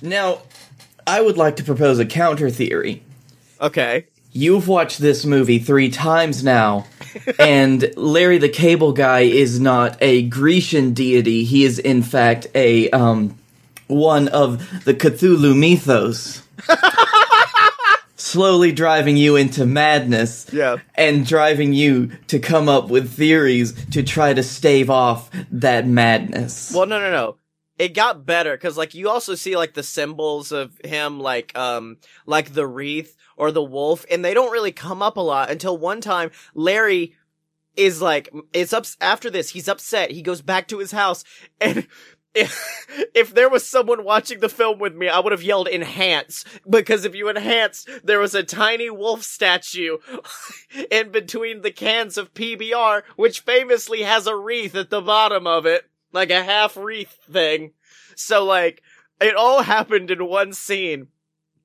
Now, 0.00 0.42
I 1.06 1.20
would 1.20 1.36
like 1.36 1.56
to 1.56 1.64
propose 1.64 1.98
a 1.98 2.06
counter 2.06 2.48
theory. 2.50 3.02
Okay. 3.60 4.06
You've 4.36 4.66
watched 4.66 4.98
this 4.98 5.24
movie 5.24 5.60
three 5.60 5.90
times 5.90 6.42
now, 6.42 6.86
and 7.38 7.88
Larry 7.96 8.38
the 8.38 8.48
Cable 8.48 8.92
Guy 8.92 9.20
is 9.20 9.60
not 9.60 9.96
a 10.00 10.22
Grecian 10.22 10.92
deity. 10.92 11.44
He 11.44 11.64
is, 11.64 11.78
in 11.78 12.02
fact, 12.02 12.48
a 12.52 12.90
um, 12.90 13.38
one 13.86 14.26
of 14.26 14.58
the 14.84 14.92
Cthulhu 14.92 15.56
mythos. 15.56 16.42
Slowly 18.16 18.72
driving 18.72 19.16
you 19.16 19.36
into 19.36 19.66
madness. 19.66 20.52
Yeah. 20.52 20.78
And 20.96 21.24
driving 21.24 21.72
you 21.72 22.08
to 22.26 22.40
come 22.40 22.68
up 22.68 22.88
with 22.88 23.12
theories 23.12 23.72
to 23.90 24.02
try 24.02 24.34
to 24.34 24.42
stave 24.42 24.90
off 24.90 25.30
that 25.52 25.86
madness. 25.86 26.72
Well, 26.74 26.86
no, 26.86 26.98
no, 26.98 27.12
no. 27.12 27.36
It 27.78 27.94
got 27.94 28.26
better 28.26 28.56
because, 28.56 28.76
like, 28.76 28.94
you 28.94 29.10
also 29.10 29.36
see 29.36 29.56
like 29.56 29.74
the 29.74 29.84
symbols 29.84 30.50
of 30.50 30.76
him, 30.84 31.20
like, 31.20 31.56
um, 31.56 31.98
like 32.26 32.52
the 32.52 32.66
wreath 32.66 33.16
or 33.36 33.52
the 33.52 33.62
wolf, 33.62 34.04
and 34.10 34.24
they 34.24 34.34
don't 34.34 34.52
really 34.52 34.72
come 34.72 35.02
up 35.02 35.16
a 35.16 35.20
lot 35.20 35.50
until 35.50 35.76
one 35.76 36.00
time 36.00 36.30
Larry 36.54 37.16
is 37.76 38.00
like, 38.00 38.28
it's 38.52 38.72
up 38.72 38.86
after 39.00 39.30
this. 39.30 39.50
He's 39.50 39.68
upset. 39.68 40.12
He 40.12 40.22
goes 40.22 40.42
back 40.42 40.68
to 40.68 40.78
his 40.78 40.92
house, 40.92 41.24
and 41.60 41.86
if 42.34 43.32
there 43.32 43.48
was 43.48 43.66
someone 43.66 44.04
watching 44.04 44.40
the 44.40 44.48
film 44.48 44.78
with 44.78 44.94
me, 44.94 45.08
I 45.08 45.20
would 45.20 45.32
have 45.32 45.42
yelled 45.42 45.68
enhance 45.68 46.44
because 46.68 47.04
if 47.04 47.14
you 47.14 47.28
enhance, 47.28 47.86
there 48.02 48.18
was 48.18 48.34
a 48.34 48.42
tiny 48.42 48.90
wolf 48.90 49.22
statue 49.22 49.98
in 50.90 51.10
between 51.10 51.62
the 51.62 51.70
cans 51.70 52.18
of 52.18 52.34
PBR, 52.34 53.02
which 53.16 53.40
famously 53.40 54.02
has 54.02 54.26
a 54.26 54.36
wreath 54.36 54.74
at 54.74 54.90
the 54.90 55.00
bottom 55.00 55.46
of 55.46 55.64
it, 55.64 55.88
like 56.12 56.30
a 56.30 56.42
half 56.42 56.76
wreath 56.76 57.18
thing. 57.30 57.72
So 58.16 58.44
like, 58.44 58.82
it 59.20 59.36
all 59.36 59.62
happened 59.62 60.10
in 60.10 60.26
one 60.26 60.52
scene. 60.52 61.08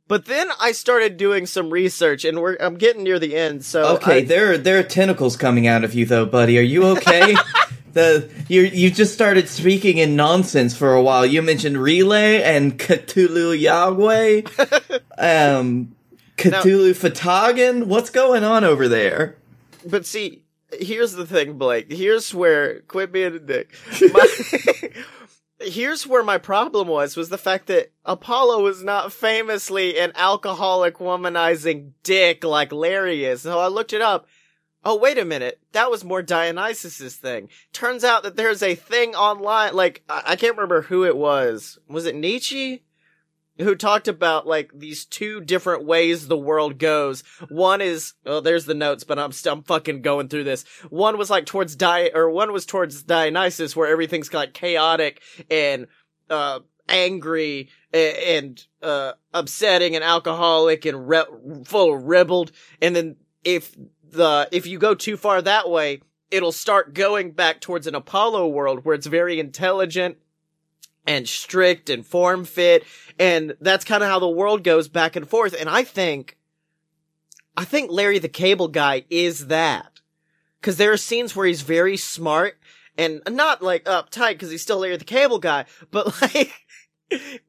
But 0.10 0.26
then 0.26 0.49
I 0.60 0.72
started 0.72 1.18
doing 1.18 1.45
some 1.45 1.70
research, 1.70 2.26
and 2.26 2.41
we're 2.41 2.57
I'm 2.60 2.76
getting 2.76 3.03
near 3.03 3.20
the 3.20 3.36
end. 3.38 3.64
So 3.64 3.95
Okay, 3.97 4.18
I- 4.18 4.26
there 4.26 4.57
there 4.57 4.80
are 4.80 4.84
tentacles 4.84 5.38
coming 5.38 5.68
out 5.68 5.84
of 5.84 5.93
you 5.93 6.05
though, 6.05 6.26
buddy. 6.26 6.57
Are 6.57 6.64
you 6.64 6.84
okay? 6.97 7.36
the 7.93 8.28
you 8.47 8.64
you 8.64 8.89
just 8.89 9.14
started 9.14 9.47
speaking 9.47 9.99
in 9.99 10.16
nonsense 10.16 10.76
for 10.76 10.95
a 10.95 11.01
while. 11.03 11.28
You 11.28 11.43
mentioned 11.43 11.76
R'lyeh 11.78 12.41
and 12.41 12.80
Cthulhu 12.80 13.57
Yahweh, 13.60 14.41
um, 15.20 15.95
Cthulhu 16.38 16.93
fhtagn. 16.95 17.84
What's 17.86 18.10
going 18.10 18.43
on 18.43 18.64
over 18.64 18.88
there? 18.88 19.38
But 19.86 20.07
see, 20.07 20.41
here's 20.72 21.14
the 21.14 21.28
thing, 21.28 21.60
Blake. 21.60 21.91
Here's 21.91 22.34
where 22.34 22.80
quit 22.82 23.12
being 23.12 23.36
a 23.36 23.39
dick. 23.39 23.76
My, 24.01 24.28
here's 25.60 26.07
where 26.07 26.24
my 26.24 26.38
problem 26.38 26.88
was 26.88 27.18
was 27.18 27.30
the 27.30 27.38
fact 27.38 27.68
that 27.68 27.91
Apollo 28.05 28.64
was 28.64 28.84
not 28.84 29.14
famously 29.14 29.99
an 29.99 30.12
alcoholic 30.16 30.97
womanizing 30.97 31.91
dick 32.03 32.43
like 32.43 32.72
Larry 32.72 33.26
is. 33.26 33.41
So 33.41 33.60
I 33.60 33.68
looked 33.68 33.93
it 33.93 34.01
up. 34.01 34.28
Oh, 34.86 34.95
wait 34.95 35.18
a 35.18 35.26
minute. 35.26 35.60
That 35.74 35.91
was 35.91 36.05
more 36.05 36.22
Dionysus's 36.22 37.18
thing. 37.18 37.49
Turns 37.74 38.05
out 38.05 38.24
that 38.24 38.38
there's 38.38 38.64
a 38.64 38.76
thing 38.76 39.14
online, 39.14 39.76
like, 39.76 40.03
I, 40.10 40.24
I 40.28 40.36
can't 40.38 40.55
remember 40.55 40.84
who 40.84 41.03
it 41.03 41.18
was. 41.18 41.78
Was 41.89 42.05
it 42.05 42.16
Nietzsche? 42.16 42.84
Who 43.60 43.76
talked 43.76 44.07
about 44.07 44.47
like 44.47 44.72
these 44.74 45.05
two 45.05 45.41
different 45.41 45.86
ways 45.86 46.28
the 46.28 46.38
world 46.38 46.78
goes. 46.80 47.24
One 47.49 47.82
is, 47.82 48.14
oh, 48.26 48.39
there's 48.39 48.66
the 48.66 48.74
notes, 48.74 49.03
but 49.03 49.20
I'm 49.20 49.32
I'm 49.45 49.64
fucking 49.64 50.01
going 50.01 50.30
through 50.30 50.45
this. 50.45 50.64
One 50.89 51.18
was 51.18 51.30
like 51.30 51.45
towards 51.45 51.76
Di, 51.76 52.12
or 52.14 52.30
one 52.30 52.51
was 52.51 52.66
towards 52.66 53.03
Dionysus, 53.03 53.76
where 53.76 53.89
everything's 53.89 54.34
like 54.34 54.53
chaotic 54.53 55.22
and 55.49 55.88
uh 56.30 56.60
angry 56.88 57.70
a- 57.93 58.38
and 58.38 58.64
uh 58.82 59.14
upsetting 59.34 59.95
and 59.95 60.03
alcoholic 60.03 60.86
and 60.86 61.07
re- 61.07 61.64
full 61.66 61.93
of 61.93 62.03
ribald. 62.03 62.51
And 62.82 62.95
then 62.95 63.16
if 63.43 63.76
the 64.03 64.47
if 64.51 64.66
you 64.68 64.80
go 64.80 64.95
too 64.95 65.18
far 65.18 65.41
that 65.41 65.70
way, 65.70 66.01
it'll 66.32 66.51
start 66.51 66.93
going 66.93 67.32
back 67.32 67.60
towards 67.62 67.88
an 67.88 67.95
Apollo 67.95 68.47
world 68.47 68.86
where 68.86 68.95
it's 68.95 69.07
very 69.07 69.39
intelligent 69.39 70.18
and 71.10 71.28
strict 71.28 71.89
and 71.89 72.05
form 72.05 72.45
fit. 72.45 72.86
And 73.18 73.57
that's 73.60 73.84
kind 73.84 74.03
of 74.03 74.10
how 74.10 74.20
the 74.20 74.30
world 74.30 74.64
goes 74.64 74.88
back 74.88 75.18
and 75.18 75.28
forth. 75.28 75.53
And 75.60 75.68
i 75.68 75.84
think 75.84 76.38
i 77.57 77.66
think 77.66 77.91
larry 77.91 78.20
the 78.20 78.30
cable 78.30 78.70
guy 78.70 79.03
is 79.10 79.47
that. 79.47 79.99
Because 80.62 80.78
there 80.78 80.91
are 80.91 80.97
scenes 80.97 81.36
where 81.36 81.47
he's 81.47 81.64
very 81.64 81.97
smart 81.97 82.60
and 82.97 83.22
not 83.30 83.62
like 83.62 83.86
uptight 83.86 84.34
because 84.34 84.51
he's 84.51 84.62
still 84.62 84.78
larry 84.78 84.95
the 84.95 85.03
cable 85.03 85.39
guy 85.39 85.66
but 85.89 86.22
like 86.22 86.53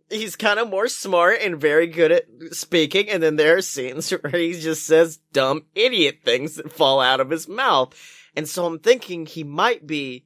he's 0.09 0.37
kind 0.37 0.59
of 0.59 0.71
more 0.71 0.89
smart 0.89 1.41
and 1.43 1.61
very 1.61 1.87
good 1.87 2.11
at 2.11 2.25
speaking. 2.53 3.11
And 3.11 3.23
then 3.23 3.37
there 3.37 3.59
are 3.59 3.63
scenes 3.63 4.11
where 4.23 4.33
he 4.33 4.59
just 4.59 4.87
says 4.87 5.19
dumb 5.33 5.67
idiot 5.75 6.21
things 6.25 6.55
that 6.55 6.73
fall 6.73 6.99
out 6.99 7.21
of 7.21 7.29
his 7.29 7.47
mouth. 7.47 7.95
And 8.35 8.49
so 8.49 8.65
i'm 8.65 8.79
thinking 8.79 9.27
he 9.27 9.45
might 9.45 9.87
be 9.87 10.25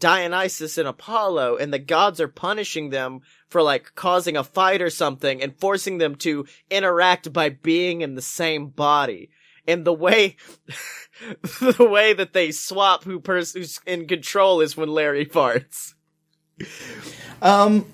Dionysus 0.00 0.78
and 0.78 0.88
Apollo, 0.88 1.58
and 1.58 1.72
the 1.72 1.78
gods 1.78 2.20
are 2.20 2.28
punishing 2.28 2.90
them 2.90 3.20
for 3.48 3.62
like 3.62 3.94
causing 3.94 4.36
a 4.36 4.42
fight 4.42 4.82
or 4.82 4.90
something 4.90 5.42
and 5.42 5.56
forcing 5.58 5.98
them 5.98 6.16
to 6.16 6.46
interact 6.70 7.32
by 7.32 7.50
being 7.50 8.00
in 8.00 8.14
the 8.14 8.22
same 8.22 8.68
body. 8.68 9.30
And 9.68 9.84
the 9.84 9.92
way, 9.92 10.36
the 11.60 11.86
way 11.88 12.12
that 12.14 12.32
they 12.32 12.50
swap 12.50 13.04
who 13.04 13.20
pers- 13.20 13.52
who's 13.52 13.80
in 13.86 14.08
control 14.08 14.60
is 14.60 14.76
when 14.76 14.88
Larry 14.88 15.26
farts. 15.26 15.94
Um, 17.40 17.86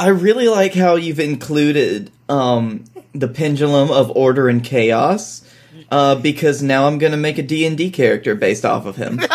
I 0.00 0.08
really 0.08 0.48
like 0.48 0.74
how 0.74 0.96
you've 0.96 1.20
included 1.20 2.10
um 2.28 2.84
the 3.14 3.28
pendulum 3.28 3.90
of 3.90 4.10
order 4.16 4.48
and 4.48 4.64
chaos. 4.64 5.42
Uh, 5.88 6.16
because 6.16 6.64
now 6.64 6.88
I'm 6.88 6.98
gonna 6.98 7.16
make 7.16 7.38
a 7.38 7.42
D 7.42 7.64
and 7.64 7.78
D 7.78 7.90
character 7.90 8.34
based 8.34 8.64
off 8.64 8.86
of 8.86 8.96
him. 8.96 9.20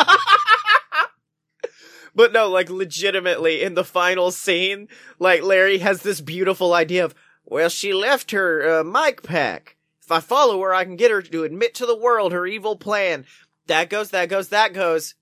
But 2.14 2.34
no, 2.34 2.50
like 2.50 2.70
legitimately 2.70 3.62
in 3.62 3.76
the 3.76 3.84
final 3.84 4.32
scene, 4.32 4.88
like 5.20 5.44
Larry 5.44 5.80
has 5.80 6.02
this 6.02 6.22
beautiful 6.22 6.74
idea 6.74 7.06
of, 7.06 7.16
well, 7.46 7.70
she 7.70 7.94
left 7.94 8.32
her 8.32 8.80
uh, 8.80 8.84
mic 8.84 9.24
pack. 9.24 9.78
If 10.02 10.12
I 10.12 10.20
follow 10.20 10.62
her, 10.62 10.74
I 10.74 10.84
can 10.84 10.98
get 10.98 11.12
her 11.12 11.22
to 11.22 11.44
admit 11.44 11.74
to 11.76 11.86
the 11.86 11.96
world 11.96 12.34
her 12.34 12.46
evil 12.46 12.76
plan. 12.76 13.26
That 13.68 13.90
goes, 13.90 14.10
that 14.10 14.30
goes, 14.30 14.50
that 14.50 14.74
goes. 14.74 15.16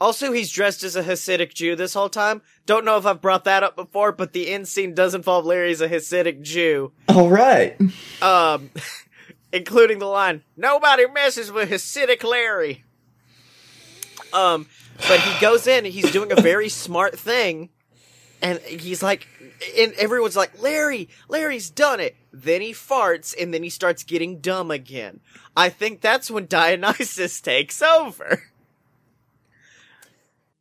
Also, 0.00 0.32
he's 0.32 0.50
dressed 0.50 0.82
as 0.82 0.96
a 0.96 1.02
Hasidic 1.04 1.54
Jew 1.54 1.76
this 1.76 1.94
whole 1.94 2.08
time. 2.08 2.42
Don't 2.66 2.84
know 2.84 2.96
if 2.96 3.06
I've 3.06 3.20
brought 3.20 3.44
that 3.44 3.62
up 3.62 3.76
before, 3.76 4.10
but 4.10 4.32
the 4.32 4.48
end 4.48 4.66
scene 4.66 4.94
does 4.94 5.14
involve 5.14 5.44
Larry 5.44 5.70
as 5.70 5.80
a 5.80 5.88
Hasidic 5.88 6.42
Jew. 6.42 6.92
All 7.08 7.28
right. 7.28 7.80
Um, 8.20 8.70
including 9.52 10.00
the 10.00 10.06
line, 10.06 10.42
nobody 10.56 11.06
messes 11.06 11.52
with 11.52 11.70
Hasidic 11.70 12.24
Larry. 12.24 12.84
Um, 14.32 14.66
but 14.98 15.20
he 15.20 15.40
goes 15.40 15.66
in 15.66 15.84
and 15.84 15.92
he's 15.94 16.10
doing 16.12 16.32
a 16.32 16.40
very 16.40 16.68
smart 16.68 17.18
thing. 17.18 17.70
And 18.40 18.58
he's 18.60 19.02
like, 19.02 19.28
and 19.78 19.92
everyone's 19.94 20.34
like, 20.36 20.60
Larry, 20.60 21.08
Larry's 21.28 21.70
done 21.70 22.00
it. 22.00 22.16
Then 22.32 22.60
he 22.60 22.72
farts 22.72 23.34
and 23.40 23.54
then 23.54 23.62
he 23.62 23.70
starts 23.70 24.02
getting 24.02 24.40
dumb 24.40 24.70
again. 24.72 25.20
I 25.56 25.68
think 25.68 26.00
that's 26.00 26.30
when 26.30 26.46
Dionysus 26.46 27.40
takes 27.42 27.80
over. 27.82 28.42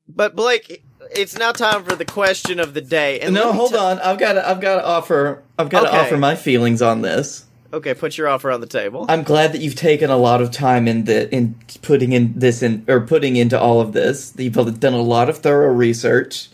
But 0.08 0.36
Blake, 0.36 0.84
it's 1.16 1.38
now 1.38 1.52
time 1.54 1.84
for 1.84 1.96
the 1.96 2.06
question 2.06 2.60
of 2.60 2.74
the 2.74 2.82
day. 2.82 3.20
And 3.22 3.34
no, 3.34 3.54
hold 3.54 3.72
tell- 3.72 3.86
on. 3.88 4.00
I've 4.00 4.20
got 4.20 4.34
to, 4.34 4.48
I've 4.48 4.60
got 4.62 4.76
to 4.76 4.86
offer 4.86 5.42
I've 5.58 5.70
got 5.70 5.82
to 5.82 5.88
Okay. 5.90 5.98
offer 6.00 6.18
my 6.18 6.36
feelings 6.36 6.82
on 6.82 7.02
this. 7.02 7.46
Okay, 7.74 7.94
put 7.94 8.18
your 8.18 8.28
offer 8.28 8.52
on 8.52 8.60
the 8.60 8.68
table. 8.68 9.06
I'm 9.08 9.24
glad 9.24 9.54
that 9.54 9.62
you've 9.62 9.76
taken 9.76 10.10
a 10.10 10.18
lot 10.18 10.42
of 10.42 10.52
time 10.52 10.88
in 10.88 11.06
the 11.06 11.34
in 11.34 11.56
putting 11.82 12.12
in 12.12 12.34
this 12.38 12.62
in 12.62 12.86
or 12.88 13.02
putting 13.02 13.38
into 13.38 13.60
all 13.60 13.80
of 13.80 13.94
this. 13.94 14.34
You've 14.38 14.80
done 14.80 14.94
a 14.94 15.02
lot 15.02 15.30
of 15.30 15.38
thorough 15.38 15.72
research. 15.72 16.50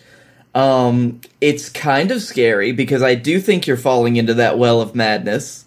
Um, 0.53 1.21
it's 1.41 1.69
kind 1.69 2.11
of 2.11 2.21
scary 2.21 2.71
because 2.71 3.01
I 3.01 3.15
do 3.15 3.39
think 3.39 3.67
you're 3.67 3.77
falling 3.77 4.15
into 4.15 4.33
that 4.35 4.57
well 4.57 4.81
of 4.81 4.95
madness. 4.95 5.65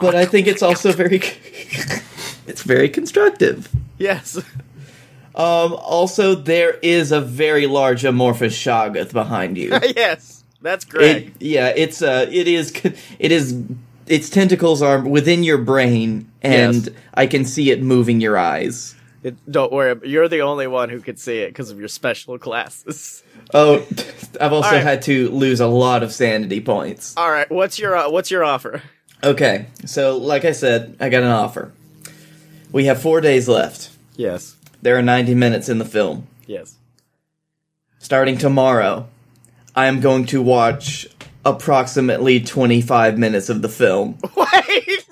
But 0.00 0.14
I 0.14 0.26
think 0.26 0.46
it's 0.46 0.62
also 0.62 0.92
very 0.92 1.16
it's 2.46 2.62
very 2.62 2.88
constructive. 2.88 3.68
yes. 3.98 4.36
Um, 5.34 5.74
also 5.74 6.34
there 6.34 6.72
is 6.82 7.12
a 7.12 7.20
very 7.20 7.68
large 7.68 8.04
amorphous 8.04 8.56
Shoggoth 8.56 9.12
behind 9.12 9.56
you. 9.56 9.70
yes. 9.96 10.38
That's 10.60 10.84
great. 10.84 11.28
It, 11.28 11.32
yeah, 11.40 11.72
it's 11.74 12.02
uh, 12.02 12.26
it 12.30 12.48
is, 12.48 12.72
it 13.18 13.32
is, 13.32 13.62
its 14.10 14.30
tentacles 14.30 14.82
are 14.82 15.00
within 15.00 15.42
your 15.42 15.58
brain, 15.58 16.30
and 16.42 16.74
Yes. 16.86 16.88
I 17.14 17.26
can 17.26 17.44
see 17.44 17.70
it 17.70 17.82
moving 17.82 18.20
your 18.20 18.36
eyes. 18.38 18.94
It, 19.22 19.36
don't 19.50 19.72
worry, 19.72 19.96
you're 20.08 20.28
the 20.28 20.42
only 20.42 20.66
one 20.68 20.88
who 20.90 21.00
could 21.00 21.18
see 21.18 21.38
it 21.38 21.48
because 21.48 21.70
of 21.70 21.78
your 21.78 21.88
special 21.88 22.38
classes. 22.38 23.22
Oh, 23.52 23.84
I've 24.40 24.52
also 24.52 24.70
right. 24.72 24.82
had 24.82 25.02
to 25.02 25.28
lose 25.30 25.60
a 25.60 25.66
lot 25.66 26.02
of 26.04 26.12
sanity 26.12 26.60
points. 26.60 27.16
All 27.16 27.30
right, 27.30 27.50
what's 27.50 27.78
your 27.78 27.96
uh, 27.96 28.10
what's 28.10 28.30
your 28.30 28.44
offer? 28.44 28.82
Okay, 29.24 29.66
so 29.84 30.16
like 30.16 30.44
I 30.44 30.52
said, 30.52 30.96
I 31.00 31.08
got 31.08 31.22
an 31.24 31.30
offer. 31.30 31.72
We 32.70 32.84
have 32.84 33.02
four 33.02 33.20
days 33.20 33.48
left. 33.48 33.90
Yes, 34.16 34.56
There 34.82 34.96
are 34.96 35.02
ninety 35.02 35.34
minutes 35.34 35.68
in 35.68 35.78
the 35.78 35.84
film. 35.84 36.26
yes. 36.46 36.74
Starting 38.00 38.38
tomorrow, 38.38 39.08
I 39.74 39.86
am 39.86 40.00
going 40.00 40.24
to 40.26 40.40
watch 40.40 41.08
approximately 41.48 42.40
twenty-five 42.40 43.18
minutes 43.18 43.48
of 43.48 43.62
the 43.62 43.68
film. 43.68 44.18
Wait, 44.36 45.04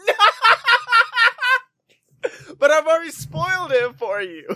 but 2.59 2.71
I've 2.71 2.87
already 2.87 3.11
spoiled 3.11 3.73
it 3.73 3.97
for 3.99 4.21
you, 4.23 4.47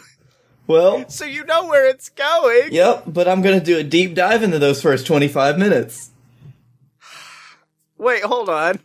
Well, 0.66 1.08
so 1.08 1.24
you 1.24 1.44
know 1.44 1.66
where 1.66 1.88
it's 1.88 2.08
going. 2.08 2.68
yep, 2.72 3.04
but 3.06 3.28
I'm 3.28 3.42
gonna 3.42 3.60
do 3.60 3.78
a 3.78 3.82
deep 3.84 4.14
dive 4.14 4.42
into 4.42 4.58
those 4.58 4.80
first 4.82 5.06
twenty-five 5.06 5.58
minutes. 5.58 6.10
Wait, 7.98 8.22
hold 8.22 8.48
on. 8.48 8.80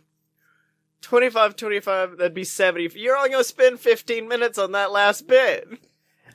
25, 1.02 1.54
25, 1.54 2.16
that'd 2.16 2.34
be 2.34 2.42
70. 2.42 2.90
You're 2.98 3.16
only 3.16 3.30
gonna 3.30 3.44
spend 3.44 3.78
15 3.78 4.26
minutes 4.26 4.58
on 4.58 4.72
that 4.72 4.90
last 4.90 5.28
bit. 5.28 5.68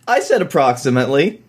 I 0.07 0.21
said 0.21 0.41
approximately. 0.41 1.43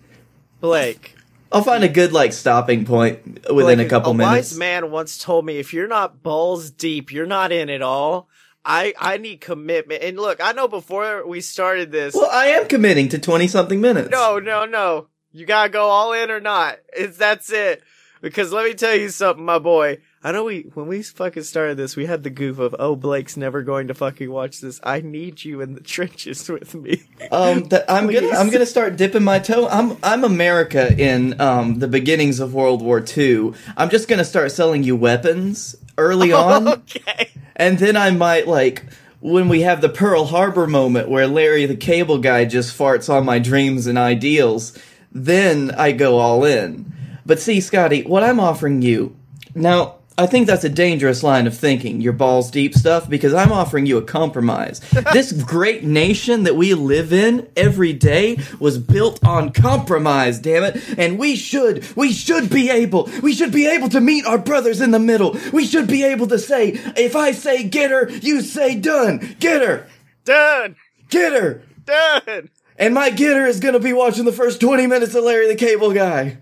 Blake. 0.60 1.11
I'll 1.52 1.62
find 1.62 1.84
a 1.84 1.88
good 1.88 2.12
like 2.12 2.32
stopping 2.32 2.84
point 2.84 3.24
within 3.52 3.76
Blake, 3.78 3.86
a 3.86 3.90
couple 3.90 4.12
a 4.12 4.14
minutes. 4.14 4.52
A 4.52 4.54
wise 4.54 4.58
man 4.58 4.90
once 4.90 5.18
told 5.18 5.44
me 5.44 5.58
if 5.58 5.72
you're 5.74 5.88
not 5.88 6.22
balls 6.22 6.70
deep, 6.70 7.12
you're 7.12 7.26
not 7.26 7.52
in 7.52 7.68
it 7.68 7.82
all. 7.82 8.28
I, 8.64 8.94
I 8.98 9.16
need 9.18 9.40
commitment. 9.40 10.02
And 10.04 10.16
look, 10.16 10.40
I 10.42 10.52
know 10.52 10.68
before 10.68 11.26
we 11.26 11.40
started 11.40 11.90
this, 11.90 12.14
Well, 12.14 12.30
I 12.30 12.46
am 12.46 12.68
committing 12.68 13.08
to 13.10 13.18
twenty 13.18 13.48
something 13.48 13.80
minutes. 13.80 14.10
no, 14.10 14.38
no, 14.38 14.64
no. 14.64 15.08
You 15.32 15.46
gotta 15.46 15.68
go 15.70 15.84
all 15.88 16.12
in 16.12 16.30
or 16.30 16.40
not. 16.40 16.78
It's, 16.96 17.16
that's 17.16 17.50
it. 17.50 17.82
Because 18.20 18.52
let 18.52 18.64
me 18.66 18.74
tell 18.74 18.94
you 18.94 19.08
something, 19.08 19.44
my 19.44 19.58
boy. 19.58 19.98
I 20.24 20.30
know 20.30 20.44
we, 20.44 20.70
when 20.74 20.86
we 20.86 21.02
fucking 21.02 21.42
started 21.42 21.76
this, 21.76 21.96
we 21.96 22.06
had 22.06 22.22
the 22.22 22.30
goof 22.30 22.60
of, 22.60 22.76
oh, 22.78 22.94
Blake's 22.94 23.36
never 23.36 23.62
going 23.62 23.88
to 23.88 23.94
fucking 23.94 24.30
watch 24.30 24.60
this. 24.60 24.78
I 24.84 25.00
need 25.00 25.44
you 25.44 25.60
in 25.60 25.74
the 25.74 25.80
trenches 25.82 26.48
with 26.48 26.74
me. 26.74 27.02
Um, 27.32 27.64
that 27.64 27.84
I'm 27.90 28.06
gonna 28.08 28.28
I'm 28.28 28.50
gonna 28.50 28.66
start 28.66 28.96
dipping 28.96 29.24
my 29.24 29.40
toe. 29.40 29.66
I'm 29.68 29.96
I'm 30.02 30.22
America 30.22 30.96
in 30.96 31.40
um 31.40 31.80
the 31.80 31.88
beginnings 31.88 32.38
of 32.38 32.54
World 32.54 32.82
War 32.82 33.04
II. 33.04 33.52
I'm 33.76 33.90
just 33.90 34.08
gonna 34.08 34.24
start 34.24 34.52
selling 34.52 34.84
you 34.84 34.94
weapons 34.94 35.74
early 35.98 36.32
on, 36.32 36.68
okay. 36.68 37.30
and 37.56 37.78
then 37.78 37.96
I 37.96 38.10
might 38.10 38.46
like 38.46 38.84
when 39.20 39.48
we 39.48 39.62
have 39.62 39.80
the 39.80 39.88
Pearl 39.88 40.26
Harbor 40.26 40.66
moment 40.68 41.08
where 41.08 41.26
Larry 41.26 41.66
the 41.66 41.76
Cable 41.76 42.18
Guy 42.18 42.44
just 42.44 42.76
farts 42.76 43.12
on 43.12 43.24
my 43.24 43.40
dreams 43.40 43.88
and 43.88 43.98
ideals. 43.98 44.78
Then 45.10 45.72
I 45.72 45.92
go 45.92 46.18
all 46.18 46.44
in. 46.44 46.92
But 47.26 47.40
see, 47.40 47.60
Scotty, 47.60 48.02
what 48.04 48.22
I'm 48.22 48.40
offering 48.40 48.82
you 48.82 49.16
now. 49.54 49.96
I 50.18 50.26
think 50.26 50.46
that's 50.46 50.64
a 50.64 50.68
dangerous 50.68 51.22
line 51.22 51.46
of 51.46 51.56
thinking, 51.56 52.00
your 52.00 52.12
balls 52.12 52.50
deep 52.50 52.74
stuff, 52.74 53.08
because 53.08 53.32
I'm 53.32 53.50
offering 53.50 53.86
you 53.86 53.96
a 53.96 54.02
compromise. 54.02 54.80
this 55.12 55.32
great 55.32 55.84
nation 55.84 56.42
that 56.42 56.54
we 56.54 56.74
live 56.74 57.12
in 57.12 57.48
every 57.56 57.92
day 57.92 58.38
was 58.60 58.78
built 58.78 59.24
on 59.24 59.52
compromise, 59.52 60.38
damn 60.38 60.64
it. 60.64 60.98
And 60.98 61.18
we 61.18 61.34
should, 61.36 61.96
we 61.96 62.12
should 62.12 62.50
be 62.50 62.68
able, 62.70 63.08
we 63.22 63.34
should 63.34 63.52
be 63.52 63.66
able 63.66 63.88
to 63.88 64.00
meet 64.00 64.26
our 64.26 64.38
brothers 64.38 64.80
in 64.80 64.90
the 64.90 64.98
middle. 64.98 65.36
We 65.52 65.66
should 65.66 65.88
be 65.88 66.04
able 66.04 66.26
to 66.28 66.38
say, 66.38 66.72
if 66.96 67.16
I 67.16 67.32
say 67.32 67.64
get 67.64 67.90
her, 67.90 68.10
you 68.10 68.42
say 68.42 68.74
done. 68.74 69.36
Get 69.40 69.62
her, 69.62 69.88
Done. 70.24 70.76
get 71.08 71.32
her. 71.32 71.62
Done. 71.84 72.50
And 72.78 72.94
my 72.94 73.10
getter 73.10 73.46
is 73.46 73.60
gonna 73.60 73.80
be 73.80 73.92
watching 73.92 74.24
the 74.24 74.32
first 74.32 74.60
20 74.60 74.86
minutes 74.86 75.14
of 75.14 75.24
Larry 75.24 75.48
the 75.48 75.56
Cable 75.56 75.92
Guy. 75.92 76.38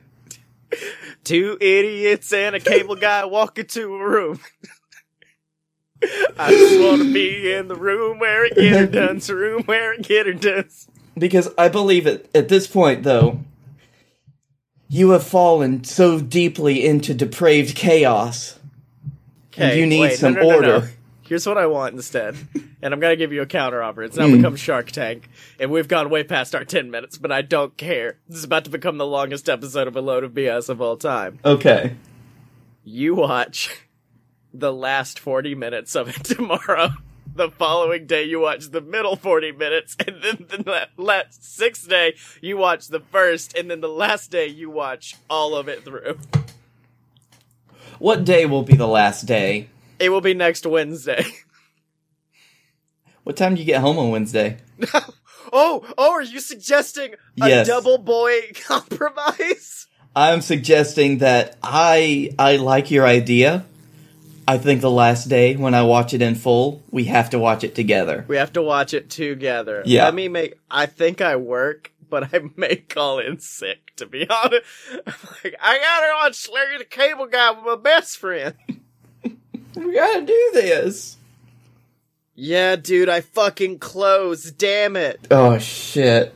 Two 1.30 1.56
idiots 1.60 2.32
and 2.32 2.56
a 2.56 2.58
cable 2.58 2.96
guy 2.96 3.24
walk 3.24 3.56
into 3.56 3.94
a 3.94 4.04
room. 4.04 4.40
I 6.36 6.50
just 6.50 6.80
want 6.80 7.02
to 7.02 7.12
be 7.12 7.52
in 7.52 7.68
the 7.68 7.76
room 7.76 8.18
where 8.18 8.46
it 8.46 8.56
get 8.56 8.72
her 8.72 8.86
done. 8.86 9.20
Room 9.28 9.62
where 9.62 9.92
it 9.92 10.02
get 10.02 10.26
her 10.26 10.32
done. 10.32 10.68
Because 11.16 11.48
I 11.56 11.68
believe 11.68 12.08
it 12.08 12.28
at 12.34 12.48
this 12.48 12.66
point, 12.66 13.04
though, 13.04 13.38
you 14.88 15.10
have 15.10 15.22
fallen 15.22 15.84
so 15.84 16.18
deeply 16.18 16.84
into 16.84 17.14
depraved 17.14 17.76
chaos. 17.76 18.58
And 19.56 19.78
you 19.78 19.86
need 19.86 20.14
some 20.14 20.36
order. 20.36 20.90
Here's 21.30 21.46
what 21.46 21.56
I 21.58 21.66
want 21.66 21.94
instead, 21.94 22.34
and 22.82 22.92
I'm 22.92 22.98
gonna 22.98 23.14
give 23.14 23.32
you 23.32 23.40
a 23.40 23.46
counter 23.46 23.80
offer. 23.84 24.02
It's 24.02 24.16
now 24.16 24.26
Hmm. 24.26 24.38
become 24.38 24.56
Shark 24.56 24.90
Tank, 24.90 25.30
and 25.60 25.70
we've 25.70 25.86
gone 25.86 26.10
way 26.10 26.24
past 26.24 26.56
our 26.56 26.64
ten 26.64 26.90
minutes, 26.90 27.18
but 27.18 27.30
I 27.30 27.40
don't 27.40 27.76
care. 27.76 28.18
This 28.28 28.38
is 28.38 28.44
about 28.44 28.64
to 28.64 28.70
become 28.70 28.98
the 28.98 29.06
longest 29.06 29.48
episode 29.48 29.86
of 29.86 29.94
a 29.94 30.00
load 30.00 30.24
of 30.24 30.32
BS 30.34 30.68
of 30.68 30.80
all 30.82 30.96
time. 30.96 31.38
Okay. 31.44 31.94
you 32.82 33.14
watch 33.14 33.70
the 34.52 34.72
last 34.72 35.20
40 35.20 35.54
minutes 35.54 35.94
of 35.94 36.08
it 36.08 36.24
tomorrow. 36.24 36.90
The 37.32 37.48
following 37.52 38.06
day, 38.06 38.24
you 38.24 38.40
watch 38.40 38.66
the 38.72 38.80
middle 38.80 39.14
40 39.14 39.52
minutes, 39.52 39.96
and 40.04 40.16
then 40.24 40.46
the 40.48 40.64
la- 40.98 41.04
last 41.04 41.44
sixth 41.44 41.88
day, 41.88 42.16
you 42.40 42.56
watch 42.56 42.88
the 42.88 42.98
first, 42.98 43.56
and 43.56 43.70
then 43.70 43.80
the 43.80 43.88
last 43.88 44.32
day, 44.32 44.48
you 44.48 44.68
watch 44.68 45.14
all 45.30 45.54
of 45.54 45.68
it 45.68 45.84
through. 45.84 46.18
What 48.00 48.24
day 48.24 48.46
will 48.46 48.64
be 48.64 48.74
the 48.74 48.88
last 48.88 49.26
day? 49.26 49.68
It 50.00 50.08
will 50.08 50.20
be 50.22 50.34
next 50.34 50.66
Wednesday. 50.66 51.24
What 53.22 53.36
time 53.36 53.54
do 53.54 53.60
you 53.60 53.66
get 53.66 53.82
home 53.82 53.98
on 53.98 54.10
Wednesday? 54.10 54.56
oh, 55.52 55.84
oh, 55.98 56.12
are 56.14 56.22
you 56.22 56.40
suggesting 56.40 57.12
a 57.40 57.48
Yes. 57.48 57.66
double 57.66 57.98
boy 57.98 58.32
compromise? 58.64 59.86
I'm 60.16 60.40
suggesting 60.40 61.18
that 61.18 61.56
I 61.62 62.30
I 62.38 62.56
like 62.56 62.90
your 62.90 63.06
idea. 63.06 63.66
I 64.48 64.56
think 64.58 64.80
the 64.80 64.90
last 64.90 65.28
day 65.28 65.54
when 65.54 65.74
I 65.74 65.82
watch 65.82 66.14
it 66.14 66.22
in 66.22 66.34
full, 66.34 66.82
we 66.90 67.04
have 67.04 67.30
to 67.30 67.38
watch 67.38 67.62
it 67.62 67.74
together. 67.74 68.24
We 68.26 68.36
have 68.38 68.54
to 68.54 68.62
watch 68.62 68.94
it 68.94 69.10
together. 69.10 69.82
Yeah. 69.84 70.06
Let 70.06 70.14
me 70.14 70.28
make. 70.28 70.54
I 70.70 70.86
think 70.86 71.20
I 71.20 71.36
work, 71.36 71.92
but 72.08 72.34
I 72.34 72.40
may 72.56 72.76
call 72.76 73.18
in 73.20 73.38
sick. 73.38 73.92
To 73.96 74.06
be 74.06 74.26
honest, 74.28 74.64
like 75.44 75.54
I 75.60 75.78
gotta 75.78 76.12
watch 76.24 76.48
Larry 76.48 76.78
the 76.78 76.84
Cable 76.86 77.26
Guy 77.26 77.50
with 77.52 77.64
my 77.64 77.76
best 77.76 78.16
friend. 78.16 78.54
We 79.76 79.94
gotta 79.94 80.22
do 80.22 80.50
this. 80.54 81.16
Yeah, 82.34 82.76
dude, 82.76 83.08
I 83.08 83.20
fucking 83.20 83.78
closed. 83.80 84.56
Damn 84.58 84.96
it. 84.96 85.26
Oh 85.30 85.58
shit. 85.58 86.34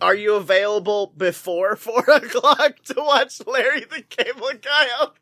are 0.00 0.14
you 0.14 0.34
available 0.34 1.12
before 1.16 1.76
four 1.76 2.04
o'clock 2.08 2.76
to 2.84 2.94
watch 2.98 3.40
Larry 3.46 3.80
the 3.84 4.02
Cable 4.02 4.50
Guy 4.60 4.88
out? 5.00 5.16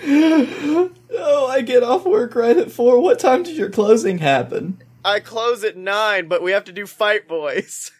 oh, 0.00 1.46
I 1.50 1.60
get 1.62 1.82
off 1.82 2.04
work 2.04 2.34
right 2.34 2.56
at 2.56 2.70
four. 2.70 3.00
What 3.00 3.18
time 3.18 3.42
does 3.42 3.56
your 3.56 3.70
closing 3.70 4.18
happen? 4.18 4.82
I 5.04 5.20
close 5.20 5.64
at 5.64 5.76
nine, 5.76 6.28
but 6.28 6.42
we 6.42 6.52
have 6.52 6.64
to 6.64 6.72
do 6.72 6.86
Fight 6.86 7.26
Boys. 7.28 7.90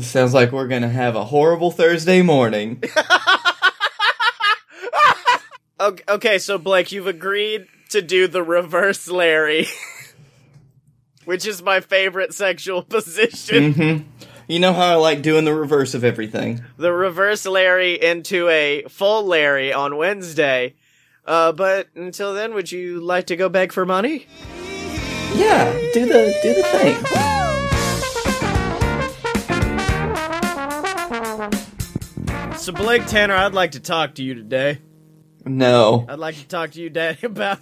Sounds 0.00 0.34
like 0.34 0.52
we're 0.52 0.68
gonna 0.68 0.88
have 0.88 1.16
a 1.16 1.24
horrible 1.24 1.70
Thursday 1.70 2.22
morning. 2.22 2.82
Okay, 5.82 6.38
so 6.38 6.58
Blake, 6.58 6.92
you've 6.92 7.08
agreed 7.08 7.66
to 7.88 8.00
do 8.00 8.28
the 8.28 8.42
reverse 8.42 9.08
Larry, 9.08 9.66
which 11.24 11.44
is 11.44 11.60
my 11.60 11.80
favorite 11.80 12.32
sexual 12.34 12.82
position. 12.88 13.72
hmm 13.72 13.96
You 14.46 14.60
know 14.60 14.72
how 14.72 14.92
I 14.92 14.94
like 14.94 15.22
doing 15.22 15.44
the 15.44 15.54
reverse 15.54 15.94
of 15.94 16.04
everything. 16.04 16.62
The 16.76 16.92
reverse 16.92 17.44
Larry 17.46 18.00
into 18.00 18.48
a 18.48 18.82
full 18.88 19.26
Larry 19.26 19.72
on 19.72 19.96
Wednesday. 19.96 20.74
Uh, 21.24 21.50
but 21.50 21.88
until 21.96 22.32
then, 22.32 22.54
would 22.54 22.70
you 22.70 23.00
like 23.00 23.26
to 23.26 23.36
go 23.36 23.48
beg 23.48 23.72
for 23.72 23.84
money? 23.84 24.26
Yeah, 25.34 25.72
do 25.94 26.06
the 26.06 26.38
do 26.42 26.54
the 26.54 26.62
thing. 26.62 26.96
So 32.56 32.72
Blake 32.72 33.06
Tanner, 33.06 33.34
I'd 33.34 33.54
like 33.54 33.72
to 33.72 33.80
talk 33.80 34.14
to 34.16 34.22
you 34.22 34.34
today. 34.34 34.78
No. 35.44 36.06
I'd 36.08 36.18
like 36.18 36.36
to 36.36 36.46
talk 36.46 36.72
to 36.72 36.80
you, 36.80 36.90
Daddy, 36.90 37.18
about 37.26 37.60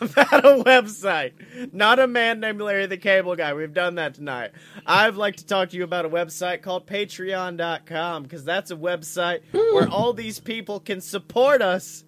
about 0.00 0.44
a 0.44 0.62
website, 0.62 1.72
not 1.72 1.98
a 1.98 2.06
man 2.06 2.40
named 2.40 2.60
Larry 2.60 2.86
the 2.86 2.96
Cable 2.96 3.36
Guy. 3.36 3.52
We've 3.54 3.72
done 3.72 3.96
that 3.96 4.14
tonight. 4.14 4.52
I'd 4.86 5.16
like 5.16 5.36
to 5.36 5.46
talk 5.46 5.70
to 5.70 5.76
you 5.76 5.84
about 5.84 6.04
a 6.04 6.08
website 6.08 6.62
called 6.62 6.86
Patreon.com 6.86 8.22
because 8.22 8.44
that's 8.44 8.70
a 8.70 8.76
website 8.76 9.40
where 9.52 9.86
hmm. 9.86 9.92
all 9.92 10.12
these 10.12 10.38
people 10.38 10.80
can 10.80 11.00
support 11.00 11.62
us 11.62 12.04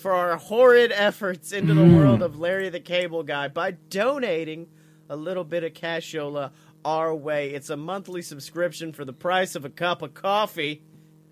for 0.00 0.12
our 0.12 0.36
horrid 0.36 0.92
efforts 0.92 1.52
into 1.52 1.74
the 1.74 1.84
hmm. 1.84 1.96
world 1.96 2.22
of 2.22 2.38
Larry 2.38 2.68
the 2.68 2.80
Cable 2.80 3.22
Guy 3.22 3.48
by 3.48 3.72
donating 3.72 4.68
a 5.08 5.16
little 5.16 5.44
bit 5.44 5.64
of 5.64 5.72
cashola 5.72 6.52
our 6.84 7.14
way. 7.14 7.50
It's 7.50 7.70
a 7.70 7.76
monthly 7.76 8.22
subscription 8.22 8.92
for 8.92 9.04
the 9.04 9.12
price 9.12 9.54
of 9.54 9.64
a 9.64 9.70
cup 9.70 10.02
of 10.02 10.14
coffee. 10.14 10.82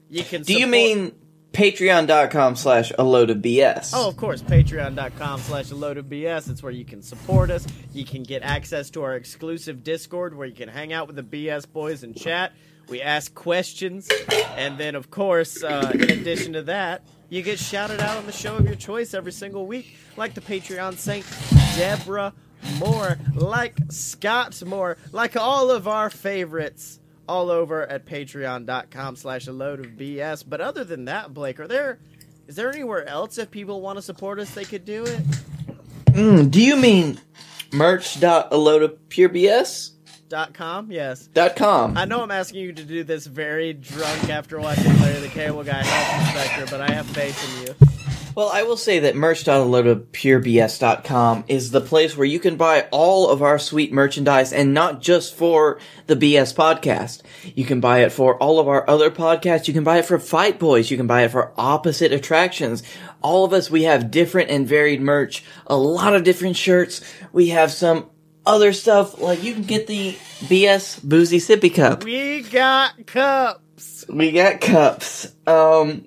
You 0.09 0.23
can. 0.25 0.43
Do 0.43 0.55
you 0.55 0.67
mean 0.67 1.13
patreon.com 1.59 2.55
slash 2.55 2.93
a 3.01 3.03
load 3.03 3.31
of 3.31 3.39
BS? 3.39 3.91
Oh, 3.93 4.09
of 4.09 4.17
course, 4.17 4.41
patreon.com 4.41 5.41
slash 5.41 5.73
a 5.73 5.75
load 5.75 5.99
of 5.99 6.05
BS. 6.05 6.49
It's 6.49 6.63
where 6.63 6.71
you 6.71 6.85
can 6.85 7.03
support 7.03 7.51
us. 7.51 7.67
You 7.93 8.05
can 8.05 8.23
get 8.23 8.45
access 8.45 8.91
to 8.91 9.03
our 9.03 9.17
exclusive 9.17 9.83
Discord 9.83 10.37
where 10.37 10.47
you 10.47 10.55
can 10.55 10.69
hang 10.69 10.93
out 10.93 11.09
with 11.09 11.17
the 11.17 11.25
BS 11.25 11.69
boys 11.69 12.05
and 12.05 12.17
chat. 12.17 12.53
We 12.89 13.03
ask 13.03 13.35
questions. 13.35 14.09
And 14.55 14.79
then, 14.79 14.95
of 14.95 15.11
course, 15.11 15.65
uh, 15.65 15.91
in 15.95 16.03
addition 16.03 16.53
to 16.53 16.63
that, 16.63 17.03
you 17.29 17.43
get 17.43 17.59
shouted 17.59 17.99
out 17.99 18.17
on 18.17 18.27
the 18.27 18.33
show 18.33 18.55
of 18.55 18.65
your 18.65 18.77
choice 18.77 19.13
every 19.13 19.33
single 19.33 19.67
week, 19.67 19.97
like 20.17 20.35
the 20.35 20.41
Patreon 20.41 20.95
saint 20.95 21.27
Deborah 21.77 22.35
Moore, 22.79 23.19
like 23.35 23.77
Scott 23.91 24.63
Moore, 24.65 24.97
like 25.11 25.37
all 25.37 25.73
of 25.73 25.89
our 25.89 26.09
favorites 26.09 27.01
all 27.29 27.51
over 27.51 27.87
at 27.87 28.07
patreon.com 28.07 29.17
slash 29.17 29.47
a 29.47 29.53
load 29.53 29.81
of 29.81 29.87
BS. 29.93 30.45
But 30.47 30.61
other 30.61 30.85
than 30.85 31.07
that, 31.07 31.33
Blake, 31.35 31.59
are 31.61 31.69
there 31.69 31.99
is 32.47 32.57
there 32.57 32.71
anywhere 32.71 33.07
else 33.07 33.37
if 33.39 33.51
people 33.51 33.81
want 33.83 33.99
to 33.99 34.03
support 34.03 34.39
us 34.39 34.55
they 34.55 34.65
could 34.65 34.85
do 34.85 35.05
it? 35.05 35.21
Mm, 36.07 36.51
do 36.51 36.63
you 36.63 36.77
mean 36.77 37.21
merch.aloadofpurebs.com? 37.73 39.95
Dot 40.29 40.53
com? 40.53 40.93
Yes. 40.93 41.27
I 41.97 42.05
know 42.05 42.21
I'm 42.21 42.31
asking 42.31 42.61
you 42.61 42.75
to 42.75 42.85
do 42.85 43.03
this 43.03 43.27
very 43.27 43.73
drunk 43.73 44.29
after 44.29 44.61
watching 44.61 44.95
Larry 45.01 45.21
the 45.21 45.29
Cable 45.29 45.65
Guy 45.65 45.83
Health 45.83 46.37
Inspector, 46.37 46.67
but 46.71 46.83
I 46.83 46.91
have 46.93 47.07
faith 47.07 47.57
in 47.57 47.63
you. 47.67 47.75
Well, 48.39 48.51
I 48.51 48.63
will 48.63 48.77
say 48.77 49.01
that 49.01 49.17
merch.aloadofpurebs.com 49.17 51.45
is 51.49 51.73
the 51.73 51.81
place 51.81 52.17
where 52.17 52.25
you 52.25 52.39
can 52.39 52.55
buy 52.55 52.87
all 52.93 53.31
of 53.31 53.43
our 53.43 53.59
sweet 53.59 53.93
merchandise 53.93 54.53
and 54.53 54.73
not 54.73 55.03
just 55.03 55.35
for 55.35 55.81
the 56.07 56.15
BS 56.15 56.55
podcast. 56.55 57.23
You 57.57 57.65
can 57.65 57.81
buy 57.81 58.05
it 58.05 58.13
for 58.13 58.41
all 58.41 58.61
of 58.61 58.69
our 58.69 58.89
other 58.89 59.11
podcasts. 59.11 59.67
You 59.67 59.75
can 59.75 59.83
buy 59.83 59.99
it 59.99 60.05
for 60.05 60.21
Fight 60.21 60.61
Boys. 60.61 60.89
You 60.89 60.97
can 60.97 61.09
buy 61.09 61.23
it 61.23 61.33
for 61.33 61.53
Opposite 61.57 62.13
Attractions. 62.13 62.85
All 63.23 63.45
of 63.45 63.53
us, 63.53 63.73
we 63.73 63.83
have 63.83 64.13
different 64.13 64.51
and 64.51 64.69
varied 64.69 65.01
merch, 65.01 65.43
a 65.67 65.77
lot 65.77 66.15
of 66.15 66.23
different 66.23 66.57
shirts. 66.57 67.01
We 67.33 67.49
have 67.49 67.73
some 67.73 68.09
other 68.47 68.73
stuff, 68.73 69.21
like 69.21 69.43
you 69.43 69.53
can 69.53 69.65
get 69.65 69.89
the 69.89 70.13
BS 70.43 71.03
Boozy 71.03 71.39
Sippy 71.39 71.75
Cup. 71.75 72.05
We 72.05 72.43
got 72.43 73.05
cups. 73.05 74.05
We 74.09 74.31
got 74.31 74.61
cups. 74.61 75.27
Um, 75.45 76.05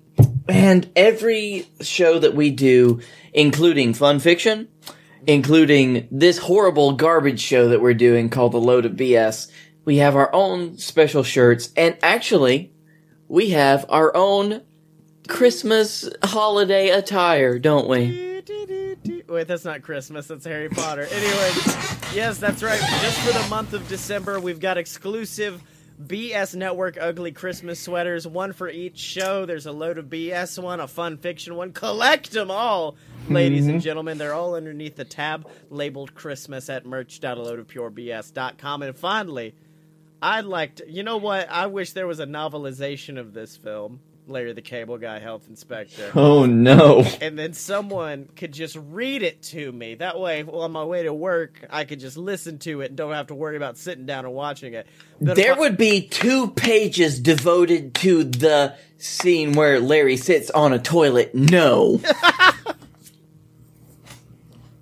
and 0.48 0.90
every 0.96 1.68
show 1.82 2.20
that 2.20 2.36
we 2.36 2.52
do, 2.52 3.02
including 3.34 3.94
fun 3.94 4.20
fiction, 4.20 4.68
including 5.28 6.08
this 6.12 6.38
horrible 6.38 6.94
garbage 6.94 7.40
show 7.40 7.70
that 7.70 7.82
we're 7.82 7.94
doing 7.94 8.30
called 8.30 8.52
The 8.52 8.58
Load 8.58 8.86
of 8.86 8.94
BS, 8.94 9.52
we 9.86 9.98
have 9.98 10.16
our 10.16 10.34
own 10.34 10.78
special 10.78 11.24
shirts. 11.24 11.70
And 11.76 11.98
actually, 12.02 12.74
we 13.28 13.52
have 13.52 13.86
our 13.90 14.16
own 14.16 14.62
Christmas 15.28 16.10
holiday 16.24 16.90
attire, 16.90 17.60
don't 17.60 17.88
we? 17.88 18.32
Wait, 19.28 19.48
that's 19.48 19.64
not 19.64 19.82
Christmas. 19.82 20.28
That's 20.28 20.46
Harry 20.46 20.70
Potter. 20.70 21.04
Anyway, 21.04 21.52
yes, 22.14 22.38
that's 22.38 22.62
right. 22.62 22.82
Just 23.02 23.20
for 23.22 23.32
the 23.32 23.48
month 23.50 23.74
of 23.74 23.88
December, 23.88 24.40
we've 24.40 24.60
got 24.60 24.78
exclusive 24.78 25.62
BS 26.08 26.56
Network 26.56 26.98
ugly 27.00 27.32
Christmas 27.32 27.80
sweaters, 27.80 28.28
one 28.28 28.54
for 28.54 28.70
each 28.70 28.98
show. 28.98 29.46
There's 29.46 29.66
a 29.66 29.72
load 29.72 29.98
of 29.98 30.06
BS 30.06 30.62
one, 30.62 30.80
a 30.80 30.88
fun 30.88 31.18
fiction 31.18 31.56
one. 31.56 31.74
Collect 31.74 32.32
them 32.32 32.50
all, 32.50 32.96
ladies 33.30 33.68
and 33.68 33.76
mm-hmm. 33.76 33.84
gentlemen. 33.84 34.18
They're 34.18 34.34
all 34.34 34.56
underneath 34.56 34.96
the 34.96 35.06
tab 35.06 35.48
labeled 35.70 36.16
Christmas 36.16 36.70
at 36.70 36.86
merch.aloadofpurebs.com. 36.86 38.82
And 38.82 38.96
finally, 38.96 39.54
I'd 40.22 40.46
like 40.46 40.76
to. 40.76 40.90
You 40.90 41.04
know 41.04 41.18
what? 41.18 41.50
I 41.50 41.68
wish 41.68 41.94
there 41.94 42.08
was 42.08 42.20
a 42.20 42.26
novelization 42.26 43.20
of 43.20 43.34
this 43.34 43.56
film, 43.58 44.00
Larry 44.28 44.54
the 44.54 44.62
Cable 44.62 44.98
Guy 44.98 45.20
Health 45.20 45.48
Inspector 45.50 46.12
Oh 46.16 46.46
no. 46.46 47.04
and 47.22 47.38
then 47.38 47.54
someone 47.54 48.30
could 48.36 48.54
just 48.54 48.76
read 48.76 49.24
it 49.24 49.42
to 49.44 49.72
me. 49.72 49.96
That 49.96 50.20
way, 50.20 50.44
well, 50.44 50.62
on 50.62 50.72
my 50.72 50.84
way 50.84 51.04
to 51.04 51.14
work, 51.14 51.66
I 51.70 51.84
could 51.86 52.00
just 52.00 52.18
listen 52.18 52.60
to 52.60 52.82
it 52.82 52.88
and 52.90 52.96
don't 52.98 53.14
have 53.14 53.28
to 53.28 53.36
worry 53.36 53.58
about 53.58 53.78
sitting 53.78 54.06
down 54.06 54.26
and 54.26 54.34
watching 54.34 54.74
it. 54.74 54.88
But 55.20 55.36
There 55.36 55.56
I- 55.56 55.60
would 55.60 55.78
be 55.78 56.08
two 56.08 56.52
pages 56.52 57.20
devoted 57.20 57.96
to 57.96 58.24
the 58.24 58.76
scene 58.98 59.54
where 59.54 59.80
Larry 59.80 60.18
sits 60.18 60.50
on 60.52 60.72
a 60.74 60.80
toilet. 60.80 61.34
No. 61.36 62.02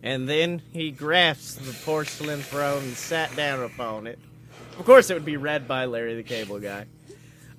And 0.02 0.30
then 0.30 0.62
he 0.72 0.92
grasped 0.92 1.64
the 1.66 1.74
porcelain 1.84 2.40
throne 2.42 2.84
and 2.84 2.94
sat 2.96 3.36
down 3.36 3.62
upon 3.62 4.08
it. 4.08 4.18
Of 4.80 4.86
course, 4.86 5.10
it 5.10 5.14
would 5.14 5.26
be 5.26 5.36
read 5.36 5.68
by 5.68 5.86
Larry 5.86 6.16
the 6.16 6.24
Cable 6.24 6.60
Guy. 6.60 6.86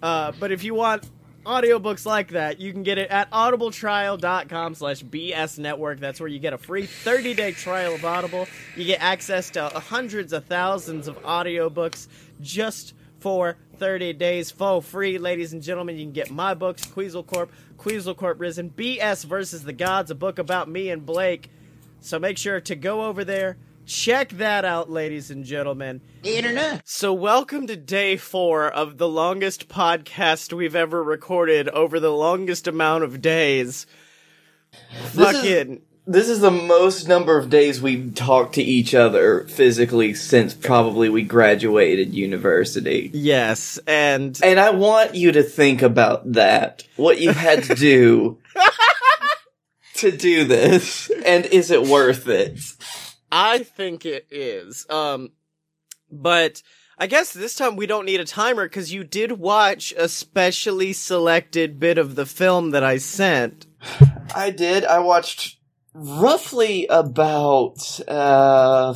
Uh, 0.02 0.32
but 0.40 0.50
if 0.50 0.64
you 0.64 0.72
want 0.74 1.06
audiobooks 1.44 2.04
like 2.06 2.28
that, 2.30 2.60
you 2.60 2.72
can 2.72 2.82
get 2.82 2.98
it 2.98 3.10
at 3.10 3.30
audibletrial.com 3.30 4.74
slash 4.74 5.02
BS 5.02 5.58
network. 5.58 6.00
That's 6.00 6.20
where 6.20 6.28
you 6.28 6.38
get 6.38 6.52
a 6.52 6.58
free 6.58 6.84
30-day 6.86 7.52
trial 7.52 7.94
of 7.94 8.04
Audible. 8.04 8.46
You 8.76 8.84
get 8.84 9.00
access 9.00 9.50
to 9.50 9.68
hundreds 9.68 10.32
of 10.32 10.44
thousands 10.44 11.08
of 11.08 11.20
audiobooks 11.22 12.08
just 12.40 12.94
for 13.20 13.56
30 13.78 14.14
days 14.14 14.50
for 14.50 14.82
free, 14.82 15.18
ladies 15.18 15.52
and 15.52 15.62
gentlemen. 15.62 15.96
You 15.96 16.04
can 16.04 16.12
get 16.12 16.30
my 16.30 16.54
books, 16.54 16.84
Queasel 16.84 17.22
Corp, 17.22 17.50
Queasel 17.78 18.14
Corp 18.14 18.40
Risen, 18.40 18.70
BS 18.70 19.24
versus 19.24 19.64
the 19.64 19.72
Gods, 19.72 20.10
a 20.10 20.14
book 20.14 20.38
about 20.38 20.68
me 20.68 20.90
and 20.90 21.04
Blake. 21.04 21.50
So 22.00 22.18
make 22.18 22.38
sure 22.38 22.60
to 22.60 22.74
go 22.74 23.04
over 23.04 23.24
there, 23.24 23.56
check 23.90 24.30
that 24.30 24.64
out, 24.64 24.88
ladies 24.88 25.30
and 25.30 25.44
gentlemen. 25.44 26.00
Internet. 26.22 26.88
So, 26.88 27.12
welcome 27.12 27.66
to 27.66 27.76
day 27.76 28.16
four 28.16 28.70
of 28.70 28.98
the 28.98 29.08
longest 29.08 29.68
podcast 29.68 30.52
we've 30.52 30.76
ever 30.76 31.02
recorded 31.02 31.68
over 31.70 31.98
the 31.98 32.12
longest 32.12 32.68
amount 32.68 33.02
of 33.04 33.20
days. 33.20 33.86
This 34.92 35.14
is- 35.14 35.14
Fucking. 35.16 35.82
This 36.06 36.28
is 36.28 36.40
the 36.40 36.50
most 36.50 37.06
number 37.06 37.38
of 37.38 37.50
days 37.50 37.80
we've 37.80 38.14
talked 38.14 38.54
to 38.54 38.62
each 38.62 38.94
other 38.94 39.46
physically 39.48 40.14
since 40.14 40.54
probably 40.54 41.08
we 41.08 41.22
graduated 41.22 42.14
university. 42.14 43.10
Yes, 43.12 43.78
and 43.86 44.36
And 44.42 44.58
I 44.58 44.70
want 44.70 45.14
you 45.14 45.30
to 45.32 45.42
think 45.42 45.82
about 45.82 46.32
that. 46.32 46.84
What 46.96 47.20
you 47.20 47.32
had 47.32 47.62
to 47.64 47.74
do 47.76 48.38
to 49.96 50.10
do 50.10 50.44
this. 50.44 51.10
And 51.24 51.46
is 51.46 51.70
it 51.70 51.82
worth 51.82 52.26
it? 52.28 52.58
I 53.32 53.60
think 53.60 54.04
it 54.04 54.26
is. 54.30 54.86
Um, 54.90 55.30
but 56.10 56.62
I 56.98 57.06
guess 57.06 57.32
this 57.32 57.54
time 57.54 57.76
we 57.76 57.86
don't 57.86 58.04
need 58.04 58.20
a 58.20 58.24
timer 58.24 58.66
because 58.66 58.92
you 58.92 59.04
did 59.04 59.32
watch 59.32 59.92
a 59.96 60.08
specially 60.08 60.92
selected 60.92 61.80
bit 61.80 61.98
of 61.98 62.14
the 62.14 62.26
film 62.26 62.70
that 62.70 62.84
I 62.84 62.98
sent. 62.98 63.66
I 64.34 64.50
did. 64.50 64.84
I 64.84 64.98
watched 64.98 65.58
roughly 65.94 66.86
about 66.88 68.00
uh 68.06 68.94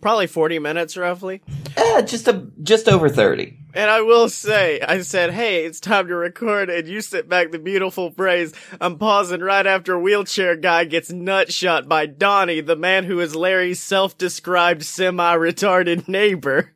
Probably 0.00 0.28
40 0.28 0.60
minutes 0.60 0.96
roughly. 0.96 1.42
Eh, 1.76 2.02
just 2.02 2.28
a 2.28 2.46
just 2.62 2.88
over 2.88 3.08
thirty. 3.08 3.58
And 3.78 3.88
I 3.92 4.00
will 4.00 4.28
say, 4.28 4.80
I 4.80 5.02
said, 5.02 5.30
hey, 5.30 5.64
it's 5.64 5.78
time 5.78 6.08
to 6.08 6.16
record, 6.16 6.68
and 6.68 6.88
you 6.88 7.00
sit 7.00 7.28
back 7.28 7.52
the 7.52 7.60
beautiful 7.60 8.10
phrase, 8.10 8.52
I'm 8.80 8.98
pausing 8.98 9.40
right 9.40 9.64
after 9.64 9.96
wheelchair 9.96 10.56
guy 10.56 10.84
gets 10.84 11.12
nut 11.12 11.52
shot 11.52 11.88
by 11.88 12.06
Donnie, 12.06 12.60
the 12.60 12.74
man 12.74 13.04
who 13.04 13.20
is 13.20 13.36
Larry's 13.36 13.80
self-described 13.80 14.82
semi-retarded 14.82 16.08
neighbor. 16.08 16.72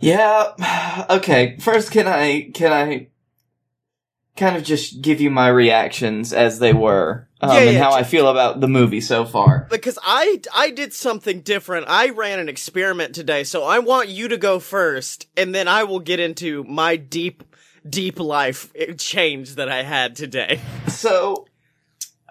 Yeah. 0.00 1.06
Okay. 1.08 1.56
First, 1.60 1.92
can 1.92 2.08
I 2.08 2.50
can 2.52 2.72
I 2.72 3.06
kind 4.36 4.56
of 4.56 4.62
just 4.62 5.02
give 5.02 5.20
you 5.20 5.30
my 5.30 5.48
reactions 5.48 6.32
as 6.32 6.58
they 6.58 6.72
were, 6.72 7.28
um, 7.40 7.50
Yeah, 7.50 7.70
and 7.70 7.78
how 7.78 7.90
ju- 7.90 7.96
I 7.96 8.02
feel 8.02 8.28
about 8.28 8.60
the 8.60 8.68
movie 8.68 9.00
so 9.00 9.24
far? 9.24 9.66
Because 9.70 9.98
I, 10.02 10.40
I 10.54 10.70
did 10.70 10.92
something 10.92 11.40
different. 11.40 11.86
I 11.88 12.10
ran 12.10 12.38
an 12.38 12.48
experiment 12.48 13.14
today, 13.14 13.44
so 13.44 13.64
I 13.64 13.78
want 13.80 14.08
you 14.08 14.28
to 14.28 14.38
go 14.38 14.58
first, 14.58 15.26
and 15.36 15.54
then 15.54 15.68
I 15.68 15.84
will 15.84 16.00
get 16.00 16.20
into 16.20 16.64
my 16.64 16.96
deep, 16.96 17.42
deep 17.88 18.18
life 18.18 18.72
change 18.96 19.56
that 19.56 19.68
I 19.68 19.82
had 19.82 20.16
today. 20.16 20.60
So, 20.88 21.46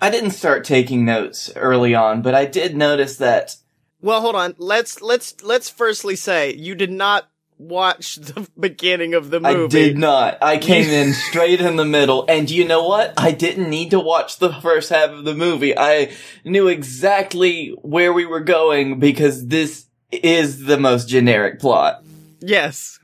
I 0.01 0.09
didn't 0.09 0.31
start 0.31 0.63
taking 0.63 1.03
notes 1.03 1.51
early 1.55 1.93
on, 1.93 2.21
but 2.21 2.33
I 2.33 2.45
did 2.45 2.75
notice 2.75 3.17
that 3.17 3.55
Well, 4.01 4.21
hold 4.21 4.35
on. 4.35 4.55
Let's 4.57 5.01
let's 5.01 5.43
let's 5.43 5.69
firstly 5.69 6.15
say 6.15 6.53
you 6.53 6.73
did 6.73 6.91
not 6.91 7.29
watch 7.61 8.15
the 8.15 8.47
beginning 8.59 9.13
of 9.13 9.29
the 9.29 9.39
movie. 9.39 9.63
I 9.63 9.67
did 9.67 9.97
not. 9.97 10.37
I 10.41 10.57
came 10.57 10.89
in 10.89 11.13
straight 11.29 11.61
in 11.61 11.75
the 11.75 11.85
middle, 11.85 12.25
and 12.27 12.49
you 12.49 12.67
know 12.67 12.87
what? 12.87 13.13
I 13.17 13.31
didn't 13.31 13.69
need 13.69 13.91
to 13.91 13.99
watch 13.99 14.37
the 14.37 14.53
first 14.53 14.89
half 14.89 15.11
of 15.11 15.23
the 15.23 15.35
movie. 15.35 15.77
I 15.77 16.11
knew 16.43 16.67
exactly 16.67 17.69
where 17.81 18.13
we 18.13 18.25
were 18.25 18.41
going 18.41 18.99
because 18.99 19.47
this 19.47 19.85
is 20.11 20.65
the 20.65 20.77
most 20.77 21.07
generic 21.07 21.59
plot. 21.59 22.03
Yes. 22.39 22.99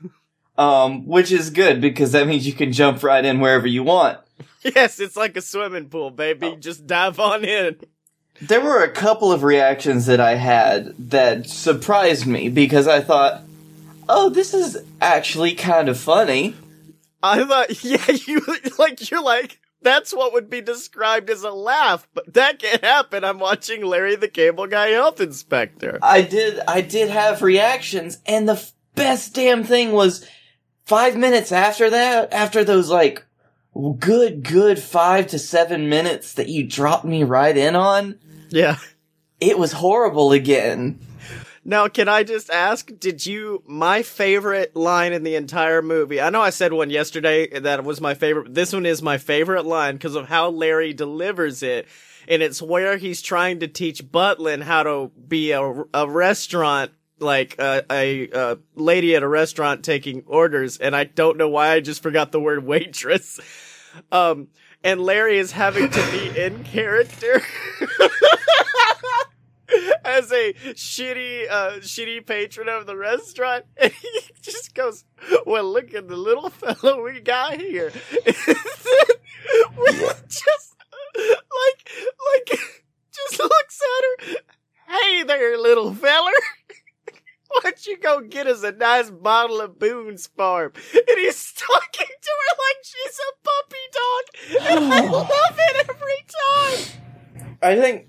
Um, 0.56 1.06
which 1.06 1.30
is 1.30 1.50
good 1.50 1.80
because 1.80 2.12
that 2.12 2.26
means 2.26 2.46
you 2.46 2.52
can 2.52 2.72
jump 2.72 3.02
right 3.02 3.24
in 3.24 3.38
wherever 3.40 3.66
you 3.66 3.84
want. 3.84 4.18
Yes, 4.62 4.98
it's 4.98 5.16
like 5.16 5.36
a 5.36 5.40
swimming 5.40 5.88
pool, 5.88 6.10
baby. 6.10 6.56
Just 6.58 6.86
dive 6.86 7.20
on 7.20 7.44
in. 7.44 7.76
There 8.40 8.60
were 8.60 8.82
a 8.82 8.90
couple 8.90 9.32
of 9.32 9.42
reactions 9.42 10.06
that 10.06 10.20
I 10.20 10.34
had 10.34 10.94
that 11.10 11.48
surprised 11.48 12.26
me 12.26 12.48
because 12.48 12.86
I 12.86 13.00
thought, 13.00 13.42
oh, 14.08 14.30
this 14.30 14.54
is 14.54 14.78
actually 15.00 15.54
kind 15.54 15.88
of 15.88 15.98
funny. 15.98 16.54
I 17.22 17.44
thought, 17.44 17.82
yeah, 17.84 18.10
you 18.26 18.42
like 18.78 19.10
you're 19.10 19.22
like 19.22 19.60
that's 19.82 20.12
what 20.12 20.32
would 20.32 20.50
be 20.50 20.60
described 20.60 21.30
as 21.30 21.42
a 21.44 21.50
laugh, 21.50 22.08
but 22.12 22.34
that 22.34 22.58
can't 22.58 22.82
happen. 22.82 23.22
I'm 23.24 23.38
watching 23.38 23.84
Larry 23.84 24.16
the 24.16 24.28
Cable 24.28 24.66
Guy 24.66 24.88
Health 24.88 25.20
Inspector. 25.20 25.98
I 26.02 26.22
did, 26.22 26.60
I 26.66 26.80
did 26.80 27.10
have 27.10 27.42
reactions, 27.42 28.18
and 28.26 28.48
the 28.48 28.54
f- 28.54 28.72
best 28.96 29.34
damn 29.34 29.62
thing 29.62 29.92
was 29.92 30.28
five 30.84 31.16
minutes 31.16 31.52
after 31.52 31.90
that, 31.90 32.32
after 32.32 32.64
those 32.64 32.90
like 32.90 33.24
good, 34.00 34.42
good 34.42 34.80
five 34.80 35.28
to 35.28 35.38
seven 35.38 35.88
minutes 35.88 36.32
that 36.34 36.48
you 36.48 36.64
dropped 36.66 37.04
me 37.04 37.22
right 37.22 37.56
in 37.56 37.76
on, 37.76 38.18
Yeah. 38.50 38.78
it 39.38 39.58
was 39.58 39.70
horrible 39.72 40.32
again. 40.32 40.98
Now, 41.68 41.86
can 41.86 42.08
I 42.08 42.22
just 42.22 42.48
ask, 42.48 42.90
did 42.98 43.26
you, 43.26 43.62
my 43.66 44.02
favorite 44.02 44.74
line 44.74 45.12
in 45.12 45.22
the 45.22 45.34
entire 45.34 45.82
movie, 45.82 46.18
I 46.18 46.30
know 46.30 46.40
I 46.40 46.48
said 46.48 46.72
one 46.72 46.88
yesterday 46.88 47.60
that 47.60 47.84
was 47.84 48.00
my 48.00 48.14
favorite, 48.14 48.54
this 48.54 48.72
one 48.72 48.86
is 48.86 49.02
my 49.02 49.18
favorite 49.18 49.66
line 49.66 49.96
because 49.96 50.14
of 50.14 50.28
how 50.28 50.48
Larry 50.48 50.94
delivers 50.94 51.62
it. 51.62 51.86
And 52.26 52.42
it's 52.42 52.62
where 52.62 52.96
he's 52.96 53.20
trying 53.20 53.60
to 53.60 53.68
teach 53.68 54.02
Butlin 54.02 54.62
how 54.62 54.82
to 54.84 55.12
be 55.28 55.50
a, 55.50 55.60
a 55.92 56.08
restaurant, 56.08 56.92
like 57.18 57.56
a, 57.58 57.84
a, 57.92 58.30
a 58.32 58.58
lady 58.74 59.14
at 59.14 59.22
a 59.22 59.28
restaurant 59.28 59.84
taking 59.84 60.22
orders. 60.26 60.78
And 60.78 60.96
I 60.96 61.04
don't 61.04 61.36
know 61.36 61.50
why 61.50 61.72
I 61.72 61.80
just 61.80 62.02
forgot 62.02 62.32
the 62.32 62.40
word 62.40 62.64
waitress. 62.64 63.40
Um, 64.10 64.48
and 64.82 65.02
Larry 65.02 65.38
is 65.38 65.52
having 65.52 65.90
to 65.90 66.10
be 66.12 66.40
in 66.40 66.64
character. 66.64 67.42
as 70.04 70.32
a 70.32 70.52
shitty, 70.74 71.48
uh, 71.50 71.72
shitty 71.80 72.24
patron 72.26 72.68
of 72.68 72.86
the 72.86 72.96
restaurant, 72.96 73.64
and 73.76 73.92
he 73.92 74.20
just 74.40 74.74
goes, 74.74 75.04
"Well, 75.46 75.70
look 75.70 75.94
at 75.94 76.08
the 76.08 76.16
little 76.16 76.50
fellow 76.50 77.02
we 77.02 77.20
got 77.20 77.60
here." 77.60 77.92
With 79.76 80.24
just 80.28 80.76
like, 81.04 81.90
like, 82.34 82.60
just 83.12 83.38
looks 83.38 83.80
at 83.82 84.26
her. 84.26 84.36
Hey 84.88 85.22
there, 85.22 85.58
little 85.58 85.94
feller. 85.94 86.32
Why 87.48 87.60
don't 87.62 87.86
you 87.86 87.98
go 87.98 88.20
get 88.20 88.46
us 88.46 88.62
a 88.62 88.72
nice 88.72 89.10
bottle 89.10 89.60
of 89.60 89.78
Boone's 89.78 90.26
Farm? 90.26 90.72
And 90.94 91.18
he's 91.18 91.52
talking 91.52 92.06
to 92.06 92.30
her 92.30 92.56
like 92.58 92.76
she's 92.82 93.20
a 93.20 93.32
puppy 93.44 93.84
dog, 93.92 94.82
and 94.82 94.92
I 94.92 95.00
love 95.10 95.56
it 95.58 95.88
every 95.88 96.24
time. 96.28 97.56
I 97.62 97.76
think 97.76 98.08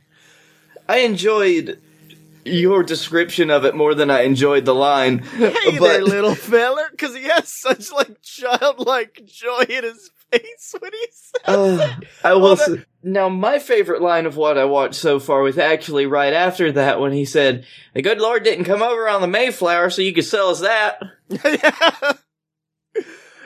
I 0.90 1.02
enjoyed 1.02 1.80
your 2.44 2.82
description 2.82 3.52
of 3.52 3.64
it 3.64 3.76
more 3.76 3.94
than 3.94 4.10
I 4.10 4.24
enjoyed 4.24 4.66
the 4.66 4.74
line. 4.74 5.20
Hey 5.38 5.78
there, 5.78 6.02
little 6.02 6.34
feller, 6.34 6.88
because 6.90 7.16
he 7.16 7.26
has 7.26 7.48
such 7.48 7.92
like 7.92 8.20
childlike 8.24 9.22
joy 9.28 9.66
in 9.70 9.84
his 9.84 10.10
face 10.32 10.76
when 10.80 10.92
he 10.92 11.08
says 11.12 11.42
Uh. 11.46 11.96
I 12.24 12.34
will. 12.34 12.54
S 12.54 12.70
now, 13.04 13.30
my 13.30 13.60
favorite 13.60 14.02
line 14.02 14.26
of 14.26 14.36
what 14.36 14.58
I 14.58 14.66
watched 14.66 14.96
so 14.96 15.20
far 15.20 15.42
was 15.42 15.60
actually 15.60 16.08
right 16.08 16.34
after 16.34 16.72
that 16.72 17.00
when 17.00 17.14
he 17.14 17.24
said, 17.24 17.66
"The 17.94 18.02
good 18.02 18.20
Lord 18.20 18.44
didn't 18.44 18.66
come 18.66 18.82
over 18.82 19.08
on 19.08 19.22
the 19.22 19.28
Mayflower, 19.28 19.92
so 19.92 20.02
you 20.02 20.12
could 20.12 20.26
sell 20.26 20.50
us 20.50 20.62
that." 20.62 21.02
yeah. 21.30 22.14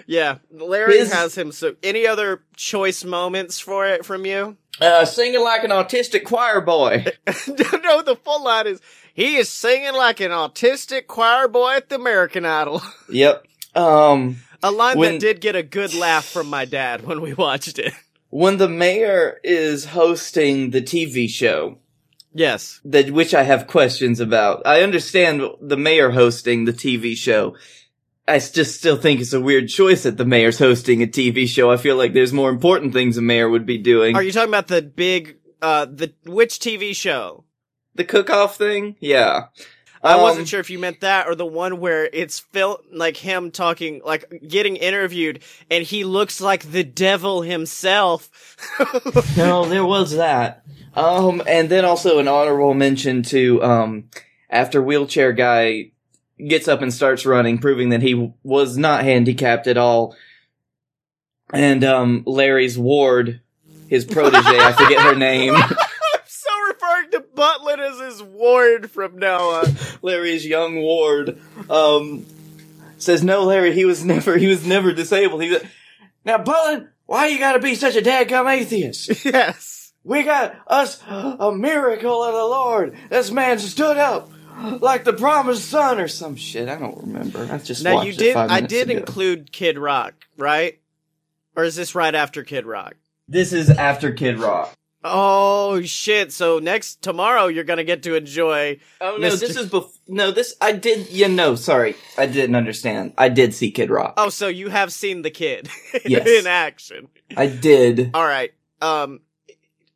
Yeah, 0.08 0.38
Larry 0.52 0.98
His- 1.00 1.14
has 1.14 1.38
him. 1.38 1.52
So, 1.52 1.76
any 1.84 2.06
other 2.08 2.44
choice 2.56 3.04
moments 3.04 3.60
for 3.60 3.86
it 3.88 4.06
from 4.06 4.26
you? 4.26 4.58
Uh, 4.82 5.06
singing 5.06 5.42
like 5.42 5.64
an 5.64 5.70
autistic 5.72 6.24
choir 6.24 6.60
boy. 6.60 7.06
no, 7.28 8.02
the 8.02 8.18
full 8.24 8.44
line 8.44 8.68
is 8.68 8.82
he 9.14 9.36
is 9.38 9.48
singing 9.50 9.94
like 9.94 10.20
an 10.20 10.32
autistic 10.32 11.06
choir 11.08 11.48
boy 11.48 11.76
at 11.76 11.90
the 11.90 11.96
American 11.96 12.46
Idol. 12.46 12.82
yep. 13.10 13.46
Um, 13.76 14.38
A 14.64 14.72
line 14.72 14.98
When- 14.98 15.14
that 15.14 15.20
did 15.20 15.42
get 15.42 15.56
a 15.56 15.64
good 15.64 15.94
laugh 15.94 16.26
from 16.26 16.48
my 16.48 16.66
dad 16.66 17.06
when 17.06 17.22
we 17.22 17.34
watched 17.34 17.78
it. 17.80 17.94
when 18.30 18.58
the 18.58 18.68
mayor 18.70 19.40
is 19.44 19.86
hosting 19.86 20.72
the 20.72 20.82
TV 20.82 21.30
show, 21.30 21.78
Yes. 22.34 22.82
that 22.86 23.12
which 23.12 23.36
I 23.36 23.44
have 23.44 23.68
questions 23.68 24.20
about. 24.20 24.66
I 24.66 24.82
understand 24.82 25.44
the 25.62 25.78
mayor 25.78 26.10
hosting 26.10 26.66
the 26.66 26.74
TV 26.74 27.16
show. 27.16 27.56
I 28.28 28.40
just 28.40 28.78
still 28.78 28.96
think 28.96 29.20
it's 29.20 29.34
a 29.34 29.42
weird 29.42 29.68
choice 29.68 30.04
that 30.04 30.18
the 30.18 30.26
mayor's 30.26 30.60
hosting 30.60 31.04
a 31.04 31.08
TV 31.08 31.48
show. 31.48 31.72
I 31.72 31.78
feel 31.78 31.98
like 31.98 32.14
there's 32.14 32.32
more 32.34 32.50
important 32.50 32.94
things 32.94 33.18
a 33.18 33.22
mayor 33.22 33.50
would 33.50 33.66
be 33.66 33.78
doing. 33.78 34.16
Are 34.16 34.24
you 34.24 34.32
talking 34.32 34.50
about 34.50 34.68
the 34.68 34.82
big, 34.82 35.38
uh, 35.62 35.86
the, 35.86 36.14
which 36.26 36.60
TV 36.60 36.96
show? 36.96 37.44
the 37.96 38.04
cook-off 38.04 38.58
thing? 38.58 38.96
Yeah. 39.00 39.48
I 40.02 40.16
Um, 40.16 40.22
wasn't 40.22 40.48
sure 40.48 40.60
if 40.60 40.70
you 40.72 40.80
meant 40.80 41.02
that 41.02 41.28
or 41.28 41.36
the 41.36 41.46
one 41.46 41.80
where 41.80 42.10
it's 42.12 42.40
Phil, 42.40 42.80
like 42.92 43.16
him 43.18 43.52
talking, 43.52 44.02
like 44.04 44.26
getting 44.48 44.76
interviewed, 44.78 45.44
and 45.70 45.84
he 45.84 46.04
looks 46.04 46.42
like 46.42 46.72
the 46.72 46.84
devil 46.84 47.42
himself. 47.44 48.58
No, 49.38 49.66
there 49.66 49.86
was 49.86 50.16
that. 50.16 50.64
Um, 50.96 51.42
and 51.48 51.70
then 51.70 51.86
also 51.86 52.20
an 52.20 52.28
honorable 52.28 52.74
mention 52.74 53.22
to, 53.24 53.64
um, 53.64 54.10
after 54.50 54.82
wheelchair 54.82 55.34
guy 55.34 55.92
gets 56.38 56.68
up 56.68 56.82
and 56.82 56.94
starts 56.94 57.26
running, 57.26 57.58
proving 57.58 57.90
that 57.90 58.02
he 58.02 58.34
was 58.44 58.78
not 58.78 59.04
handicapped 59.04 59.68
at 59.68 59.78
all. 59.78 60.16
And, 61.52 61.84
um, 61.84 62.24
Larry's 62.26 62.78
ward, 62.78 63.42
his 63.88 64.06
protege, 64.06 64.40
I 64.42 64.74
forget 64.74 65.02
her 65.02 65.16
name. 65.16 65.56
I'm 65.56 65.76
so 66.26 66.50
referring 66.68 67.12
to 67.12 67.20
Butlin 67.22 67.80
as 67.80 68.00
his 68.00 68.24
ward 68.24 68.90
from 68.90 69.20
now 69.20 69.50
on. 69.50 69.76
Larry's 70.02 70.46
young 70.46 70.78
ward, 70.78 71.40
um, 71.70 72.26
says, 72.98 73.24
no, 73.24 73.44
Larry, 73.44 73.74
he 73.74 73.86
was 73.86 74.04
never, 74.04 74.38
he 74.38 74.48
was 74.48 74.66
never 74.66 74.94
disabled. 74.94 75.44
He 75.44 75.52
was, 75.52 75.64
now, 76.26 76.38
Butler, 76.40 76.94
why 77.06 77.28
you 77.28 77.38
gotta 77.38 77.60
be 77.60 77.76
such 77.76 77.96
a 77.96 78.02
dadgum 78.02 78.52
atheist? 78.52 79.26
Yes. 79.26 79.82
We 80.06 80.24
got 80.24 80.54
us 80.68 81.02
a 81.08 81.54
miracle 81.54 82.24
of 82.24 82.34
the 82.34 82.44
Lord. 82.44 82.98
This 83.10 83.32
man 83.32 83.58
stood 83.58 83.96
up 83.96 84.30
like 84.82 85.04
the 85.04 85.14
promised 85.14 85.70
son 85.70 86.00
or 86.00 86.08
some 86.08 86.36
shit. 86.36 86.70
I 86.70 86.76
don't 86.78 86.98
remember. 86.98 87.48
I 87.52 87.58
just 87.58 87.84
Now 87.84 88.02
you 88.04 88.14
did, 88.14 88.36
I 88.36 88.62
did 88.62 88.90
ago. 88.90 89.00
include 89.00 89.52
Kid 89.52 89.78
Rock, 89.78 90.14
right? 90.38 90.80
Or 91.56 91.64
is 91.64 91.76
this 91.76 91.96
right 91.96 92.14
after 92.16 92.44
Kid 92.44 92.66
Rock? 92.66 92.96
This 93.28 93.54
is 93.54 93.70
after 93.70 94.12
Kid 94.12 94.40
Rock. 94.40 94.74
Oh 95.06 95.82
shit! 95.82 96.32
So 96.32 96.60
next 96.60 97.02
tomorrow 97.02 97.48
you're 97.48 97.66
gonna 97.66 97.84
get 97.84 98.04
to 98.04 98.16
enjoy. 98.16 98.80
Oh 99.02 99.18
no, 99.20 99.28
Mr. 99.32 99.40
this 99.42 99.58
is 99.58 99.70
bef- 99.70 100.00
no. 100.08 100.32
This 100.32 100.56
I 100.62 100.72
did. 100.72 101.10
Yeah, 101.10 101.28
no, 101.28 101.56
sorry, 101.56 101.96
I 102.18 102.26
didn't 102.26 102.56
understand. 102.56 103.14
I 103.18 103.28
did 103.28 103.54
see 103.54 103.70
Kid 103.72 103.90
Rock. 103.90 104.14
Oh, 104.16 104.30
so 104.30 104.48
you 104.48 104.70
have 104.70 104.94
seen 104.94 105.22
the 105.22 105.30
kid 105.30 105.68
Yes. 106.06 106.26
in 106.26 106.48
action. 106.48 107.10
I 107.36 107.48
did. 107.48 108.12
All 108.14 108.24
right. 108.26 108.54
Um, 108.82 109.20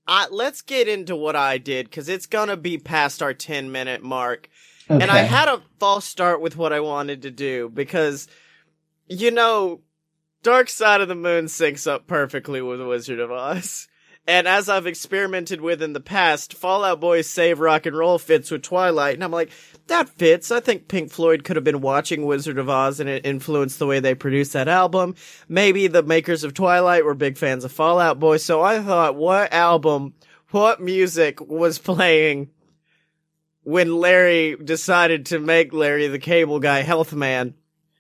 I, 0.08 0.28
let's 0.30 0.62
get 0.62 0.88
into 0.88 1.16
what 1.16 1.36
I 1.36 1.58
did 1.58 1.89
because 1.89 2.08
it's 2.10 2.26
gonna 2.26 2.58
be 2.58 2.78
past 2.78 3.22
our 3.22 3.34
10 3.34 3.72
minute 3.72 4.03
mark. 4.03 4.49
And 4.89 5.03
I 5.03 5.20
had 5.20 5.49
a 5.49 5.62
false 5.80 6.05
start 6.05 6.39
with 6.39 6.55
what 6.55 6.72
I 6.72 6.80
wanted 6.80 7.24
to 7.24 7.32
do 7.32 7.70
because, 7.70 8.28
you 9.08 9.32
know, 9.32 9.82
Dark 10.43 10.70
Side 10.70 11.01
of 11.01 11.10
the 11.10 11.16
Moon 11.16 11.45
syncs 11.45 11.88
up 11.91 12.08
perfectly 12.08 12.62
with 12.62 12.82
Wizard 12.82 13.20
of 13.20 13.32
Oz. 13.32 13.87
And 14.28 14.45
as 14.45 14.67
I've 14.67 14.88
experimented 14.88 15.61
with 15.61 15.82
in 15.82 15.93
the 15.93 16.01
past, 16.01 16.53
Fall 16.53 16.84
Out 16.84 16.99
Boy's 16.99 17.30
Save 17.30 17.61
Rock 17.61 17.86
and 17.86 17.97
Roll 17.97 18.19
fits 18.19 18.51
with 18.51 18.61
Twilight. 18.61 19.13
And 19.13 19.23
I'm 19.23 19.32
like, 19.32 19.51
that 19.88 20.09
fits. 20.09 20.51
I 20.51 20.59
think 20.59 20.89
Pink 20.89 21.11
Floyd 21.11 21.45
could 21.45 21.55
have 21.55 21.63
been 21.63 21.80
watching 21.80 22.25
Wizard 22.25 22.57
of 22.57 22.69
Oz 22.69 22.99
and 22.99 23.09
it 23.09 23.25
influenced 23.25 23.80
the 23.80 23.88
way 23.88 24.01
they 24.01 24.15
produced 24.15 24.51
that 24.51 24.67
album. 24.67 25.15
Maybe 25.47 25.88
the 25.88 26.03
makers 26.03 26.43
of 26.43 26.53
Twilight 26.53 27.05
were 27.05 27.13
big 27.13 27.38
fans 27.38 27.63
of 27.63 27.71
Fallout 27.71 28.19
Boy. 28.19 28.36
So 28.36 28.61
I 28.61 28.82
thought, 28.82 29.15
what 29.15 29.53
album, 29.53 30.13
what 30.51 30.82
music 30.82 31.39
was 31.39 31.80
playing 31.80 32.49
when 33.63 33.95
Larry 33.95 34.57
decided 34.57 35.28
to 35.28 35.39
make 35.39 35.71
Larry 35.71 36.07
the 36.07 36.19
Cable 36.19 36.59
Guy 36.59 36.82
Health 36.82 37.13
Man? 37.13 37.53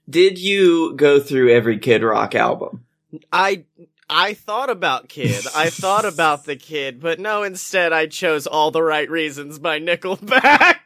Did 0.09 0.39
you 0.39 0.93
go 0.93 1.21
through 1.21 1.53
every 1.53 1.79
Kid 1.79 2.03
Rock 2.03 2.35
album? 2.35 2.83
I 3.31 3.63
I 4.09 4.33
thought 4.33 4.69
about 4.69 5.09
Kid. 5.09 5.45
I 5.53 5.69
thought 5.69 6.05
about 6.05 6.45
the 6.45 6.55
Kid, 6.55 7.01
but 7.01 7.19
no, 7.19 7.43
instead 7.43 7.91
I 7.91 8.07
chose 8.07 8.47
All 8.47 8.71
the 8.71 8.83
Right 8.83 9.09
Reasons 9.09 9.59
by 9.59 9.79
Nickelback. 9.79 10.77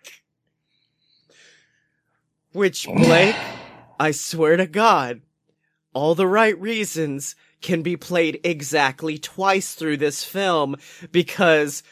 Which 2.51 2.88
Blake, 2.88 3.36
I 3.99 4.11
swear 4.11 4.57
to 4.57 4.65
God, 4.65 5.22
All 5.93 6.15
the 6.15 6.28
Right 6.28 6.59
Reasons 6.59 7.36
can 7.61 7.84
be 7.84 7.95
played 7.95 8.39
exactly 8.43 9.19
twice 9.19 9.76
through 9.76 9.97
this 9.97 10.24
film 10.24 10.76
because 11.11 11.84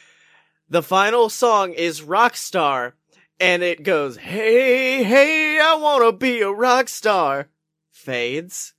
the 0.68 0.84
final 0.84 1.30
song 1.30 1.74
is 1.74 2.02
Rockstar 2.02 2.94
and 3.40 3.62
it 3.62 3.84
goes, 3.84 4.18
Hey, 4.18 5.04
hey, 5.04 5.60
I 5.60 5.76
wanna 5.76 6.12
be 6.12 6.42
a 6.42 6.52
rock 6.52 6.90
star. 6.90 7.50
Fades. 7.92 8.74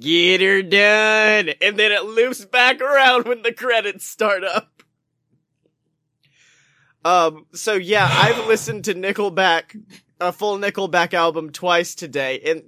Get 0.00 0.40
her 0.40 0.62
done. 0.62 1.54
And 1.60 1.78
then 1.78 1.92
it 1.92 2.04
loops 2.04 2.44
back 2.44 2.80
around 2.80 3.26
when 3.26 3.42
the 3.42 3.52
credits 3.52 4.06
start 4.06 4.44
up. 4.44 4.74
Um, 7.04 7.46
so 7.52 7.74
yeah, 7.74 8.08
I've 8.10 8.46
listened 8.48 8.84
to 8.86 8.94
Nickelback, 8.94 9.78
a 10.20 10.32
full 10.32 10.58
Nickelback 10.58 11.12
album 11.12 11.50
twice 11.50 11.94
today, 11.94 12.40
and 12.40 12.62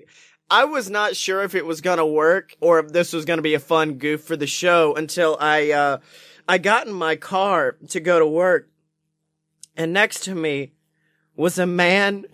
I 0.51 0.65
was 0.65 0.91
not 0.91 1.17
sure 1.17 1.43
if 1.43 1.55
it 1.55 1.67
was 1.67 1.81
gonna 1.81 2.07
work 2.07 2.55
or 2.61 2.79
if 2.79 2.93
this 2.93 3.13
was 3.13 3.25
gonna 3.25 3.43
be 3.43 3.55
a 3.55 3.61
fun 3.61 3.95
goof 3.95 4.23
for 4.23 4.37
the 4.37 4.47
show 4.47 4.95
until 4.95 5.37
I, 5.41 5.71
uh, 5.71 5.99
I 6.47 6.59
got 6.59 6.87
in 6.87 6.93
my 6.93 7.17
car 7.17 7.77
to 7.89 8.01
go 8.01 8.19
to 8.19 8.27
work, 8.27 8.69
and 9.77 9.93
next 9.93 10.25
to 10.25 10.35
me 10.35 10.73
was 11.35 11.59
a 11.59 11.67
man 11.67 12.27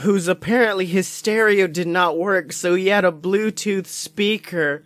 whose 0.00 0.28
apparently 0.28 0.86
his 0.86 1.06
stereo 1.06 1.66
did 1.66 1.86
not 1.86 2.18
work, 2.18 2.52
so 2.52 2.74
he 2.74 2.88
had 2.88 3.04
a 3.04 3.12
Bluetooth 3.12 3.86
speaker 3.86 4.84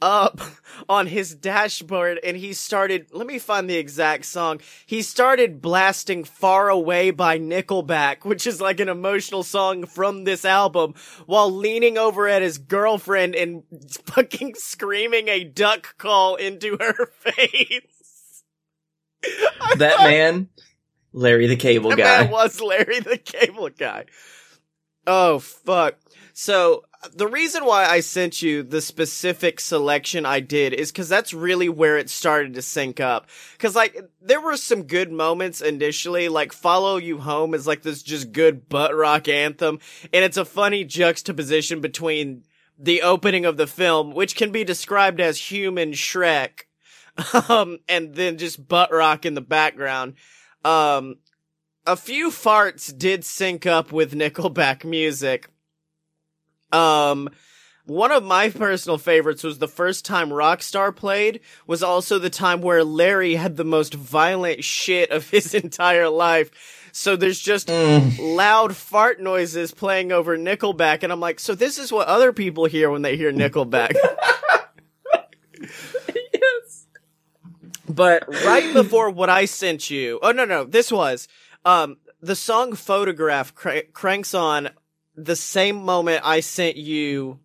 up 0.00 0.40
on 0.88 1.06
his 1.06 1.34
dashboard 1.34 2.20
and 2.22 2.36
he 2.36 2.52
started, 2.52 3.06
let 3.12 3.26
me 3.26 3.38
find 3.38 3.68
the 3.68 3.76
exact 3.76 4.24
song. 4.24 4.60
He 4.86 5.02
started 5.02 5.60
blasting 5.60 6.24
Far 6.24 6.68
Away 6.68 7.10
by 7.10 7.38
Nickelback, 7.38 8.24
which 8.24 8.46
is 8.46 8.60
like 8.60 8.80
an 8.80 8.88
emotional 8.88 9.42
song 9.42 9.86
from 9.86 10.24
this 10.24 10.44
album, 10.44 10.94
while 11.26 11.50
leaning 11.50 11.98
over 11.98 12.28
at 12.28 12.42
his 12.42 12.58
girlfriend 12.58 13.34
and 13.34 13.64
fucking 14.06 14.54
screaming 14.56 15.28
a 15.28 15.44
duck 15.44 15.96
call 15.98 16.36
into 16.36 16.76
her 16.80 17.06
face. 17.18 18.44
That 19.76 19.98
man, 19.98 20.48
Larry 21.18 21.48
the 21.48 21.56
Cable 21.56 21.90
that 21.90 21.98
Guy. 21.98 22.22
man 22.22 22.30
was 22.30 22.60
Larry 22.60 23.00
the 23.00 23.18
Cable 23.18 23.70
Guy. 23.70 24.04
Oh 25.06 25.40
fuck. 25.40 25.96
So 26.32 26.84
the 27.12 27.26
reason 27.26 27.64
why 27.64 27.86
I 27.86 28.00
sent 28.00 28.40
you 28.42 28.62
the 28.62 28.80
specific 28.80 29.58
selection 29.58 30.24
I 30.24 30.38
did 30.38 30.72
is 30.72 30.92
cuz 30.92 31.08
that's 31.08 31.34
really 31.34 31.68
where 31.68 31.98
it 31.98 32.08
started 32.08 32.54
to 32.54 32.62
sync 32.62 33.00
up. 33.00 33.28
Cuz 33.58 33.74
like 33.74 33.98
there 34.20 34.40
were 34.40 34.56
some 34.56 34.84
good 34.84 35.10
moments 35.10 35.60
initially 35.60 36.28
like 36.28 36.52
Follow 36.52 36.98
You 36.98 37.18
Home 37.18 37.52
is 37.52 37.66
like 37.66 37.82
this 37.82 38.02
just 38.02 38.30
good 38.30 38.68
butt 38.68 38.94
rock 38.94 39.26
anthem 39.26 39.80
and 40.12 40.24
it's 40.24 40.36
a 40.36 40.44
funny 40.44 40.84
juxtaposition 40.84 41.80
between 41.80 42.44
the 42.78 43.02
opening 43.02 43.44
of 43.44 43.56
the 43.56 43.66
film 43.66 44.14
which 44.14 44.36
can 44.36 44.52
be 44.52 44.62
described 44.62 45.20
as 45.20 45.50
human 45.50 45.92
Shrek 45.92 46.66
um 47.48 47.78
and 47.88 48.14
then 48.14 48.38
just 48.38 48.68
butt 48.68 48.92
rock 48.92 49.26
in 49.26 49.34
the 49.34 49.40
background. 49.40 50.14
Um 50.64 51.16
a 51.86 51.96
few 51.96 52.28
farts 52.30 52.96
did 52.96 53.24
sync 53.24 53.64
up 53.64 53.92
with 53.92 54.12
Nickelback 54.12 54.84
music. 54.84 55.48
Um, 56.70 57.30
one 57.86 58.12
of 58.12 58.22
my 58.22 58.50
personal 58.50 58.98
favorites 58.98 59.42
was 59.42 59.58
the 59.58 59.68
first 59.68 60.04
time 60.04 60.28
Rockstar 60.28 60.94
played 60.94 61.40
was 61.66 61.82
also 61.82 62.18
the 62.18 62.28
time 62.28 62.60
where 62.60 62.84
Larry 62.84 63.36
had 63.36 63.56
the 63.56 63.64
most 63.64 63.94
violent 63.94 64.64
shit 64.64 65.10
of 65.10 65.30
his 65.30 65.54
entire 65.64 66.10
life. 66.10 66.50
So 66.92 67.16
there's 67.16 67.40
just 67.40 67.68
Mm. 67.68 68.36
loud 68.36 68.76
fart 68.76 69.18
noises 69.18 69.72
playing 69.72 70.12
over 70.12 70.36
Nickelback 70.36 71.02
and 71.02 71.10
I'm 71.10 71.20
like, 71.20 71.40
so 71.40 71.54
this 71.54 71.78
is 71.78 71.90
what 71.90 72.06
other 72.08 72.34
people 72.34 72.66
hear 72.66 72.90
when 72.90 73.00
they 73.00 73.16
hear 73.16 73.32
Nickelback. 73.32 73.94
But 77.88 78.28
right 78.44 78.72
before 78.72 79.10
what 79.10 79.30
I 79.30 79.44
sent 79.44 79.90
you, 79.90 80.18
oh 80.22 80.32
no, 80.32 80.44
no, 80.44 80.64
this 80.64 80.92
was, 80.92 81.28
um, 81.64 81.98
the 82.20 82.36
song 82.36 82.74
Photograph 82.74 83.54
cr- 83.54 83.86
cranks 83.92 84.34
on 84.34 84.70
the 85.14 85.36
same 85.36 85.76
moment 85.84 86.22
I 86.24 86.40
sent 86.40 86.76
you 86.76 87.40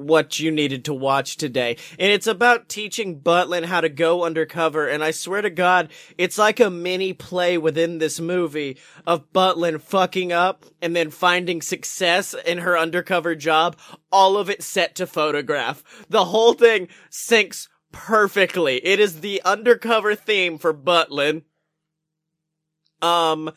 what 0.00 0.40
you 0.40 0.50
needed 0.50 0.86
to 0.86 0.94
watch 0.94 1.36
today. 1.36 1.76
And 1.98 2.10
it's 2.10 2.26
about 2.26 2.68
teaching 2.68 3.20
Butlin 3.20 3.64
how 3.64 3.80
to 3.80 3.88
go 3.88 4.24
undercover. 4.24 4.88
And 4.88 5.04
I 5.04 5.10
swear 5.10 5.42
to 5.42 5.50
God, 5.50 5.90
it's 6.16 6.38
like 6.38 6.60
a 6.60 6.70
mini 6.70 7.12
play 7.12 7.58
within 7.58 7.98
this 7.98 8.18
movie 8.18 8.78
of 9.06 9.32
Butlin 9.32 9.80
fucking 9.80 10.32
up 10.32 10.64
and 10.80 10.96
then 10.96 11.10
finding 11.10 11.62
success 11.62 12.34
in 12.46 12.58
her 12.58 12.78
undercover 12.78 13.34
job. 13.34 13.76
All 14.10 14.36
of 14.36 14.50
it 14.50 14.62
set 14.62 14.94
to 14.96 15.06
photograph. 15.06 15.82
The 16.08 16.24
whole 16.24 16.54
thing 16.54 16.88
syncs 17.10 17.68
perfectly. 17.92 18.84
It 18.84 19.00
is 19.00 19.20
the 19.20 19.42
undercover 19.44 20.14
theme 20.14 20.58
for 20.58 20.72
Butlin. 20.72 21.42
Um, 23.02 23.50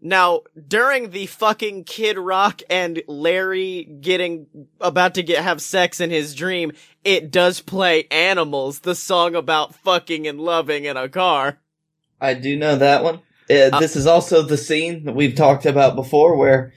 now, 0.00 0.42
during 0.68 1.10
the 1.10 1.26
fucking 1.26 1.84
Kid 1.84 2.18
Rock 2.18 2.60
and 2.68 3.02
Larry 3.08 3.84
getting, 3.84 4.46
about 4.80 5.14
to 5.14 5.22
get, 5.22 5.42
have 5.42 5.62
sex 5.62 6.00
in 6.00 6.10
his 6.10 6.34
dream, 6.34 6.72
it 7.04 7.30
does 7.30 7.60
play 7.60 8.06
Animals, 8.10 8.80
the 8.80 8.94
song 8.94 9.34
about 9.34 9.74
fucking 9.74 10.26
and 10.26 10.38
loving 10.38 10.84
in 10.84 10.98
a 10.98 11.08
car. 11.08 11.58
I 12.20 12.34
do 12.34 12.56
know 12.56 12.76
that 12.76 13.02
one. 13.02 13.20
Uh, 13.50 13.78
this 13.78 13.96
is 13.96 14.06
also 14.06 14.42
the 14.42 14.56
scene 14.56 15.04
that 15.04 15.14
we've 15.14 15.34
talked 15.34 15.66
about 15.66 15.96
before 15.96 16.36
where 16.36 16.72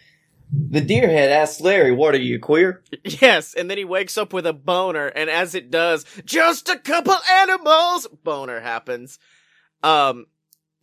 the 0.52 0.82
deerhead 0.82 1.30
asks 1.30 1.62
Larry, 1.62 1.92
What 1.92 2.16
are 2.16 2.20
you, 2.20 2.40
queer? 2.40 2.84
Yes, 3.04 3.54
and 3.54 3.70
then 3.70 3.78
he 3.78 3.86
wakes 3.86 4.18
up 4.18 4.34
with 4.34 4.46
a 4.46 4.54
boner, 4.54 5.08
and 5.08 5.30
as 5.30 5.56
it 5.56 5.72
does, 5.72 6.06
just 6.26 6.70
a 6.70 6.78
couple 6.78 7.16
animals, 7.32 8.08
boner 8.24 8.60
happens. 8.62 9.20
Um, 9.84 10.28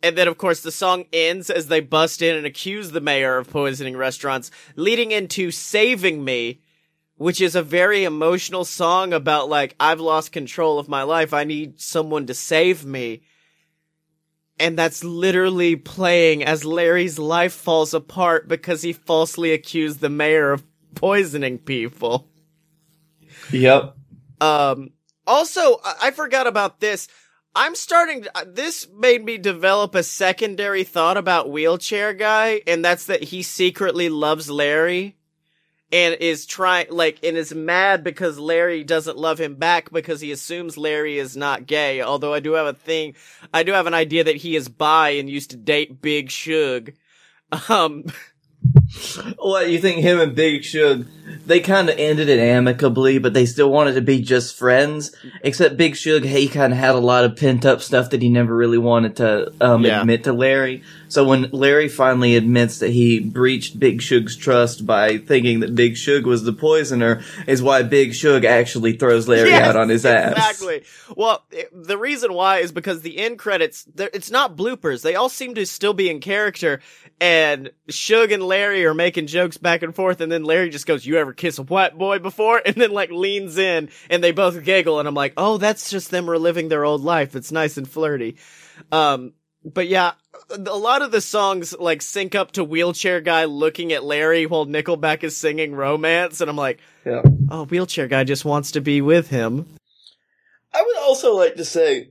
and 0.05 0.17
then 0.17 0.27
of 0.27 0.37
course 0.37 0.61
the 0.61 0.71
song 0.71 1.05
ends 1.11 1.49
as 1.49 1.67
they 1.67 1.79
bust 1.79 2.21
in 2.21 2.35
and 2.35 2.45
accuse 2.45 2.91
the 2.91 3.01
mayor 3.01 3.37
of 3.37 3.49
poisoning 3.49 3.97
restaurants, 3.97 4.51
leading 4.75 5.11
into 5.11 5.49
Saving 5.51 6.23
Me, 6.23 6.61
which 7.17 7.41
is 7.41 7.55
a 7.55 7.63
very 7.63 8.03
emotional 8.03 8.65
song 8.65 9.13
about 9.13 9.49
like, 9.49 9.75
I've 9.79 9.99
lost 9.99 10.31
control 10.31 10.77
of 10.77 10.87
my 10.87 11.03
life, 11.03 11.33
I 11.33 11.43
need 11.43 11.79
someone 11.79 12.27
to 12.27 12.33
save 12.33 12.85
me. 12.85 13.23
And 14.57 14.77
that's 14.77 15.03
literally 15.03 15.75
playing 15.75 16.43
as 16.43 16.63
Larry's 16.63 17.19
life 17.19 17.53
falls 17.53 17.93
apart 17.93 18.47
because 18.47 18.81
he 18.81 18.93
falsely 18.93 19.51
accused 19.51 19.99
the 19.99 20.09
mayor 20.09 20.51
of 20.51 20.63
poisoning 20.95 21.57
people. 21.57 22.29
Yep. 23.51 23.95
Um, 24.39 24.91
also, 25.27 25.79
I, 25.83 26.11
forgot 26.11 26.47
about 26.47 26.79
this. 26.79 27.07
I'm 27.53 27.75
starting 27.75 28.23
to, 28.23 28.37
uh, 28.37 28.45
this 28.47 28.87
made 28.95 29.23
me 29.23 29.37
develop 29.37 29.95
a 29.95 30.03
secondary 30.03 30.83
thought 30.83 31.17
about 31.17 31.49
Wheelchair 31.49 32.13
Guy, 32.13 32.61
and 32.67 32.83
that's 32.83 33.05
that 33.05 33.23
he 33.23 33.43
secretly 33.43 34.09
loves 34.09 34.49
Larry 34.49 35.14
and 35.95 36.15
is 36.15 36.45
trying, 36.45 36.87
like, 36.89 37.19
and 37.23 37.37
is 37.37 37.53
mad 37.55 38.03
because 38.03 38.37
Larry 38.37 38.83
doesn't 38.83 39.17
love 39.17 39.39
him 39.39 39.55
back 39.55 39.91
because 39.93 40.19
he 40.19 40.31
assumes 40.33 40.77
Larry 40.77 41.17
is 41.17 41.37
not 41.37 41.65
gay. 41.65 42.01
Although 42.01 42.33
I 42.33 42.41
do 42.41 42.51
have 42.53 42.67
a 42.67 42.73
thing, 42.73 43.15
I 43.53 43.63
do 43.63 43.71
have 43.71 43.87
an 43.87 43.93
idea 43.93 44.25
that 44.25 44.35
he 44.35 44.57
is 44.57 44.67
bi 44.67 45.11
and 45.11 45.29
used 45.29 45.51
to 45.51 45.57
date 45.57 46.01
Big 46.01 46.29
Shug. 46.29 46.91
Um, 47.69 48.03
What 49.37 49.69
you 49.69 49.79
think? 49.79 50.01
Him 50.01 50.19
and 50.19 50.35
Big 50.35 50.63
Shug, 50.63 51.05
they 51.45 51.59
kind 51.59 51.89
of 51.89 51.97
ended 51.97 52.29
it 52.29 52.39
amicably, 52.39 53.19
but 53.19 53.33
they 53.33 53.45
still 53.45 53.69
wanted 53.69 53.93
to 53.93 54.01
be 54.01 54.21
just 54.21 54.55
friends. 54.57 55.15
Except 55.43 55.77
Big 55.77 55.95
Shug, 55.95 56.23
he 56.23 56.47
kind 56.47 56.73
of 56.73 56.79
had 56.79 56.95
a 56.95 56.99
lot 56.99 57.23
of 57.25 57.35
pent 57.35 57.65
up 57.65 57.81
stuff 57.81 58.09
that 58.09 58.21
he 58.21 58.29
never 58.29 58.55
really 58.55 58.77
wanted 58.77 59.17
to 59.17 59.53
um, 59.61 59.85
Yeah. 59.85 60.01
admit 60.01 60.23
to 60.25 60.33
Larry. 60.33 60.83
So 61.07 61.23
when 61.23 61.49
Larry 61.51 61.87
finally 61.87 62.35
admits 62.35 62.79
that 62.79 62.89
he 62.89 63.19
breached 63.19 63.79
Big 63.79 64.01
Shug's 64.01 64.35
trust 64.35 64.85
by 64.85 65.17
thinking 65.17 65.59
that 65.61 65.75
Big 65.75 65.97
Shug 65.97 66.25
was 66.25 66.43
the 66.43 66.53
poisoner, 66.53 67.21
is 67.47 67.61
why 67.61 67.83
Big 67.83 68.13
Shug 68.13 68.43
actually 68.45 68.93
throws 68.93 69.27
Larry 69.27 69.49
Yes, 69.51 69.67
out 69.67 69.75
on 69.75 69.89
his 69.89 70.05
ass. 70.05 70.31
Exactly. 70.31 70.83
Well, 71.15 71.43
it- 71.51 71.69
the 71.73 71.97
reason 71.97 72.33
why 72.33 72.59
is 72.59 72.71
because 72.71 73.01
the 73.01 73.17
end 73.17 73.37
credits, 73.37 73.85
it's 73.97 74.31
not 74.31 74.55
bloopers. 74.55 75.01
They 75.03 75.15
all 75.15 75.29
seem 75.29 75.55
to 75.55 75.65
still 75.65 75.93
be 75.93 76.09
in 76.09 76.19
character, 76.19 76.81
and 77.21 77.71
Suge 77.89 78.33
and 78.33 78.43
Larry 78.43 78.85
are 78.85 78.93
making 78.93 79.27
jokes 79.27 79.57
back 79.57 79.83
and 79.83 79.95
forth, 79.95 80.21
and 80.21 80.31
then 80.31 80.43
Larry 80.43 80.69
just 80.69 80.87
goes, 80.87 81.05
"You 81.05 81.17
ever 81.17 81.33
kiss 81.33 81.59
a 81.59 81.63
white 81.63 81.97
boy 81.97 82.19
before?" 82.19 82.61
And 82.65 82.75
then 82.75 82.91
like 82.91 83.11
leans 83.11 83.57
in, 83.57 83.89
and 84.09 84.23
they 84.23 84.31
both 84.31 84.63
giggle, 84.63 84.99
and 84.99 85.07
I'm 85.07 85.13
like, 85.13 85.33
"Oh, 85.37 85.57
that's 85.57 85.89
just 85.91 86.11
them 86.11 86.29
reliving 86.29 86.67
their 86.69 86.83
old 86.83 87.03
life. 87.03 87.35
It's 87.35 87.51
nice 87.51 87.77
and 87.77 87.87
flirty." 87.87 88.37
Um, 88.91 89.33
but 89.65 89.87
yeah, 89.87 90.13
a 90.49 90.57
lot 90.77 91.01
of 91.01 91.11
the 91.11 91.21
songs 91.21 91.75
like 91.77 92.01
sync 92.01 92.35
up 92.35 92.51
to 92.53 92.63
Wheelchair 92.63 93.19
Guy 93.21 93.45
looking 93.45 93.91
at 93.91 94.03
Larry 94.03 94.45
while 94.45 94.65
Nickelback 94.65 95.23
is 95.23 95.35
singing 95.35 95.73
Romance, 95.73 96.39
and 96.39 96.49
I'm 96.49 96.55
like, 96.55 96.79
Yeah. 97.05 97.21
"Oh, 97.49 97.65
Wheelchair 97.65 98.07
Guy 98.07 98.23
just 98.23 98.45
wants 98.45 98.71
to 98.71 98.81
be 98.81 99.01
with 99.01 99.29
him." 99.29 99.65
I 100.73 100.83
would 100.85 100.97
also 100.97 101.35
like 101.35 101.55
to 101.55 101.65
say, 101.65 102.09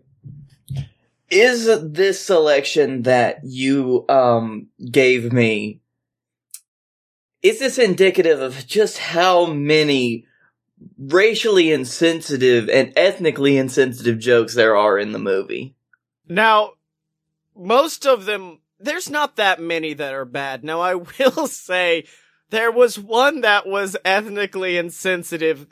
is 1.31 1.67
this 1.93 2.21
selection 2.21 3.03
that 3.03 3.41
you 3.45 4.05
um 4.09 4.69
gave 4.91 5.33
me, 5.33 5.81
is 7.43 7.61
this 7.61 7.79
indicative 7.79 8.41
of 8.41 8.67
just 8.67 8.99
how 8.99 9.47
many 9.47 10.27
racially 10.99 11.71
insensitive 11.71 12.69
and 12.69 12.93
ethnically 12.97 13.57
insensitive 13.57 14.19
jokes 14.19 14.55
there 14.55 14.77
are 14.77 14.99
in 14.99 15.13
the 15.13 15.19
movie? 15.19 15.75
Now, 16.29 16.73
most 17.57 18.07
of 18.07 18.25
them, 18.25 18.61
there's 18.79 19.11
not 19.11 19.37
that 19.37 19.61
many 19.61 19.95
that 19.95 20.13
are 20.15 20.25
bad. 20.25 20.65
Now, 20.65 20.81
I 20.81 20.95
will 21.19 21.47
say 21.47 22.07
there 22.51 22.71
was 22.71 22.99
one 22.99 23.41
that 23.43 23.67
was 23.67 23.97
ethnically 24.05 24.77
insensitive 24.77 25.67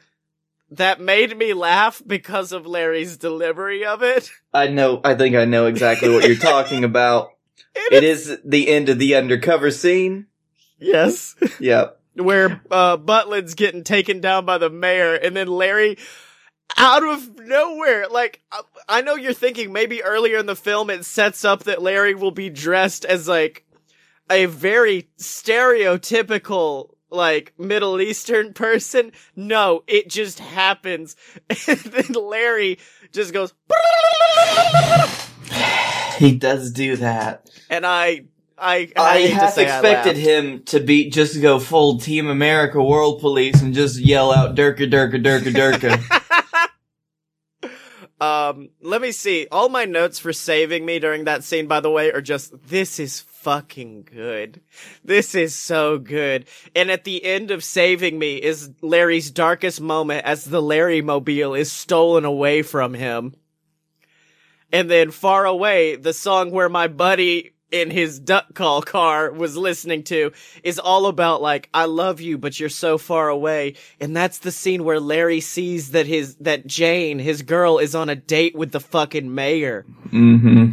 that 0.71 1.01
made 1.01 1.37
me 1.37 1.53
laugh 1.53 2.03
because 2.07 2.51
of 2.51 2.67
Larry's 2.67 3.19
delivery 3.19 3.85
of 3.85 4.03
it. 4.03 4.31
I 4.55 4.69
know, 4.69 5.01
I 5.05 5.15
think 5.15 5.37
I 5.37 5.45
know 5.45 5.67
exactly 5.67 6.09
what 6.09 6.27
you're 6.27 6.37
talking 6.37 6.85
about. 6.85 7.31
It 7.91 8.05
is 8.05 8.39
the 8.45 8.69
end 8.69 8.91
of 8.91 8.99
the 8.99 9.15
undercover 9.15 9.71
scene. 9.71 10.27
Yes. 10.79 11.37
Yep. 11.59 11.99
Where, 12.17 12.61
uh, 12.71 12.99
Butlin's 12.99 13.55
getting 13.55 13.83
taken 13.83 14.21
down 14.21 14.45
by 14.45 14.59
the 14.59 14.69
mayor 14.69 15.15
and 15.15 15.35
then 15.35 15.49
Larry 15.49 15.97
out 16.77 17.05
of 17.07 17.39
nowhere, 17.41 18.07
like, 18.09 18.41
I- 18.89 19.01
know 19.03 19.15
you're 19.17 19.33
thinking 19.33 19.73
maybe 19.73 20.03
earlier 20.03 20.39
in 20.39 20.47
the 20.47 20.57
film 20.57 20.91
it 20.91 21.05
sets 21.05 21.45
up 21.45 21.65
that 21.65 21.83
Larry 21.83 22.15
will 22.15 22.31
be 22.31 22.51
dressed 22.51 23.05
as 23.05 23.27
like 23.29 23.65
a 24.31 24.47
very 24.47 25.09
stereotypical 25.19 26.91
like 27.11 27.53
Middle 27.59 28.01
Eastern 28.01 28.53
person. 28.55 29.13
No, 29.37 29.83
it 29.87 30.09
just 30.09 30.39
happens. 30.39 31.15
And 31.69 31.79
then 31.79 32.13
Larry 32.15 32.79
just 33.13 33.33
goes, 33.35 33.53
He 36.19 36.37
does 36.37 36.73
do 36.73 36.97
that. 36.97 37.51
and 37.69 37.85
I, 37.85 38.25
I, 38.57 38.91
I 38.97 39.19
hate 39.19 39.29
to 39.31 39.35
half 39.35 39.59
I 39.59 39.63
expected 39.63 40.17
him 40.17 40.63
to 40.65 40.81
be 40.81 41.11
just 41.11 41.41
go 41.43 41.59
full 41.59 41.99
Team 41.99 42.29
America 42.29 42.83
World 42.83 43.21
Police 43.21 43.61
and 43.61 43.75
just 43.75 43.99
yell 43.99 44.33
out 44.33 44.55
Durka 44.55 44.91
Durka 44.91 45.23
Durka 45.23 45.53
Durka. 45.53 46.19
Um, 48.23 48.69
let 48.81 49.03
me 49.03 49.11
see. 49.11 49.49
All 49.51 49.69
my 49.69 49.85
notes 49.85 50.21
for 50.21 50.33
saving 50.33 50.87
me 50.87 51.01
during 51.01 51.25
that 51.25 51.43
scene, 51.43 51.67
by 51.67 51.81
the 51.81 51.91
way, 51.91 52.13
are 52.13 52.21
just, 52.21 52.53
this 52.69 53.01
is 53.01 53.19
fucking 53.19 54.05
good. 54.05 54.61
This 55.03 55.35
is 55.35 55.57
so 55.57 55.99
good. 55.99 56.47
And 56.77 56.89
at 56.89 57.03
the 57.03 57.25
end 57.25 57.51
of 57.51 57.65
saving 57.65 58.17
me 58.17 58.37
is 58.37 58.71
Larry's 58.81 59.33
darkest 59.33 59.81
moment 59.81 60.25
as 60.25 60.45
the 60.45 60.63
Larry 60.63 61.03
mobile 61.03 61.55
is 61.55 61.73
stolen 61.73 62.25
away 62.25 62.63
from 62.63 62.95
him. 62.95 63.35
And 64.71 64.89
then 64.89 65.11
far 65.11 65.45
away, 65.45 65.97
the 65.97 66.13
song 66.13 66.53
where 66.53 66.69
my 66.69 66.87
buddy 66.87 67.52
in 67.73 67.91
his 67.91 68.21
duck 68.21 68.55
call 68.55 68.83
car 68.83 69.33
was 69.33 69.57
listening 69.57 70.05
to 70.05 70.33
is 70.63 70.79
all 70.79 71.07
about 71.07 71.43
like, 71.43 71.69
I 71.75 71.87
love 71.87 72.21
you, 72.21 72.39
but 72.39 72.61
you're 72.61 72.69
so 72.69 72.99
far 72.99 73.29
away. 73.29 73.75
And 73.99 74.15
that's 74.15 74.39
the 74.39 74.53
scene 74.53 74.85
where 74.85 75.01
Larry 75.01 75.41
sees 75.41 75.93
that 75.93 76.07
his, 76.07 76.37
that 76.37 76.67
Jane, 76.67 77.19
his 77.19 77.43
girl, 77.43 77.79
is 77.79 77.95
on 77.95 78.09
a 78.09 78.15
date 78.15 78.55
with 78.55 78.71
the 78.71 78.81
fucking 78.81 79.35
mayor. 79.35 79.85
mm-hmm. 80.07 80.71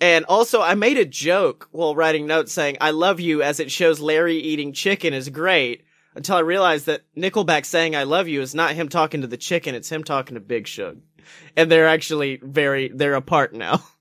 And 0.00 0.24
also, 0.26 0.60
I 0.60 0.74
made 0.74 0.98
a 0.98 1.04
joke 1.04 1.68
while 1.70 1.94
writing 1.94 2.26
notes 2.26 2.52
saying, 2.52 2.76
I 2.80 2.90
love 2.90 3.20
you 3.20 3.42
as 3.42 3.60
it 3.60 3.70
shows 3.70 4.00
Larry 4.00 4.36
eating 4.36 4.72
chicken 4.72 5.14
is 5.14 5.28
great. 5.28 5.84
Until 6.16 6.36
I 6.36 6.40
realized 6.40 6.86
that 6.86 7.02
Nickelback 7.16 7.64
saying 7.64 7.96
I 7.96 8.02
love 8.02 8.28
you 8.28 8.40
is 8.40 8.54
not 8.54 8.74
him 8.74 8.88
talking 8.88 9.22
to 9.22 9.26
the 9.26 9.36
chicken, 9.36 9.74
it's 9.74 9.90
him 9.90 10.04
talking 10.04 10.34
to 10.34 10.40
Big 10.40 10.66
Shug. 10.66 11.00
And 11.56 11.70
they're 11.70 11.88
actually 11.88 12.38
very, 12.42 12.88
they're 12.88 13.14
apart 13.14 13.54
now. 13.54 13.82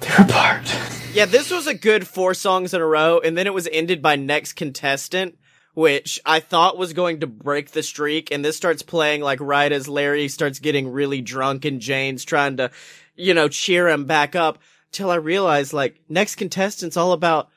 They're 0.00 0.24
apart. 0.26 0.74
Yeah, 1.12 1.24
this 1.24 1.50
was 1.50 1.66
a 1.66 1.74
good 1.74 2.06
four 2.06 2.34
songs 2.34 2.72
in 2.72 2.80
a 2.80 2.86
row, 2.86 3.18
and 3.18 3.36
then 3.36 3.48
it 3.48 3.52
was 3.52 3.68
ended 3.72 4.00
by 4.00 4.14
Next 4.14 4.52
Contestant, 4.52 5.36
which 5.74 6.20
I 6.24 6.38
thought 6.38 6.78
was 6.78 6.92
going 6.92 7.18
to 7.18 7.26
break 7.26 7.72
the 7.72 7.82
streak, 7.82 8.30
and 8.30 8.44
this 8.44 8.56
starts 8.56 8.82
playing 8.82 9.20
like 9.20 9.40
right 9.40 9.72
as 9.72 9.88
Larry 9.88 10.28
starts 10.28 10.60
getting 10.60 10.86
really 10.86 11.20
drunk 11.20 11.64
and 11.64 11.80
Jane's 11.80 12.24
trying 12.24 12.58
to, 12.58 12.70
you 13.16 13.34
know, 13.34 13.48
cheer 13.48 13.88
him 13.88 14.04
back 14.04 14.36
up, 14.36 14.60
till 14.92 15.10
I 15.10 15.16
realized 15.16 15.72
like 15.72 16.00
Next 16.08 16.36
Contestant's 16.36 16.96
all 16.96 17.10
about 17.10 17.48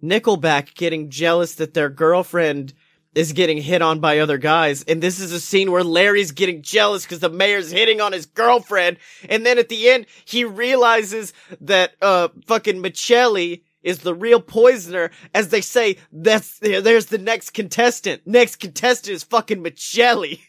Nickelback 0.00 0.74
getting 0.74 1.10
jealous 1.10 1.56
that 1.56 1.74
their 1.74 1.88
girlfriend 1.88 2.72
is 3.14 3.32
getting 3.32 3.58
hit 3.58 3.82
on 3.82 4.00
by 4.00 4.18
other 4.18 4.38
guys. 4.38 4.82
And 4.84 5.02
this 5.02 5.20
is 5.20 5.32
a 5.32 5.40
scene 5.40 5.70
where 5.70 5.84
Larry's 5.84 6.32
getting 6.32 6.62
jealous 6.62 7.04
because 7.04 7.20
the 7.20 7.28
mayor's 7.28 7.70
hitting 7.70 8.00
on 8.00 8.12
his 8.12 8.26
girlfriend. 8.26 8.98
And 9.28 9.44
then 9.44 9.58
at 9.58 9.68
the 9.68 9.90
end, 9.90 10.06
he 10.24 10.44
realizes 10.44 11.32
that, 11.60 11.92
uh, 12.00 12.28
fucking 12.46 12.82
Michelli 12.82 13.62
is 13.82 13.98
the 13.98 14.14
real 14.14 14.40
poisoner. 14.40 15.10
As 15.34 15.48
they 15.48 15.60
say, 15.60 15.98
that's, 16.10 16.58
there's 16.58 17.06
the 17.06 17.18
next 17.18 17.50
contestant. 17.50 18.22
Next 18.26 18.56
contestant 18.56 19.14
is 19.14 19.24
fucking 19.24 19.62
Michelli. 19.62 20.40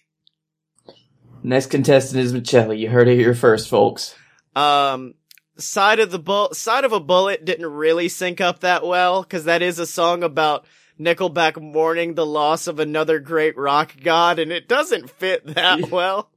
Next 1.43 1.67
contestant 1.67 2.23
is 2.23 2.31
Michelli. 2.31 2.79
You 2.79 2.89
heard 2.89 3.09
it 3.09 3.17
here 3.17 3.35
first, 3.35 3.67
folks. 3.67 4.15
Um, 4.55 5.15
side 5.57 5.99
of 5.99 6.11
the 6.11 6.19
bull, 6.19 6.53
side 6.53 6.85
of 6.85 6.93
a 6.93 6.99
bullet 6.99 7.43
didn't 7.43 7.65
really 7.65 8.07
sync 8.07 8.39
up 8.39 8.61
that 8.61 8.85
well 8.85 9.23
because 9.23 9.45
that 9.45 9.61
is 9.61 9.79
a 9.79 9.85
song 9.85 10.23
about 10.23 10.65
Nickelback 10.99 11.61
mourning 11.61 12.13
the 12.13 12.25
loss 12.25 12.67
of 12.67 12.79
another 12.79 13.19
great 13.19 13.57
rock 13.57 13.95
god, 14.03 14.39
and 14.39 14.51
it 14.51 14.67
doesn't 14.67 15.09
fit 15.09 15.55
that 15.55 15.89
well. 15.91 16.29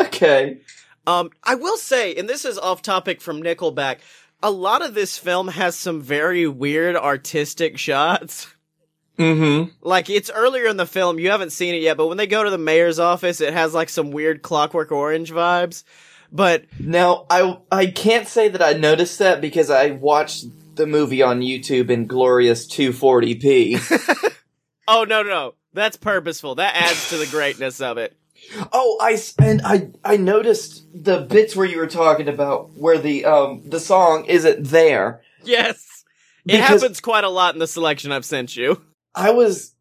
Okay. 0.00 0.58
Um, 1.06 1.30
I 1.42 1.54
will 1.54 1.76
say, 1.76 2.14
and 2.14 2.28
this 2.28 2.44
is 2.44 2.58
off 2.58 2.80
topic 2.80 3.20
from 3.20 3.42
Nickelback, 3.42 3.98
a 4.42 4.50
lot 4.50 4.84
of 4.84 4.94
this 4.94 5.18
film 5.18 5.48
has 5.48 5.76
some 5.76 6.00
very 6.00 6.46
weird 6.46 6.96
artistic 6.96 7.78
shots. 7.78 8.54
Mm-hmm. 9.18 9.70
Like 9.80 10.10
it's 10.10 10.30
earlier 10.30 10.66
in 10.66 10.76
the 10.76 10.86
film, 10.86 11.18
you 11.18 11.30
haven't 11.30 11.50
seen 11.50 11.74
it 11.74 11.82
yet, 11.82 11.96
but 11.96 12.08
when 12.08 12.16
they 12.16 12.26
go 12.26 12.42
to 12.42 12.50
the 12.50 12.58
mayor's 12.58 12.98
office, 12.98 13.40
it 13.40 13.52
has 13.52 13.72
like 13.72 13.88
some 13.88 14.10
weird 14.10 14.42
Clockwork 14.42 14.90
Orange 14.90 15.30
vibes. 15.30 15.84
But 16.32 16.64
Now, 16.80 17.26
I 17.30 17.58
I 17.70 17.86
can't 17.86 18.26
say 18.26 18.48
that 18.48 18.62
I 18.62 18.72
noticed 18.72 19.20
that 19.20 19.40
because 19.40 19.70
I 19.70 19.92
watched 19.92 20.46
the 20.76 20.86
movie 20.86 21.22
on 21.22 21.40
YouTube 21.40 21.90
in 21.90 22.06
glorious 22.06 22.66
240p. 22.66 24.34
oh 24.88 25.04
no, 25.04 25.22
no, 25.22 25.28
no, 25.28 25.54
that's 25.72 25.96
purposeful. 25.96 26.56
That 26.56 26.76
adds 26.76 27.10
to 27.10 27.16
the 27.16 27.26
greatness 27.26 27.80
of 27.80 27.98
it. 27.98 28.16
oh, 28.72 28.98
I 29.00 29.18
and 29.42 29.62
I 29.64 29.90
I 30.04 30.16
noticed 30.16 30.86
the 30.94 31.20
bits 31.20 31.56
where 31.56 31.66
you 31.66 31.78
were 31.78 31.86
talking 31.86 32.28
about 32.28 32.72
where 32.74 32.98
the 32.98 33.24
um 33.24 33.62
the 33.68 33.80
song 33.80 34.24
isn't 34.26 34.66
there. 34.66 35.22
Yes, 35.42 36.04
it 36.46 36.60
happens 36.60 37.00
quite 37.00 37.24
a 37.24 37.28
lot 37.28 37.54
in 37.54 37.58
the 37.58 37.66
selection 37.66 38.12
I've 38.12 38.24
sent 38.24 38.56
you. 38.56 38.82
I 39.14 39.30
was 39.30 39.74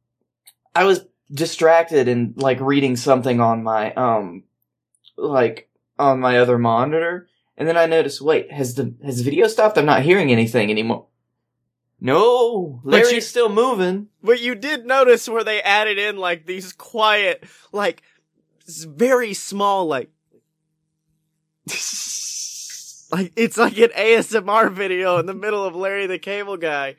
I 0.75 0.85
was 0.85 1.05
distracted 1.31 2.07
and 2.07 2.37
like 2.37 2.59
reading 2.59 2.95
something 2.95 3.41
on 3.41 3.63
my 3.63 3.93
um 3.93 4.43
like 5.17 5.69
on 5.97 6.19
my 6.19 6.39
other 6.39 6.57
monitor 6.57 7.27
and 7.57 7.67
then 7.67 7.77
I 7.77 7.85
noticed 7.85 8.21
wait 8.21 8.51
has 8.51 8.75
the 8.75 8.93
has 9.03 9.17
the 9.17 9.23
video 9.23 9.47
stopped 9.47 9.77
I'm 9.77 9.85
not 9.85 10.03
hearing 10.03 10.31
anything 10.31 10.69
anymore 10.71 11.07
no 11.99 12.81
Larry's 12.83 13.11
you- 13.11 13.21
still 13.21 13.49
moving 13.49 14.07
But 14.21 14.41
you 14.41 14.55
did 14.55 14.85
notice 14.85 15.27
where 15.29 15.43
they 15.43 15.61
added 15.61 15.97
in 15.97 16.17
like 16.17 16.45
these 16.45 16.73
quiet, 16.73 17.43
like 17.71 18.01
very 18.65 19.33
small, 19.33 19.85
like 19.87 20.09
like 23.11 23.31
it's 23.35 23.57
like 23.57 23.77
an 23.77 23.89
ASMR 23.89 24.71
video 24.71 25.17
in 25.17 25.25
the 25.25 25.33
middle 25.33 25.63
of 25.63 25.75
Larry 25.75 26.07
the 26.07 26.19
Cable 26.19 26.57
Guy. 26.57 26.95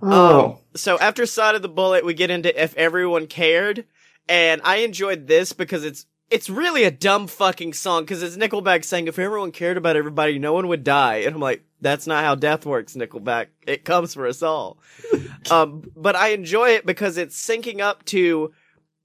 Oh. 0.00 0.46
Um, 0.46 0.56
so 0.74 0.98
after 0.98 1.26
Side 1.26 1.54
of 1.54 1.62
the 1.62 1.68
Bullet, 1.68 2.04
we 2.04 2.14
get 2.14 2.30
into 2.30 2.62
If 2.62 2.76
Everyone 2.76 3.26
Cared, 3.26 3.84
and 4.28 4.60
I 4.64 4.76
enjoyed 4.76 5.26
this 5.26 5.52
because 5.52 5.84
it's 5.84 6.06
it's 6.30 6.50
really 6.50 6.84
a 6.84 6.90
dumb 6.90 7.26
fucking 7.26 7.72
song 7.72 8.02
because 8.02 8.22
it's 8.22 8.36
Nickelback 8.36 8.84
saying 8.84 9.08
if 9.08 9.18
everyone 9.18 9.52
cared 9.52 9.76
about 9.76 9.96
everybody, 9.96 10.38
no 10.38 10.52
one 10.52 10.68
would 10.68 10.84
die, 10.84 11.16
and 11.18 11.34
I'm 11.34 11.40
like, 11.40 11.64
that's 11.80 12.06
not 12.06 12.24
how 12.24 12.34
death 12.34 12.66
works, 12.66 12.94
Nickelback. 12.94 13.46
It 13.66 13.84
comes 13.84 14.14
for 14.14 14.26
us 14.26 14.42
all. 14.42 14.78
um, 15.50 15.90
but 15.96 16.16
I 16.16 16.28
enjoy 16.28 16.70
it 16.70 16.84
because 16.84 17.16
it's 17.16 17.40
syncing 17.40 17.80
up 17.80 18.04
to 18.06 18.52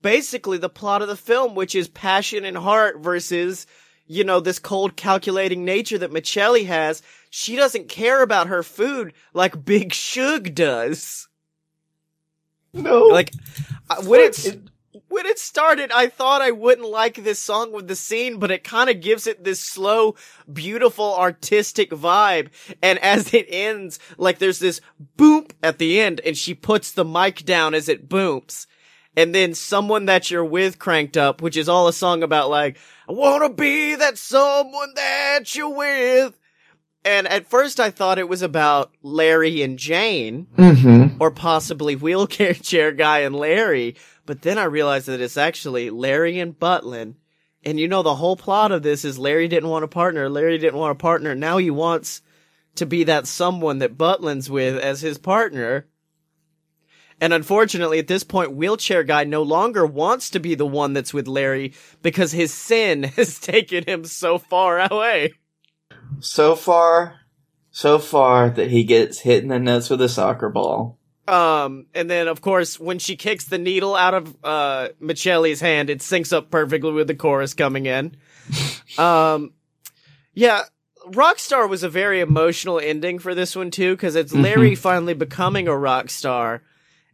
basically 0.02 0.58
the 0.58 0.70
plot 0.70 1.02
of 1.02 1.08
the 1.08 1.16
film, 1.16 1.56
which 1.56 1.76
is 1.76 1.88
passion 1.88 2.46
and 2.46 2.58
heart 2.58 3.00
versus 3.00 3.68
you 4.08 4.24
know, 4.24 4.40
this 4.40 4.60
cold 4.60 4.96
calculating 4.96 5.64
nature 5.66 5.98
that 5.98 6.12
Michelli 6.12 6.66
has, 6.66 7.02
she 7.30 7.56
doesn't 7.56 7.88
care 7.88 8.22
about 8.22 8.48
her 8.48 8.64
food 8.64 9.14
like 9.34 9.64
Big 9.64 9.94
Shug 9.94 10.54
does. 10.54 11.28
no. 12.74 13.06
Like, 13.06 13.32
uh, 13.90 14.04
when 14.04 14.20
it's, 14.22 14.46
It- 14.46 14.62
when 15.14 15.28
it 15.28 15.38
started, 15.38 15.92
I 15.92 16.08
thought 16.08 16.42
I 16.42 16.50
wouldn't 16.50 16.90
like 16.90 17.24
this 17.24 17.38
song 17.38 17.72
with 17.72 17.88
the 17.88 17.96
scene, 17.96 18.40
but 18.40 18.50
it 18.50 18.64
kind 18.64 18.90
of 18.90 19.00
gives 19.00 19.28
it 19.28 19.44
this 19.44 19.60
slow, 19.60 20.16
beautiful, 20.52 21.16
artistic 21.16 21.92
vibe. 21.92 22.50
And 22.82 22.98
as 23.04 23.32
it 23.32 23.46
ends, 23.48 24.00
like 24.18 24.40
there's 24.40 24.58
this 24.58 24.82
boop 25.16 25.52
at 25.62 25.78
the 25.78 26.02
end, 26.02 26.20
and 26.26 26.36
she 26.36 26.56
puts 26.56 26.92
the 26.92 27.06
mic 27.06 27.46
down 27.46 27.76
as 27.76 27.88
it 27.90 28.10
booms. 28.10 28.66
And 29.16 29.36
then 29.36 29.54
someone 29.54 30.06
that 30.06 30.32
you're 30.32 30.44
with 30.44 30.80
cranked 30.80 31.16
up, 31.16 31.44
which 31.44 31.58
is 31.58 31.70
all 31.70 31.88
a 31.88 31.94
song 31.94 32.24
about 32.24 32.50
like, 32.50 32.80
I 33.08 33.12
wanna 33.12 33.50
be 33.50 33.94
that 33.94 34.18
someone 34.18 34.94
that 34.96 35.54
you're 35.54 35.70
with. 35.70 36.40
And 37.06 37.28
at 37.28 37.50
first 37.50 37.80
I 37.80 37.90
thought 37.92 38.20
it 38.20 38.30
was 38.30 38.42
about 38.42 38.92
Larry 39.02 39.62
and 39.62 39.78
Jane 39.78 40.48
Mhm. 40.58 41.18
or 41.20 41.32
possibly 41.32 41.96
wheelchair 41.96 42.54
chair 42.62 42.92
guy 42.92 43.20
and 43.20 43.36
Larry. 43.36 43.96
But 44.26 44.42
then 44.42 44.58
I 44.58 44.64
realized 44.64 45.08
that 45.08 45.20
it's 45.22 45.38
actually 45.38 45.90
Larry 45.90 46.40
and 46.40 46.58
Butlin. 46.58 47.16
And 47.66 47.80
you 47.80 47.88
know, 47.88 48.04
the 48.04 48.16
whole 48.16 48.36
plot 48.38 48.72
of 48.72 48.84
this 48.84 49.04
is 49.06 49.20
Larry 49.20 49.48
didn't 49.48 49.70
want 49.70 49.84
a 49.86 49.88
partner. 49.90 50.30
Larry 50.30 50.58
didn't 50.58 50.80
want 50.80 50.92
a 50.92 50.96
partner. 51.02 51.36
Now 51.36 51.58
he 51.58 51.70
wants 51.70 52.22
to 52.76 52.86
be 52.86 53.04
that 53.04 53.28
someone 53.28 53.80
that 53.80 53.98
Butlin's 53.98 54.50
with 54.50 54.78
as 54.82 55.02
his 55.02 55.18
partner. 55.18 55.88
And 57.22 57.32
unfortunately, 57.34 58.00
at 58.00 58.08
this 58.08 58.24
point, 58.24 58.54
wheelchair 58.54 59.04
guy 59.04 59.24
no 59.24 59.44
longer 59.44 59.86
wants 59.86 60.30
to 60.32 60.40
be 60.40 60.56
the 60.56 60.66
one 60.66 60.94
that's 60.94 61.14
with 61.14 61.28
Larry 61.28 61.74
because 62.02 62.32
his 62.32 62.54
sin 62.54 63.04
has 63.16 63.40
taken 63.40 63.84
him 63.86 64.04
so 64.06 64.38
far 64.38 64.80
away. 64.92 65.34
So 66.20 66.56
far, 66.56 67.20
so 67.72 68.00
far 68.00 68.50
that 68.50 68.70
he 68.70 68.84
gets 68.84 69.20
hit 69.20 69.44
in 69.44 69.50
the 69.50 69.60
nuts 69.60 69.90
with 69.90 70.02
a 70.02 70.10
soccer 70.10 70.50
ball. 70.50 70.98
Um, 71.28 71.86
and 71.94 72.10
then 72.10 72.28
of 72.28 72.42
course, 72.42 72.80
when 72.80 73.00
she 73.00 73.16
kicks 73.16 73.46
the 73.46 73.58
needle 73.58 73.96
out 73.96 74.14
of, 74.14 74.36
uh, 74.44 74.90
Michelli's 75.00 75.62
hand, 75.62 75.90
it 75.90 76.00
syncs 76.00 76.34
up 76.34 76.52
perfectly 76.52 76.92
with 76.92 77.08
the 77.08 77.16
chorus 77.16 77.54
coming 77.54 77.86
in. 77.86 78.18
um, 78.98 79.54
yeah, 80.34 80.64
Rockstar 81.08 81.70
was 81.70 81.84
a 81.84 81.90
very 81.90 82.20
emotional 82.20 82.80
ending 82.80 83.20
for 83.20 83.34
this 83.36 83.56
one 83.56 83.72
too, 83.72 83.96
cause 83.98 84.16
it's 84.16 84.34
Larry 84.34 84.76
finally 84.76 85.14
becoming 85.14 85.68
a 85.68 85.78
rock 85.78 86.10
star. 86.10 86.62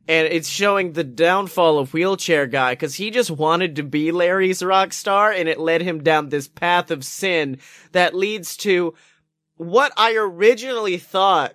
And 0.10 0.28
it's 0.28 0.50
showing 0.50 0.94
the 0.94 1.04
downfall 1.04 1.78
of 1.78 1.94
Wheelchair 1.94 2.48
Guy, 2.48 2.76
cause 2.76 2.96
he 2.96 3.12
just 3.12 3.30
wanted 3.30 3.76
to 3.76 3.84
be 3.84 4.12
Larry's 4.12 4.64
rock 4.64 4.92
star, 4.92 5.32
and 5.32 5.48
it 5.48 5.60
led 5.60 5.82
him 5.82 6.04
down 6.04 6.30
this 6.30 6.48
path 6.48 6.90
of 6.90 7.06
sin 7.06 7.60
that 7.92 8.16
leads 8.16 8.58
to 8.58 8.96
what 9.56 9.94
I 9.96 10.16
originally 10.16 10.98
thought 10.98 11.54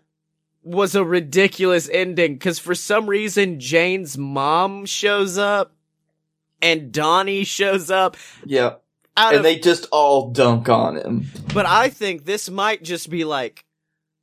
was 0.63 0.95
a 0.95 1.05
ridiculous 1.05 1.89
ending 1.91 2.35
because 2.35 2.59
for 2.59 2.75
some 2.75 3.07
reason 3.07 3.61
Jane's 3.61 4.17
mom 4.17 4.87
shows 4.87 5.37
up 5.37 5.75
and 6.63 6.93
Donnie 6.93 7.45
shows 7.45 7.91
up 7.91 8.17
Yeah. 8.45 8.75
And 9.17 9.37
of, 9.37 9.43
they 9.43 9.59
just 9.59 9.87
all 9.93 10.31
dunk 10.31 10.69
on 10.69 10.97
him. 10.97 11.27
but 11.53 11.67
I 11.67 11.89
think 11.89 12.25
this 12.25 12.51
might 12.51 12.83
just 12.83 13.11
be 13.11 13.25
like 13.25 13.64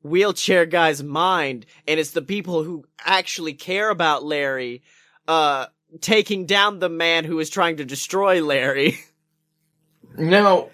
wheelchair 0.04 0.66
guy's 0.66 1.04
mind 1.04 1.66
and 1.88 2.00
it's 2.00 2.12
the 2.12 2.22
people 2.22 2.64
who 2.64 2.86
actually 3.06 3.54
care 3.54 3.90
about 3.90 4.24
Larry, 4.24 4.82
uh, 5.28 5.68
taking 6.00 6.46
down 6.46 6.80
the 6.80 6.90
man 6.90 7.26
who 7.26 7.40
is 7.40 7.50
trying 7.50 7.78
to 7.78 7.86
destroy 7.86 8.44
Larry. 8.44 9.00
Now, 10.18 10.68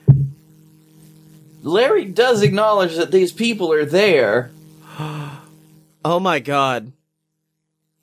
Larry 1.62 2.06
does 2.06 2.42
acknowledge 2.42 2.96
that 2.96 3.12
these 3.12 3.32
people 3.32 3.72
are 3.72 3.86
there. 3.86 4.52
Oh 6.06 6.22
my 6.22 6.40
god. 6.40 6.94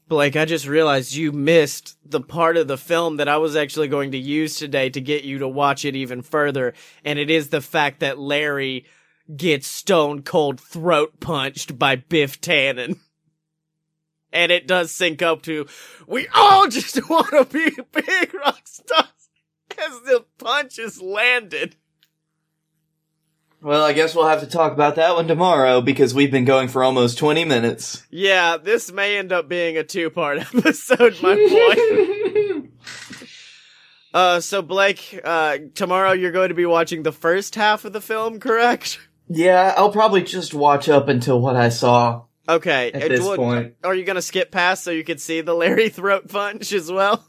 Blake, 0.09 0.37
I 0.37 0.45
just 0.45 0.67
realized 0.67 1.15
you 1.15 1.33
missed 1.33 1.97
the 2.05 2.21
part 2.21 2.59
of 2.59 2.69
the 2.69 2.77
film 2.77 3.17
that 3.17 3.29
I 3.29 3.39
was 3.39 3.57
actually 3.57 3.89
going 3.89 4.13
to 4.13 4.19
use 4.19 4.57
today 4.57 4.91
to 4.91 5.01
get 5.01 5.25
you 5.25 5.39
to 5.39 5.49
watch 5.49 5.87
it 5.87 5.97
even 5.97 6.21
further, 6.21 6.75
and 7.03 7.19
it 7.19 7.31
is 7.31 7.49
the 7.49 7.63
fact 7.63 8.01
that 8.01 8.19
Larry 8.19 8.85
gets 9.35 9.67
stone 9.67 10.23
cold 10.23 10.61
throat 10.61 11.21
punched 11.21 11.79
by 11.79 11.97
Biff 11.97 12.41
Tannen. 12.41 12.99
And 14.33 14.51
it 14.51 14.67
does 14.67 14.91
sync 14.91 15.23
up 15.23 15.43
to, 15.43 15.67
we 16.07 16.27
all 16.35 16.69
just 16.69 17.09
want 17.09 17.31
to 17.31 17.45
be 17.45 17.71
big 17.93 18.35
rock 18.35 18.63
stars 18.65 19.07
as 19.71 20.01
the 20.03 20.25
punch 20.39 20.79
is 20.79 21.01
landed. 21.01 21.77
Well, 23.63 23.83
I 23.83 23.95
guess 23.95 24.15
we'll 24.15 24.29
have 24.29 24.41
to 24.41 24.47
talk 24.47 24.73
about 24.73 24.97
that 24.97 25.15
one 25.15 25.27
tomorrow 25.27 25.81
because 25.81 26.13
we've 26.13 26.31
been 26.31 26.45
going 26.45 26.69
for 26.69 26.85
almost 26.85 27.17
20 27.17 27.47
minutes. 27.47 28.03
Yeah, 28.11 28.59
this 28.59 28.93
may 28.93 29.17
end 29.17 29.33
up 29.33 29.49
being 29.49 29.79
a 29.79 29.85
two 29.85 30.11
part 30.11 30.39
episode, 30.55 31.17
my 31.23 31.35
boy. 31.35 32.69
Uh, 34.13 34.39
so 34.39 34.63
Blake, 34.63 35.21
uh, 35.25 35.59
tomorrow 35.75 36.13
you're 36.13 36.31
going 36.31 36.51
to 36.51 36.55
be 36.55 36.67
watching 36.67 37.03
the 37.03 37.11
first 37.11 37.57
half 37.57 37.85
of 37.85 37.93
the 37.93 38.01
film, 38.01 38.39
correct? 38.39 39.01
Yeah, 39.29 39.75
I'll 39.77 39.91
probably 39.93 40.23
just 40.23 40.53
watch 40.55 40.89
up 40.89 41.09
until 41.09 41.41
what 41.41 41.57
I 41.57 41.69
saw 41.71 42.25
Okay. 42.49 42.93
at 42.93 43.09
this 43.09 43.25
what- 43.25 43.37
point. 43.39 43.75
Are 43.83 43.95
you 43.95 44.05
gonna 44.05 44.23
skip 44.23 44.51
past 44.51 44.85
so 44.85 44.91
you 44.91 45.05
can 45.05 45.19
see 45.19 45.41
the 45.41 45.55
Larry 45.55 45.89
throat 45.91 46.29
punch 46.29 46.73
as 46.73 46.91
well? 46.93 47.25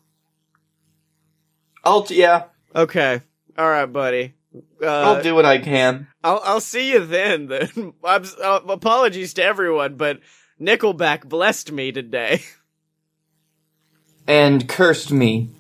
I'll, 1.83 2.03
t- 2.03 2.19
yeah, 2.19 2.45
Okay. 2.75 3.21
All 3.57 3.69
right, 3.69 3.85
buddy. 3.85 4.33
Uh, 4.81 4.87
I'll 4.87 5.23
do 5.23 5.33
what 5.35 5.45
I 5.45 5.59
can. 5.59 6.07
I'll 6.23 6.41
I'll 6.43 6.59
see 6.61 6.91
you 6.91 7.05
then. 7.05 7.47
Then 7.47 7.93
I'm, 8.03 8.23
uh, 8.43 8.59
apologies 8.67 9.33
to 9.35 9.43
everyone, 9.43 9.95
but 9.95 10.19
Nickelback 10.59 11.27
blessed 11.27 11.71
me 11.71 11.91
today. 11.91 12.41
And 14.27 14.67
cursed 14.67 15.11
me. 15.11 15.51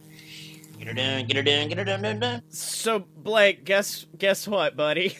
Get 0.79 0.87
her 0.87 0.93
done, 0.95 1.25
get 1.27 1.37
her 1.37 1.43
done, 1.43 1.67
get 1.69 1.77
her 1.77 1.83
done, 1.85 2.01
done, 2.01 2.19
done. 2.19 2.41
So 2.49 2.97
Blake, 2.97 3.63
guess 3.63 4.07
guess 4.17 4.47
what, 4.47 4.75
buddy? 4.75 5.15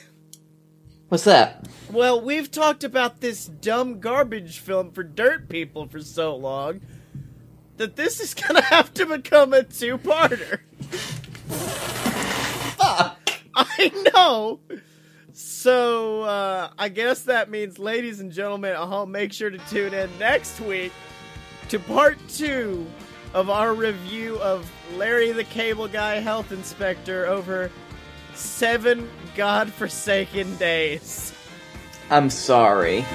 What's 1.15 1.23
that? 1.23 1.65
Well, 1.93 2.19
we've 2.19 2.51
talked 2.51 2.83
about 2.83 3.21
this 3.21 3.45
dumb 3.45 4.01
garbage 4.01 4.59
film 4.59 4.91
for 4.91 5.01
dirt 5.01 5.47
people 5.47 5.87
for 5.87 6.01
so 6.01 6.35
long 6.35 6.81
that 7.77 7.95
this 7.95 8.19
is 8.19 8.33
gonna 8.33 8.61
have 8.63 8.93
to 8.95 9.05
become 9.05 9.53
a 9.53 9.63
two-parter. 9.63 10.59
Fuck! 12.75 13.31
I 13.55 14.09
know. 14.13 14.59
So, 15.31 16.23
uh, 16.23 16.71
I 16.77 16.89
guess 16.89 17.21
that 17.21 17.49
means, 17.49 17.79
ladies 17.79 18.19
and 18.19 18.29
gentlemen 18.29 18.75
home, 18.75 19.09
make 19.09 19.31
sure 19.31 19.49
to 19.49 19.57
tune 19.69 19.93
in 19.93 20.09
next 20.19 20.59
week 20.59 20.91
to 21.69 21.79
part 21.79 22.17
two 22.27 22.85
of 23.33 23.49
our 23.49 23.73
review 23.73 24.37
of 24.39 24.69
Larry 24.97 25.31
the 25.31 25.45
Cable 25.45 25.87
Guy 25.87 26.15
Health 26.15 26.51
Inspector 26.51 27.25
over 27.25 27.71
seven 28.33 29.09
godforsaken 29.35 30.55
days. 30.57 31.33
I'm 32.09 32.29
sorry. 32.29 33.05